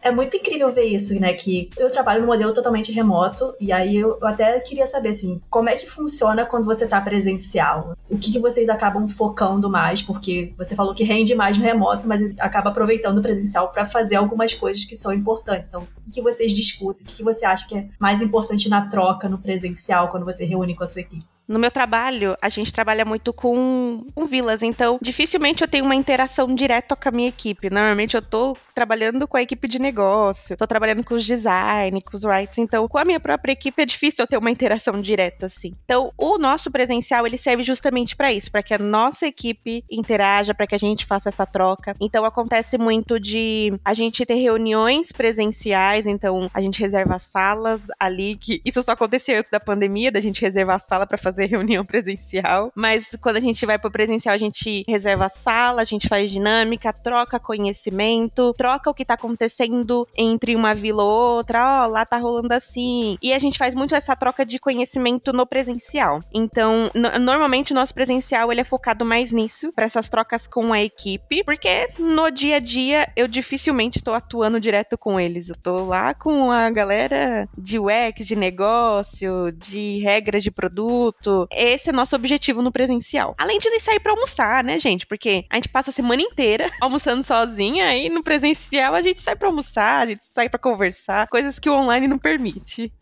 É 0.04 0.10
muito 0.10 0.36
incrível 0.36 0.72
ver 0.72 0.86
isso, 0.86 1.18
né? 1.20 1.32
Que 1.32 1.70
eu 1.78 1.88
trabalho 1.88 2.22
no 2.22 2.26
modelo 2.26 2.52
totalmente 2.52 2.90
remoto, 2.90 3.54
e 3.60 3.70
aí 3.70 3.96
eu 3.96 4.18
até 4.22 4.58
queria 4.58 4.84
saber, 4.84 5.10
assim, 5.10 5.40
como 5.48 5.68
é 5.68 5.76
que 5.76 5.86
funciona 5.86 6.44
quando 6.44 6.64
você 6.64 6.88
tá 6.88 7.00
presencial? 7.00 7.94
O 8.10 8.18
que, 8.18 8.32
que 8.32 8.40
vocês 8.40 8.68
acabam 8.68 9.06
focando 9.06 9.70
mais? 9.70 10.02
Porque 10.02 10.52
você 10.58 10.74
falou 10.74 10.92
que 10.92 11.04
rende 11.04 11.36
mais 11.36 11.56
no 11.56 11.62
remoto, 11.62 12.08
mas 12.08 12.34
acaba 12.40 12.70
aproveitando 12.70 13.18
o 13.18 13.22
presencial 13.22 13.70
para 13.70 13.84
fazer 13.86 14.16
algumas 14.16 14.52
coisas 14.52 14.84
que 14.84 14.96
são 14.96 15.12
importantes. 15.12 15.68
Então, 15.68 15.82
o 15.82 16.02
que, 16.02 16.10
que 16.10 16.22
vocês 16.22 16.52
discutem? 16.52 17.04
O 17.04 17.06
que, 17.06 17.16
que 17.18 17.22
você 17.22 17.44
acha 17.44 17.68
que 17.68 17.78
é 17.78 17.88
mais 18.00 18.20
importante 18.20 18.68
na 18.68 18.88
troca 18.88 19.28
no 19.28 19.38
presencial 19.38 20.08
quando 20.08 20.24
você 20.24 20.44
reúne 20.44 20.74
com 20.74 20.82
a 20.82 20.86
sua 20.86 21.02
equipe? 21.02 21.31
No 21.52 21.58
meu 21.58 21.70
trabalho, 21.70 22.34
a 22.40 22.48
gente 22.48 22.72
trabalha 22.72 23.04
muito 23.04 23.30
com, 23.30 24.06
com 24.14 24.24
vilas, 24.24 24.62
então 24.62 24.98
dificilmente 25.02 25.60
eu 25.60 25.68
tenho 25.68 25.84
uma 25.84 25.94
interação 25.94 26.46
direta 26.46 26.96
com 26.96 27.08
a 27.10 27.12
minha 27.12 27.28
equipe. 27.28 27.68
Normalmente 27.68 28.16
eu 28.16 28.22
tô 28.22 28.56
trabalhando 28.74 29.28
com 29.28 29.36
a 29.36 29.42
equipe 29.42 29.68
de 29.68 29.78
negócio, 29.78 30.56
tô 30.56 30.66
trabalhando 30.66 31.04
com 31.04 31.14
os 31.14 31.26
design, 31.26 32.00
com 32.00 32.16
os 32.16 32.24
writes, 32.24 32.56
então 32.56 32.88
com 32.88 32.96
a 32.96 33.04
minha 33.04 33.20
própria 33.20 33.52
equipe 33.52 33.82
é 33.82 33.84
difícil 33.84 34.22
eu 34.22 34.26
ter 34.26 34.38
uma 34.38 34.50
interação 34.50 34.98
direta 35.02 35.44
assim. 35.44 35.74
Então, 35.84 36.10
o 36.16 36.38
nosso 36.38 36.70
presencial, 36.70 37.26
ele 37.26 37.36
serve 37.36 37.62
justamente 37.62 38.16
para 38.16 38.32
isso, 38.32 38.50
para 38.50 38.62
que 38.62 38.72
a 38.72 38.78
nossa 38.78 39.26
equipe 39.26 39.84
interaja, 39.90 40.54
para 40.54 40.66
que 40.66 40.74
a 40.74 40.78
gente 40.78 41.04
faça 41.04 41.28
essa 41.28 41.44
troca. 41.44 41.92
Então, 42.00 42.24
acontece 42.24 42.78
muito 42.78 43.20
de 43.20 43.78
a 43.84 43.92
gente 43.92 44.24
ter 44.24 44.36
reuniões 44.36 45.12
presenciais, 45.12 46.06
então 46.06 46.50
a 46.54 46.62
gente 46.62 46.80
reserva 46.80 47.18
salas 47.18 47.82
ali 48.00 48.36
que 48.36 48.62
isso 48.64 48.82
só 48.82 48.92
acontecia 48.92 49.38
antes 49.38 49.50
da 49.50 49.60
pandemia, 49.60 50.10
da 50.10 50.20
gente 50.20 50.40
reservar 50.40 50.80
sala 50.80 51.06
para 51.06 51.18
fazer 51.18 51.41
fazer 51.42 51.46
reunião 51.46 51.84
presencial, 51.84 52.72
mas 52.74 53.06
quando 53.20 53.36
a 53.36 53.40
gente 53.40 53.64
vai 53.66 53.78
pro 53.78 53.90
presencial, 53.90 54.34
a 54.34 54.38
gente 54.38 54.84
reserva 54.88 55.26
a 55.26 55.28
sala, 55.28 55.82
a 55.82 55.84
gente 55.84 56.08
faz 56.08 56.30
dinâmica, 56.30 56.92
troca 56.92 57.38
conhecimento, 57.38 58.52
troca 58.56 58.90
o 58.90 58.94
que 58.94 59.04
tá 59.04 59.14
acontecendo 59.14 60.06
entre 60.16 60.54
uma 60.54 60.74
vila 60.74 61.02
ou 61.02 61.36
outra, 61.36 61.82
ó, 61.82 61.84
oh, 61.84 61.90
lá 61.90 62.04
tá 62.04 62.16
rolando 62.16 62.52
assim. 62.54 63.16
E 63.22 63.32
a 63.32 63.38
gente 63.38 63.58
faz 63.58 63.74
muito 63.74 63.94
essa 63.94 64.14
troca 64.14 64.44
de 64.44 64.58
conhecimento 64.58 65.32
no 65.32 65.46
presencial. 65.46 66.20
Então, 66.32 66.90
normalmente 67.20 67.72
o 67.72 67.74
nosso 67.74 67.94
presencial 67.94 68.50
ele 68.50 68.60
é 68.60 68.64
focado 68.64 69.04
mais 69.04 69.32
nisso, 69.32 69.70
para 69.74 69.86
essas 69.86 70.08
trocas 70.08 70.46
com 70.46 70.72
a 70.72 70.82
equipe, 70.82 71.42
porque 71.44 71.88
no 71.98 72.30
dia 72.30 72.56
a 72.56 72.60
dia 72.60 73.08
eu 73.16 73.26
dificilmente 73.26 73.98
estou 73.98 74.14
atuando 74.14 74.60
direto 74.60 74.96
com 74.96 75.18
eles. 75.18 75.48
Eu 75.48 75.56
tô 75.56 75.86
lá 75.86 76.14
com 76.14 76.50
a 76.50 76.70
galera 76.70 77.48
de 77.56 77.78
UX, 77.78 78.26
de 78.26 78.36
negócio, 78.36 79.52
de 79.52 79.98
regras 79.98 80.42
de 80.42 80.50
produto, 80.50 81.21
esse 81.50 81.90
é 81.90 81.92
nosso 81.92 82.16
objetivo 82.16 82.62
no 82.62 82.72
presencial. 82.72 83.34
Além 83.38 83.58
de 83.58 83.80
sair 83.80 84.00
para 84.00 84.12
almoçar, 84.12 84.62
né, 84.62 84.78
gente? 84.78 85.06
Porque 85.06 85.44
a 85.50 85.56
gente 85.56 85.68
passa 85.68 85.90
a 85.90 85.92
semana 85.92 86.22
inteira 86.22 86.70
almoçando 86.80 87.22
sozinha 87.24 87.96
e 87.96 88.08
no 88.08 88.22
presencial 88.22 88.94
a 88.94 89.00
gente 89.00 89.20
sai 89.20 89.36
para 89.36 89.48
almoçar, 89.48 90.02
a 90.02 90.06
gente 90.06 90.24
sai 90.24 90.48
para 90.48 90.58
conversar, 90.58 91.28
coisas 91.28 91.58
que 91.58 91.68
o 91.68 91.74
online 91.74 92.06
não 92.06 92.18
permite. 92.18 92.92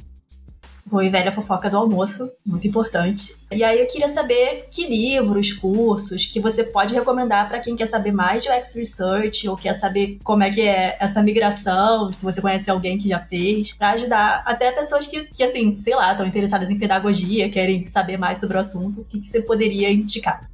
E 1.02 1.08
velha 1.10 1.30
fofoca 1.30 1.68
do 1.68 1.76
almoço, 1.76 2.30
muito 2.44 2.66
importante. 2.66 3.36
E 3.50 3.62
aí 3.62 3.80
eu 3.80 3.86
queria 3.86 4.08
saber 4.08 4.66
que 4.70 4.86
livros, 4.86 5.52
cursos 5.52 6.24
que 6.26 6.40
você 6.40 6.64
pode 6.64 6.94
recomendar 6.94 7.48
para 7.48 7.58
quem 7.58 7.76
quer 7.76 7.86
saber 7.86 8.12
mais 8.12 8.42
de 8.42 8.50
UX 8.50 8.74
Research 8.74 9.48
ou 9.48 9.56
quer 9.56 9.74
saber 9.74 10.18
como 10.24 10.42
é 10.42 10.50
que 10.50 10.62
é 10.62 10.96
essa 11.00 11.22
migração, 11.22 12.12
se 12.12 12.24
você 12.24 12.40
conhece 12.40 12.70
alguém 12.70 12.98
que 12.98 13.08
já 13.08 13.18
fez, 13.18 13.72
para 13.72 13.90
ajudar 13.90 14.42
até 14.46 14.72
pessoas 14.72 15.06
que, 15.06 15.24
que, 15.26 15.44
assim, 15.44 15.78
sei 15.78 15.94
lá, 15.94 16.12
estão 16.12 16.26
interessadas 16.26 16.70
em 16.70 16.78
pedagogia, 16.78 17.50
querem 17.50 17.86
saber 17.86 18.16
mais 18.16 18.38
sobre 18.38 18.56
o 18.56 18.60
assunto, 18.60 19.02
o 19.02 19.04
que, 19.04 19.20
que 19.20 19.28
você 19.28 19.42
poderia 19.42 19.90
indicar? 19.90 20.49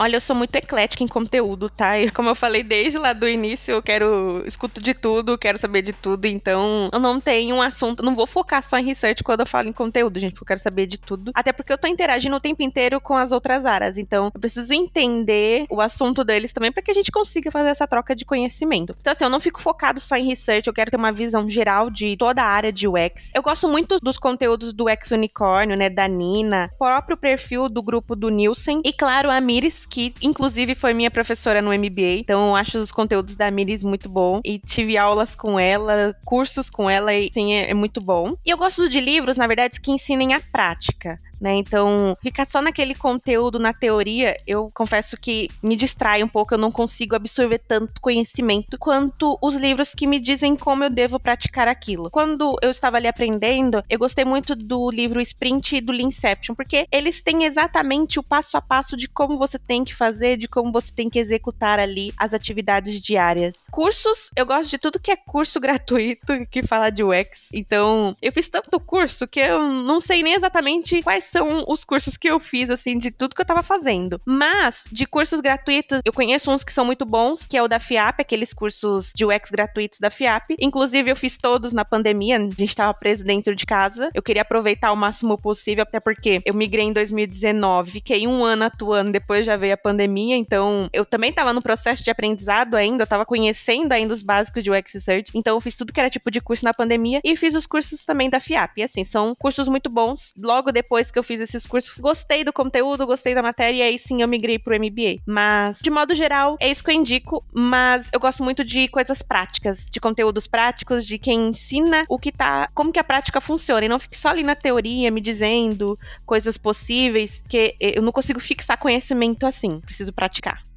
Olha, 0.00 0.14
eu 0.14 0.20
sou 0.20 0.36
muito 0.36 0.54
eclética 0.54 1.02
em 1.02 1.08
conteúdo, 1.08 1.68
tá? 1.68 1.98
E 1.98 2.08
como 2.12 2.28
eu 2.28 2.34
falei 2.34 2.62
desde 2.62 2.98
lá 2.98 3.12
do 3.12 3.28
início, 3.28 3.72
eu 3.72 3.82
quero 3.82 4.44
escuto 4.46 4.80
de 4.80 4.94
tudo, 4.94 5.36
quero 5.36 5.58
saber 5.58 5.82
de 5.82 5.92
tudo, 5.92 6.26
então 6.26 6.88
eu 6.92 7.00
não 7.00 7.20
tenho 7.20 7.56
um 7.56 7.62
assunto, 7.62 8.02
não 8.02 8.14
vou 8.14 8.26
focar 8.26 8.62
só 8.62 8.78
em 8.78 8.84
research 8.84 9.24
quando 9.24 9.40
eu 9.40 9.46
falo 9.46 9.68
em 9.68 9.72
conteúdo, 9.72 10.20
gente, 10.20 10.32
porque 10.32 10.44
eu 10.44 10.48
quero 10.48 10.60
saber 10.60 10.86
de 10.86 10.98
tudo. 10.98 11.32
Até 11.34 11.52
porque 11.52 11.72
eu 11.72 11.78
tô 11.78 11.88
interagindo 11.88 12.36
o 12.36 12.40
tempo 12.40 12.62
inteiro 12.62 13.00
com 13.00 13.14
as 13.14 13.32
outras 13.32 13.66
áreas, 13.66 13.98
então 13.98 14.30
eu 14.32 14.40
preciso 14.40 14.72
entender 14.72 15.66
o 15.68 15.80
assunto 15.80 16.22
deles 16.22 16.52
também 16.52 16.70
para 16.70 16.82
que 16.82 16.92
a 16.92 16.94
gente 16.94 17.10
consiga 17.10 17.50
fazer 17.50 17.70
essa 17.70 17.86
troca 17.86 18.14
de 18.14 18.24
conhecimento. 18.24 18.94
Então 19.00 19.12
assim, 19.12 19.24
eu 19.24 19.30
não 19.30 19.40
fico 19.40 19.60
focado 19.60 19.98
só 19.98 20.16
em 20.16 20.28
research, 20.28 20.68
eu 20.68 20.74
quero 20.74 20.92
ter 20.92 20.96
uma 20.96 21.10
visão 21.10 21.48
geral 21.48 21.90
de 21.90 22.16
toda 22.16 22.40
a 22.40 22.46
área 22.46 22.72
de 22.72 22.86
UX. 22.86 23.32
Eu 23.34 23.42
gosto 23.42 23.66
muito 23.66 23.96
dos 24.00 24.16
conteúdos 24.16 24.72
do 24.72 24.84
UX 24.84 25.10
Unicórnio, 25.10 25.76
né, 25.76 25.90
da 25.90 26.06
Nina, 26.06 26.70
próprio 26.78 27.16
perfil 27.16 27.68
do 27.68 27.82
grupo 27.82 28.14
do 28.14 28.28
Nielsen 28.28 28.80
e 28.84 28.92
claro, 28.92 29.28
a 29.28 29.40
Miris 29.40 29.87
que 29.88 30.14
inclusive 30.22 30.74
foi 30.74 30.92
minha 30.92 31.10
professora 31.10 31.62
no 31.62 31.72
MBA, 31.72 32.18
então 32.20 32.54
acho 32.54 32.78
os 32.78 32.92
conteúdos 32.92 33.36
da 33.36 33.50
Miris 33.50 33.82
muito 33.82 34.08
bom. 34.08 34.40
E 34.44 34.58
tive 34.58 34.96
aulas 34.96 35.34
com 35.34 35.58
ela, 35.58 36.14
cursos 36.24 36.70
com 36.70 36.88
ela 36.88 37.14
e 37.14 37.30
sim, 37.32 37.54
é, 37.54 37.70
é 37.70 37.74
muito 37.74 38.00
bom. 38.00 38.34
E 38.44 38.50
eu 38.50 38.56
gosto 38.56 38.88
de 38.88 39.00
livros, 39.00 39.36
na 39.36 39.46
verdade, 39.46 39.80
que 39.80 39.90
ensinem 39.90 40.34
a 40.34 40.40
prática 40.40 41.18
né? 41.40 41.54
Então, 41.54 42.16
ficar 42.22 42.44
só 42.44 42.60
naquele 42.60 42.94
conteúdo 42.94 43.58
na 43.58 43.72
teoria, 43.72 44.36
eu 44.46 44.70
confesso 44.74 45.16
que 45.16 45.48
me 45.62 45.76
distrai 45.76 46.22
um 46.22 46.28
pouco, 46.28 46.54
eu 46.54 46.58
não 46.58 46.70
consigo 46.70 47.14
absorver 47.14 47.58
tanto 47.58 48.00
conhecimento 48.00 48.78
quanto 48.78 49.38
os 49.42 49.54
livros 49.54 49.94
que 49.94 50.06
me 50.06 50.18
dizem 50.18 50.56
como 50.56 50.84
eu 50.84 50.90
devo 50.90 51.18
praticar 51.20 51.68
aquilo. 51.68 52.10
Quando 52.10 52.56
eu 52.62 52.70
estava 52.70 52.96
ali 52.96 53.06
aprendendo, 53.06 53.82
eu 53.88 53.98
gostei 53.98 54.24
muito 54.24 54.54
do 54.54 54.90
livro 54.90 55.20
Sprint 55.20 55.76
e 55.76 55.80
do 55.80 55.92
Leanception, 55.92 56.54
porque 56.54 56.86
eles 56.90 57.22
têm 57.22 57.44
exatamente 57.44 58.18
o 58.18 58.22
passo 58.22 58.56
a 58.56 58.62
passo 58.62 58.96
de 58.96 59.08
como 59.08 59.38
você 59.38 59.58
tem 59.58 59.84
que 59.84 59.94
fazer, 59.94 60.36
de 60.36 60.48
como 60.48 60.72
você 60.72 60.92
tem 60.92 61.08
que 61.08 61.18
executar 61.18 61.78
ali 61.78 62.12
as 62.16 62.34
atividades 62.34 63.00
diárias. 63.00 63.64
Cursos, 63.70 64.30
eu 64.36 64.46
gosto 64.46 64.70
de 64.70 64.78
tudo 64.78 65.00
que 65.00 65.10
é 65.10 65.16
curso 65.16 65.60
gratuito 65.60 66.46
que 66.50 66.62
fala 66.62 66.90
de 66.90 67.02
UX. 67.02 67.48
Então, 67.52 68.16
eu 68.20 68.32
fiz 68.32 68.48
tanto 68.48 68.80
curso 68.80 69.26
que 69.26 69.40
eu 69.40 69.60
não 69.60 70.00
sei 70.00 70.22
nem 70.22 70.34
exatamente 70.34 71.02
quais 71.02 71.24
são 71.28 71.64
os 71.68 71.84
cursos 71.84 72.16
que 72.16 72.28
eu 72.28 72.38
fiz, 72.40 72.70
assim, 72.70 72.98
de 72.98 73.10
tudo 73.10 73.34
que 73.34 73.40
eu 73.40 73.46
tava 73.46 73.62
fazendo. 73.62 74.20
Mas, 74.24 74.84
de 74.90 75.06
cursos 75.06 75.40
gratuitos, 75.40 76.00
eu 76.04 76.12
conheço 76.12 76.50
uns 76.50 76.64
que 76.64 76.72
são 76.72 76.84
muito 76.84 77.04
bons, 77.04 77.46
que 77.46 77.56
é 77.56 77.62
o 77.62 77.68
da 77.68 77.80
FIAP, 77.80 78.20
aqueles 78.20 78.52
cursos 78.52 79.12
de 79.14 79.24
UX 79.24 79.50
gratuitos 79.50 80.00
da 80.00 80.10
FIAP. 80.10 80.56
Inclusive, 80.58 81.10
eu 81.10 81.16
fiz 81.16 81.36
todos 81.36 81.72
na 81.72 81.84
pandemia, 81.84 82.36
a 82.36 82.50
gente 82.50 82.74
tava 82.74 82.94
preso 82.94 83.24
dentro 83.24 83.54
de 83.54 83.66
casa. 83.66 84.10
Eu 84.14 84.22
queria 84.22 84.42
aproveitar 84.42 84.92
o 84.92 84.96
máximo 84.96 85.38
possível, 85.38 85.82
até 85.82 86.00
porque 86.00 86.40
eu 86.44 86.54
migrei 86.54 86.86
em 86.86 86.92
2019, 86.92 87.90
fiquei 87.90 88.26
um 88.26 88.44
ano 88.44 88.64
atuando, 88.64 89.12
depois 89.12 89.46
já 89.46 89.56
veio 89.56 89.74
a 89.74 89.76
pandemia, 89.76 90.36
então 90.36 90.88
eu 90.92 91.04
também 91.04 91.32
tava 91.32 91.52
no 91.52 91.62
processo 91.62 92.02
de 92.02 92.10
aprendizado 92.10 92.74
ainda, 92.74 93.02
eu 93.02 93.06
tava 93.06 93.24
conhecendo 93.24 93.92
ainda 93.92 94.12
os 94.12 94.22
básicos 94.22 94.62
de 94.62 94.70
UX 94.70 94.92
Research, 94.94 95.30
então 95.34 95.56
eu 95.56 95.60
fiz 95.60 95.76
tudo 95.76 95.92
que 95.92 96.00
era 96.00 96.10
tipo 96.10 96.30
de 96.30 96.40
curso 96.40 96.64
na 96.64 96.74
pandemia 96.74 97.20
e 97.24 97.36
fiz 97.36 97.54
os 97.54 97.66
cursos 97.66 98.04
também 98.04 98.30
da 98.30 98.40
FIAP. 98.40 98.78
E 98.78 98.82
assim, 98.82 99.04
são 99.04 99.34
cursos 99.34 99.68
muito 99.68 99.90
bons. 99.90 100.32
Logo 100.36 100.72
depois 100.72 101.10
que 101.10 101.17
que 101.18 101.20
eu 101.20 101.22
fiz 101.24 101.40
esses 101.40 101.66
cursos, 101.66 101.98
gostei 101.98 102.44
do 102.44 102.52
conteúdo, 102.52 103.06
gostei 103.06 103.34
da 103.34 103.42
matéria, 103.42 103.78
e 103.78 103.82
aí 103.82 103.98
sim 103.98 104.22
eu 104.22 104.28
migrei 104.28 104.58
pro 104.58 104.76
MBA. 104.76 105.20
Mas, 105.26 105.80
de 105.80 105.90
modo 105.90 106.14
geral, 106.14 106.56
é 106.60 106.70
isso 106.70 106.84
que 106.84 106.90
eu 106.90 106.94
indico, 106.94 107.44
mas 107.52 108.08
eu 108.12 108.20
gosto 108.20 108.44
muito 108.44 108.64
de 108.64 108.86
coisas 108.86 109.20
práticas, 109.20 109.86
de 109.90 110.00
conteúdos 110.00 110.46
práticos, 110.46 111.04
de 111.04 111.18
quem 111.18 111.48
ensina 111.48 112.04
o 112.08 112.18
que 112.18 112.30
tá, 112.30 112.70
como 112.72 112.92
que 112.92 113.00
a 113.00 113.04
prática 113.04 113.40
funciona, 113.40 113.84
e 113.84 113.88
não 113.88 113.98
fique 113.98 114.16
só 114.16 114.28
ali 114.28 114.44
na 114.44 114.54
teoria 114.54 115.10
me 115.10 115.20
dizendo 115.20 115.98
coisas 116.24 116.56
possíveis, 116.56 117.42
que 117.48 117.74
eu 117.80 118.02
não 118.02 118.12
consigo 118.12 118.38
fixar 118.38 118.78
conhecimento 118.78 119.44
assim, 119.44 119.80
preciso 119.80 120.12
praticar. 120.12 120.67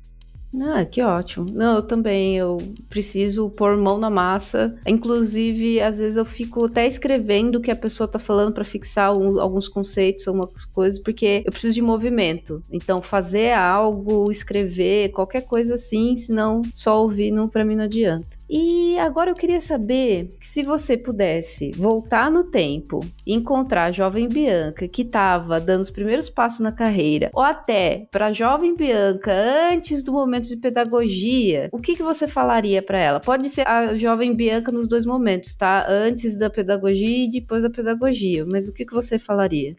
Ah, 0.60 0.84
que 0.86 1.02
ótimo. 1.02 1.50
Não, 1.50 1.76
eu 1.78 1.82
também, 1.82 2.38
eu 2.38 2.58
preciso 2.90 3.50
pôr 3.50 3.78
mão 3.78 3.98
na 3.98 4.10
massa. 4.10 4.78
Inclusive, 4.86 5.80
às 5.80 5.98
vezes 5.98 6.18
eu 6.18 6.26
fico 6.26 6.66
até 6.66 6.86
escrevendo 6.86 7.56
o 7.56 7.62
que 7.62 7.72
a 7.72 7.76
pessoa 7.76 8.06
tá 8.08 8.20
falando 8.20 8.54
para 8.54 8.66
fixar 8.66 9.16
um, 9.16 9.40
alguns 9.40 9.70
conceitos, 9.70 10.28
algumas 10.28 10.66
coisas, 10.66 11.00
porque 11.00 11.42
eu 11.46 11.52
preciso 11.54 11.76
de 11.76 11.82
movimento. 11.82 12.62
Então, 12.70 13.02
fazer 13.02 13.54
algo, 13.54 14.30
escrever, 14.30 15.12
qualquer 15.14 15.42
coisa 15.44 15.76
assim, 15.76 16.18
senão 16.18 16.62
só 16.74 17.02
ouvir 17.02 17.32
não, 17.32 17.48
pra 17.48 17.64
mim 17.64 17.76
não 17.78 17.86
adianta. 17.86 18.41
E 18.54 19.00
agora 19.00 19.32
eu 19.32 19.36
queria 19.36 19.62
saber 19.62 20.36
se 20.42 20.62
você 20.62 20.98
pudesse 20.98 21.72
voltar 21.72 22.30
no 22.30 22.44
tempo 22.44 23.00
encontrar 23.26 23.86
a 23.86 23.92
jovem 23.94 24.28
Bianca 24.28 24.90
que 24.90 25.04
estava 25.04 25.58
dando 25.58 25.80
os 25.80 25.90
primeiros 25.90 26.30
passos 26.30 26.60
na 26.60 26.74
carreira, 26.74 27.30
ou 27.34 27.42
até 27.42 28.10
para 28.12 28.26
a 28.26 28.34
jovem 28.34 28.76
Bianca 28.76 29.32
antes 29.72 30.04
do 30.04 30.12
momento 30.12 30.50
de 30.50 30.58
pedagogia, 30.58 31.70
o 31.72 31.80
que, 31.80 31.96
que 31.96 32.04
você 32.04 32.28
falaria 32.28 32.82
para 32.82 33.00
ela? 33.00 33.22
Pode 33.22 33.48
ser 33.48 33.66
a 33.66 33.96
jovem 33.96 34.36
Bianca 34.36 34.70
nos 34.70 34.86
dois 34.86 35.06
momentos, 35.06 35.56
tá? 35.56 35.86
Antes 35.88 36.38
da 36.38 36.50
pedagogia 36.50 37.24
e 37.24 37.30
depois 37.30 37.64
da 37.64 37.70
pedagogia, 37.70 38.46
mas 38.46 38.68
o 38.68 38.74
que, 38.74 38.86
que 38.86 38.94
você 38.94 39.18
falaria? 39.18 39.78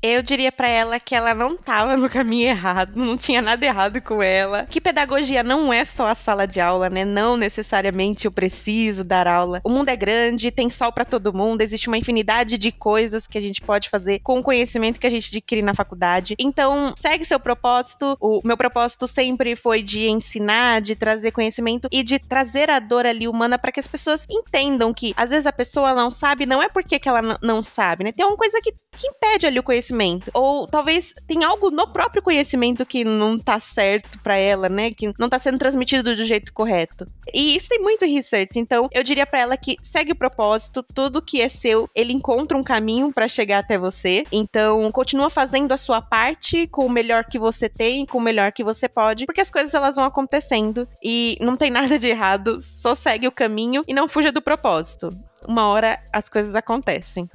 Eu 0.00 0.22
diria 0.22 0.52
para 0.52 0.68
ela 0.68 1.00
que 1.00 1.12
ela 1.12 1.34
não 1.34 1.56
tava 1.56 1.96
no 1.96 2.08
caminho 2.08 2.48
errado, 2.48 2.94
não 2.94 3.16
tinha 3.16 3.42
nada 3.42 3.66
errado 3.66 4.00
com 4.00 4.22
ela. 4.22 4.64
Que 4.70 4.80
pedagogia 4.80 5.42
não 5.42 5.72
é 5.72 5.84
só 5.84 6.06
a 6.06 6.14
sala 6.14 6.46
de 6.46 6.60
aula, 6.60 6.88
né? 6.88 7.04
Não 7.04 7.36
necessariamente 7.36 8.24
eu 8.24 8.30
preciso 8.30 9.02
dar 9.02 9.26
aula. 9.26 9.60
O 9.64 9.68
mundo 9.68 9.88
é 9.88 9.96
grande, 9.96 10.52
tem 10.52 10.70
sol 10.70 10.92
para 10.92 11.04
todo 11.04 11.34
mundo, 11.34 11.62
existe 11.62 11.88
uma 11.88 11.98
infinidade 11.98 12.56
de 12.58 12.70
coisas 12.70 13.26
que 13.26 13.36
a 13.36 13.40
gente 13.40 13.60
pode 13.60 13.88
fazer 13.88 14.20
com 14.20 14.38
o 14.38 14.42
conhecimento 14.42 15.00
que 15.00 15.06
a 15.06 15.10
gente 15.10 15.36
adquire 15.36 15.62
na 15.62 15.74
faculdade. 15.74 16.36
Então, 16.38 16.94
segue 16.96 17.24
seu 17.24 17.40
propósito. 17.40 18.16
O 18.20 18.40
meu 18.44 18.56
propósito 18.56 19.08
sempre 19.08 19.56
foi 19.56 19.82
de 19.82 20.08
ensinar, 20.08 20.80
de 20.80 20.94
trazer 20.94 21.32
conhecimento 21.32 21.88
e 21.90 22.04
de 22.04 22.20
trazer 22.20 22.70
a 22.70 22.78
dor 22.78 23.04
ali 23.04 23.26
humana 23.26 23.58
para 23.58 23.72
que 23.72 23.80
as 23.80 23.88
pessoas 23.88 24.24
entendam 24.30 24.94
que 24.94 25.12
às 25.16 25.30
vezes 25.30 25.46
a 25.46 25.52
pessoa 25.52 25.92
não 25.92 26.08
sabe, 26.08 26.46
não 26.46 26.62
é 26.62 26.68
porque 26.68 27.00
que 27.00 27.08
ela 27.08 27.36
não 27.42 27.62
sabe, 27.62 28.04
né? 28.04 28.12
Tem 28.12 28.24
uma 28.24 28.36
coisa 28.36 28.60
que, 28.62 28.70
que 28.70 29.08
impede 29.08 29.46
ali 29.46 29.58
o 29.58 29.62
conhecimento 29.62 29.87
conhecimento. 29.88 30.30
Ou 30.34 30.66
talvez 30.66 31.14
tem 31.26 31.44
algo 31.44 31.70
no 31.70 31.88
próprio 31.88 32.22
conhecimento 32.22 32.84
que 32.84 33.04
não 33.04 33.38
tá 33.38 33.58
certo 33.58 34.18
para 34.22 34.36
ela, 34.36 34.68
né? 34.68 34.90
Que 34.90 35.12
não 35.18 35.28
tá 35.28 35.38
sendo 35.38 35.58
transmitido 35.58 36.14
do 36.14 36.24
jeito 36.24 36.52
correto. 36.52 37.06
E 37.32 37.56
isso 37.56 37.68
tem 37.68 37.80
muito 37.80 38.04
research. 38.04 38.58
Então, 38.58 38.88
eu 38.92 39.02
diria 39.02 39.26
para 39.26 39.40
ela 39.40 39.56
que 39.56 39.76
segue 39.82 40.12
o 40.12 40.16
propósito, 40.16 40.82
tudo 40.82 41.22
que 41.22 41.40
é 41.40 41.48
seu, 41.48 41.88
ele 41.94 42.12
encontra 42.12 42.56
um 42.56 42.62
caminho 42.62 43.12
para 43.12 43.28
chegar 43.28 43.58
até 43.58 43.78
você. 43.78 44.24
Então, 44.30 44.90
continua 44.92 45.30
fazendo 45.30 45.72
a 45.72 45.76
sua 45.76 46.00
parte 46.00 46.66
com 46.66 46.86
o 46.86 46.90
melhor 46.90 47.24
que 47.24 47.38
você 47.38 47.68
tem, 47.68 48.04
com 48.06 48.18
o 48.18 48.22
melhor 48.22 48.52
que 48.52 48.64
você 48.64 48.88
pode, 48.88 49.26
porque 49.26 49.40
as 49.40 49.50
coisas 49.50 49.74
elas 49.74 49.96
vão 49.96 50.04
acontecendo 50.04 50.86
e 51.02 51.36
não 51.40 51.56
tem 51.56 51.70
nada 51.78 51.98
de 51.98 52.08
errado, 52.08 52.60
só 52.60 52.94
segue 52.94 53.26
o 53.26 53.32
caminho 53.32 53.82
e 53.86 53.94
não 53.94 54.08
fuja 54.08 54.32
do 54.32 54.42
propósito. 54.42 55.08
Uma 55.46 55.68
hora 55.68 56.00
as 56.12 56.28
coisas 56.28 56.54
acontecem. 56.54 57.28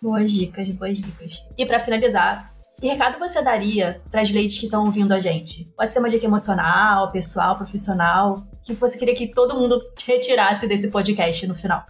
Boas 0.00 0.32
dicas, 0.32 0.68
boas 0.70 0.98
dicas. 0.98 1.44
E 1.56 1.64
para 1.64 1.78
finalizar, 1.78 2.54
que 2.80 2.88
recado 2.88 3.18
você 3.18 3.42
daria 3.42 4.02
para 4.10 4.20
as 4.20 4.30
ladies 4.30 4.58
que 4.58 4.66
estão 4.66 4.84
ouvindo 4.84 5.12
a 5.12 5.18
gente? 5.18 5.72
Pode 5.76 5.92
ser 5.92 6.00
uma 6.00 6.10
dica 6.10 6.26
emocional, 6.26 7.10
pessoal, 7.10 7.56
profissional, 7.56 8.36
que 8.64 8.74
você 8.74 8.98
queria 8.98 9.14
que 9.14 9.28
todo 9.28 9.54
mundo 9.54 9.80
retirasse 10.04 10.66
desse 10.66 10.88
podcast 10.88 11.46
no 11.46 11.54
final. 11.54 11.84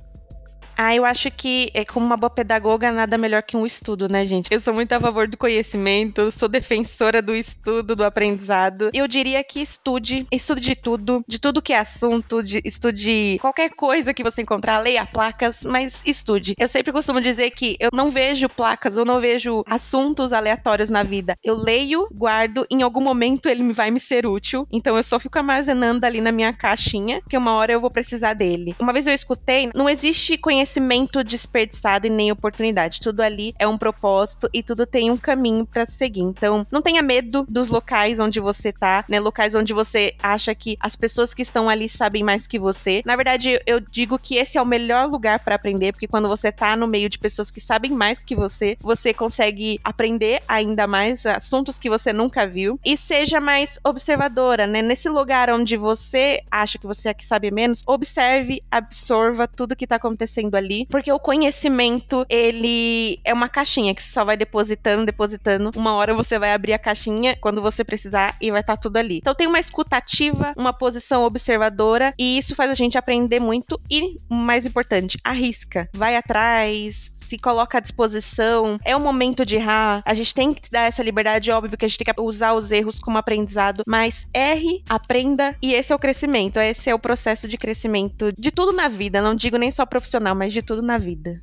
Ah, 0.77 0.95
eu 0.95 1.05
acho 1.05 1.31
que, 1.31 1.71
é, 1.73 1.85
como 1.85 2.05
uma 2.05 2.17
boa 2.17 2.31
pedagoga, 2.31 2.91
nada 2.91 3.17
melhor 3.17 3.43
que 3.43 3.57
um 3.57 3.65
estudo, 3.65 4.09
né, 4.09 4.27
gente? 4.27 4.53
Eu 4.53 4.61
sou 4.61 4.75
muito 4.75 4.93
a 4.93 5.01
favor 5.01 5.29
do 5.29 5.37
conhecimento, 5.37 6.31
sou 6.33 6.49
defensora 6.49 7.23
do 7.23 7.35
estudo, 7.35 7.95
do 7.95 8.05
aprendizado. 8.05 8.91
Eu 8.93 9.07
diria 9.07 9.43
que 9.45 9.61
estude, 9.61 10.27
estude 10.33 10.61
de 10.61 10.75
tudo, 10.75 11.25
de 11.29 11.39
tudo 11.39 11.63
que 11.63 11.73
é 11.73 11.79
assunto, 11.79 12.43
de, 12.43 12.61
estude 12.65 13.39
qualquer 13.41 13.71
coisa 13.71 14.13
que 14.13 14.23
você 14.23 14.43
encontrar, 14.43 14.81
leia 14.81 15.07
placas, 15.07 15.63
mas 15.63 15.95
estude. 16.05 16.55
Eu 16.59 16.67
sempre 16.67 16.93
costumo 16.93 17.21
dizer 17.21 17.51
que 17.53 17.77
eu 17.79 17.91
não 17.93 18.11
vejo 18.11 18.49
placas, 18.49 18.97
eu 18.97 19.05
não 19.05 19.21
vejo 19.21 19.63
assuntos 19.67 20.33
aleatórios 20.33 20.91
na 20.91 21.03
vida. 21.03 21.37
Eu 21.45 21.55
leio, 21.55 22.09
guardo, 22.13 22.67
em 22.71 22.83
algum 22.83 23.01
momento 23.01 23.49
ele 23.49 23.73
vai 23.73 23.91
me 23.91 24.01
ser 24.01 24.27
útil, 24.27 24.67
então 24.73 24.97
eu 24.97 25.03
só 25.03 25.21
fico 25.21 25.39
armazenando 25.39 26.05
ali 26.05 26.21
na 26.21 26.33
minha 26.33 26.53
caixinha, 26.53 27.21
que 27.29 27.37
uma 27.37 27.53
hora 27.53 27.73
eu 27.73 27.81
vou 27.81 27.91
precisar 27.91 28.35
dele. 28.35 28.75
Uma 28.81 28.93
vez 28.93 29.07
eu 29.07 29.15
escutei, 29.15 29.71
não 29.75 29.89
existe 29.89 30.37
conhecimento 30.37 30.64
conhecimento 30.65 31.23
desperdiçado 31.23 32.07
e 32.07 32.11
nem 32.11 32.33
oportunidade. 32.33 33.01
Tudo 33.01 33.21
ali 33.21 33.55
é 33.59 33.69
um 33.69 33.77
propósito 33.77 34.49
e 34.53 34.63
tudo 34.63 34.87
tem 34.87 35.11
um 35.11 35.17
caminho 35.17 35.67
para 35.67 35.85
seguir. 35.85 36.23
Então, 36.23 36.67
não 36.73 36.81
tenha 36.81 37.03
medo 37.03 37.45
dos 37.49 37.69
locais 37.69 38.19
onde 38.19 38.41
você 38.41 38.73
tá, 38.73 39.05
né? 39.07 39.21
Locais 39.21 39.55
onde 39.55 39.75
você 39.75 40.15
acha 40.23 40.55
que 40.55 40.77
as 40.81 40.97
pessoas 40.97 41.35
que 41.35 41.43
estão 41.43 41.69
ali 41.69 41.87
sabem 41.89 42.23
mais 42.23 42.47
que 42.47 42.59
você. 42.59 43.03
Na 43.05 43.15
verdade, 43.15 43.61
eu 43.67 43.79
digo 43.79 44.19
que 44.19 44.37
esse 44.37 44.57
é 44.57 44.63
o 44.63 44.67
melhor 44.67 45.07
lugar 45.07 45.39
para 45.39 45.55
aprender, 45.55 45.93
porque 45.93 46.09
quando 46.09 46.29
você 46.29 46.51
tá 46.51 46.75
no 46.75 46.87
meio 46.87 47.11
de 47.11 47.19
pessoas 47.19 47.51
que 47.51 47.61
sabem 47.61 47.91
mais 47.91 48.25
que 48.25 48.35
você, 48.35 48.79
você 48.81 49.13
consegue 49.13 49.79
aprender 49.85 50.43
ainda 50.49 50.87
mais 50.87 51.27
assuntos 51.27 51.79
que 51.79 51.91
você 51.91 52.11
nunca 52.13 52.47
viu 52.47 52.81
e 52.83 52.97
seja 52.97 53.39
mais 53.39 53.79
observadora, 53.85 54.67
né? 54.67 54.81
Nesse 54.81 55.11
lugar 55.11 55.51
onde 55.51 55.77
você 55.77 56.43
acha 56.51 56.79
que 56.79 56.87
você 56.87 57.11
é 57.11 57.15
que 57.15 57.25
sabe 57.25 57.51
menos, 57.51 57.83
observe, 57.87 58.63
absorva 58.71 59.47
tudo 59.47 59.77
que 59.77 59.87
tá 59.87 59.97
acontecendo 59.97 60.54
ali, 60.57 60.87
porque 60.91 61.13
o 61.13 61.19
conhecimento, 61.19 62.25
ele 62.29 63.21
é 63.25 63.33
uma 63.33 63.49
caixinha 63.49 63.95
que 63.95 64.03
você 64.03 64.13
só 64.13 64.25
vai 64.25 64.37
depositando, 64.37 65.07
depositando. 65.07 65.71
Uma 65.77 65.95
hora 65.95 66.15
você 66.15 66.39
vai 66.39 66.53
abrir 66.53 66.73
a 66.73 66.79
caixinha 66.79 67.37
quando 67.41 67.63
você 67.63 67.85
precisar 67.85 68.37
e 68.41 68.51
vai 68.51 68.61
estar 68.61 68.77
tá 68.77 68.81
tudo 68.81 68.97
ali. 68.97 69.19
Então 69.19 69.35
tem 69.35 69.47
uma 69.47 69.61
escutativa, 69.61 70.53
uma 70.57 70.73
posição 70.73 71.25
observadora 71.25 72.15
e 72.19 72.39
isso 72.39 72.55
faz 72.55 72.71
a 72.71 72.75
gente 72.75 72.99
aprender 72.99 73.41
muito 73.41 73.81
e, 73.91 74.19
mais 74.29 74.67
importante, 74.67 75.19
arrisca. 75.25 75.89
Vai 75.95 76.17
atrás, 76.17 77.15
se 77.25 77.39
coloca 77.39 77.79
à 77.79 77.81
disposição. 77.81 78.79
É 78.85 78.95
o 78.95 79.01
momento 79.01 79.45
de 79.45 79.57
errar. 79.57 80.03
A 80.05 80.15
gente 80.15 80.35
tem 80.35 80.53
que 80.53 80.71
dar 80.71 80.83
essa 80.83 81.03
liberdade, 81.03 81.51
óbvio 81.51 81.77
que 81.77 81.85
a 81.85 81.89
gente 81.89 81.99
tem 81.99 82.15
que 82.15 82.21
usar 82.21 82.53
os 82.53 82.71
erros 82.71 83.01
como 83.01 83.19
aprendizado, 83.19 83.83
mas 83.87 84.27
erre, 84.33 84.83
aprenda 84.89 85.57
e 85.61 85.75
esse 85.75 85.93
é 85.93 85.97
o 85.97 85.99
crescimento. 85.99 86.59
Esse 86.59 86.91
é 86.91 86.95
o 86.95 86.99
processo 86.99 87.49
de 87.49 87.57
crescimento 87.57 88.33
de 88.39 88.51
tudo 88.51 88.73
na 88.73 88.89
vida. 88.89 89.23
Não 89.23 89.35
digo 89.35 89.57
nem 89.57 89.71
só 89.71 89.87
profissional, 89.87 90.35
mas 90.35 90.44
de 90.53 90.63
tudo 90.63 90.83
na 90.83 90.99
vida. 90.99 91.41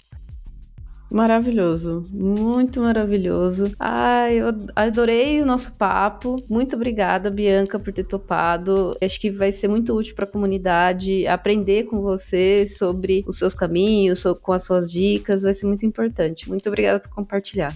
Maravilhoso, 1.12 2.08
muito 2.10 2.80
maravilhoso. 2.80 3.76
Ai, 3.78 4.36
eu 4.36 4.48
adorei 4.74 5.42
o 5.42 5.46
nosso 5.46 5.76
papo. 5.78 6.42
Muito 6.48 6.78
obrigada, 6.78 7.30
Bianca, 7.30 7.78
por 7.78 7.92
ter 7.92 8.06
topado. 8.06 8.98
Acho 9.04 9.20
que 9.20 9.30
vai 9.30 9.52
ser 9.52 9.68
muito 9.68 9.94
útil 9.94 10.16
para 10.16 10.24
a 10.24 10.28
comunidade 10.28 11.28
aprender 11.28 11.84
com 11.84 12.02
você 12.02 12.66
sobre 12.66 13.26
os 13.28 13.38
seus 13.38 13.54
caminhos, 13.54 14.24
com 14.42 14.54
as 14.54 14.64
suas 14.64 14.90
dicas. 14.90 15.42
Vai 15.42 15.54
ser 15.54 15.68
muito 15.68 15.86
importante. 15.86 16.48
Muito 16.48 16.70
obrigada 16.70 16.98
por 16.98 17.10
compartilhar. 17.10 17.76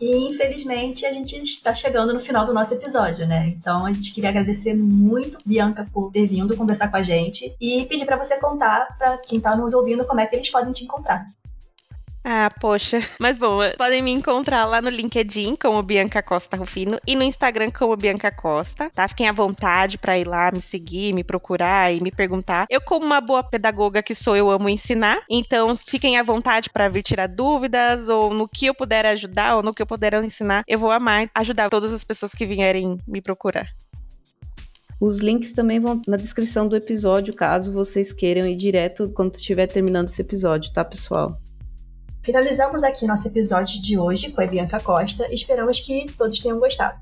E 0.00 0.28
infelizmente 0.28 1.06
a 1.06 1.12
gente 1.12 1.36
está 1.42 1.72
chegando 1.74 2.12
no 2.12 2.20
final 2.20 2.44
do 2.44 2.52
nosso 2.52 2.74
episódio, 2.74 3.26
né? 3.26 3.46
Então 3.48 3.86
a 3.86 3.92
gente 3.92 4.12
queria 4.12 4.30
agradecer 4.30 4.74
muito, 4.74 5.38
Bianca, 5.44 5.88
por 5.92 6.10
ter 6.10 6.26
vindo 6.26 6.56
conversar 6.56 6.88
com 6.88 6.96
a 6.96 7.02
gente 7.02 7.56
e 7.60 7.84
pedir 7.86 8.04
para 8.04 8.16
você 8.16 8.38
contar 8.38 8.96
para 8.98 9.18
quem 9.18 9.38
está 9.38 9.56
nos 9.56 9.72
ouvindo 9.72 10.04
como 10.04 10.20
é 10.20 10.26
que 10.26 10.36
eles 10.36 10.50
podem 10.50 10.72
te 10.72 10.84
encontrar. 10.84 11.26
Ah, 12.28 12.50
poxa. 12.60 12.98
Mas 13.20 13.38
bom, 13.38 13.60
podem 13.78 14.02
me 14.02 14.10
encontrar 14.10 14.64
lá 14.64 14.82
no 14.82 14.88
LinkedIn 14.88 15.54
como 15.54 15.80
Bianca 15.80 16.20
Costa 16.20 16.56
Rufino 16.56 16.98
e 17.06 17.14
no 17.14 17.22
Instagram 17.22 17.70
como 17.70 17.96
Bianca 17.96 18.32
Costa, 18.32 18.90
tá? 18.92 19.06
Fiquem 19.06 19.28
à 19.28 19.32
vontade 19.32 19.96
para 19.96 20.18
ir 20.18 20.26
lá 20.26 20.50
me 20.50 20.60
seguir, 20.60 21.14
me 21.14 21.22
procurar 21.22 21.94
e 21.94 22.00
me 22.00 22.10
perguntar. 22.10 22.66
Eu, 22.68 22.80
como 22.80 23.06
uma 23.06 23.20
boa 23.20 23.44
pedagoga 23.44 24.02
que 24.02 24.12
sou, 24.12 24.36
eu 24.36 24.50
amo 24.50 24.68
ensinar, 24.68 25.22
então 25.30 25.76
fiquem 25.76 26.18
à 26.18 26.22
vontade 26.24 26.68
para 26.68 26.88
vir 26.88 27.04
tirar 27.04 27.28
dúvidas 27.28 28.08
ou 28.08 28.34
no 28.34 28.48
que 28.48 28.66
eu 28.66 28.74
puder 28.74 29.06
ajudar 29.06 29.54
ou 29.54 29.62
no 29.62 29.72
que 29.72 29.80
eu 29.80 29.86
puder 29.86 30.12
ensinar, 30.14 30.64
eu 30.66 30.80
vou 30.80 30.90
amar 30.90 31.30
ajudar 31.32 31.70
todas 31.70 31.92
as 31.92 32.02
pessoas 32.02 32.32
que 32.32 32.44
vierem 32.44 33.00
me 33.06 33.20
procurar. 33.20 33.68
Os 35.00 35.20
links 35.20 35.52
também 35.52 35.78
vão 35.78 36.02
na 36.08 36.16
descrição 36.16 36.66
do 36.66 36.74
episódio, 36.74 37.32
caso 37.34 37.72
vocês 37.72 38.12
queiram 38.12 38.48
ir 38.48 38.56
direto 38.56 39.12
quando 39.14 39.32
estiver 39.32 39.68
terminando 39.68 40.08
esse 40.08 40.22
episódio, 40.22 40.72
tá, 40.72 40.84
pessoal? 40.84 41.45
Finalizamos 42.26 42.82
aqui 42.82 43.06
nosso 43.06 43.28
episódio 43.28 43.80
de 43.80 43.96
hoje 43.96 44.32
com 44.32 44.40
a 44.40 44.46
Bianca 44.48 44.80
Costa. 44.80 45.32
Esperamos 45.32 45.78
que 45.78 46.10
todos 46.18 46.40
tenham 46.40 46.58
gostado. 46.58 47.00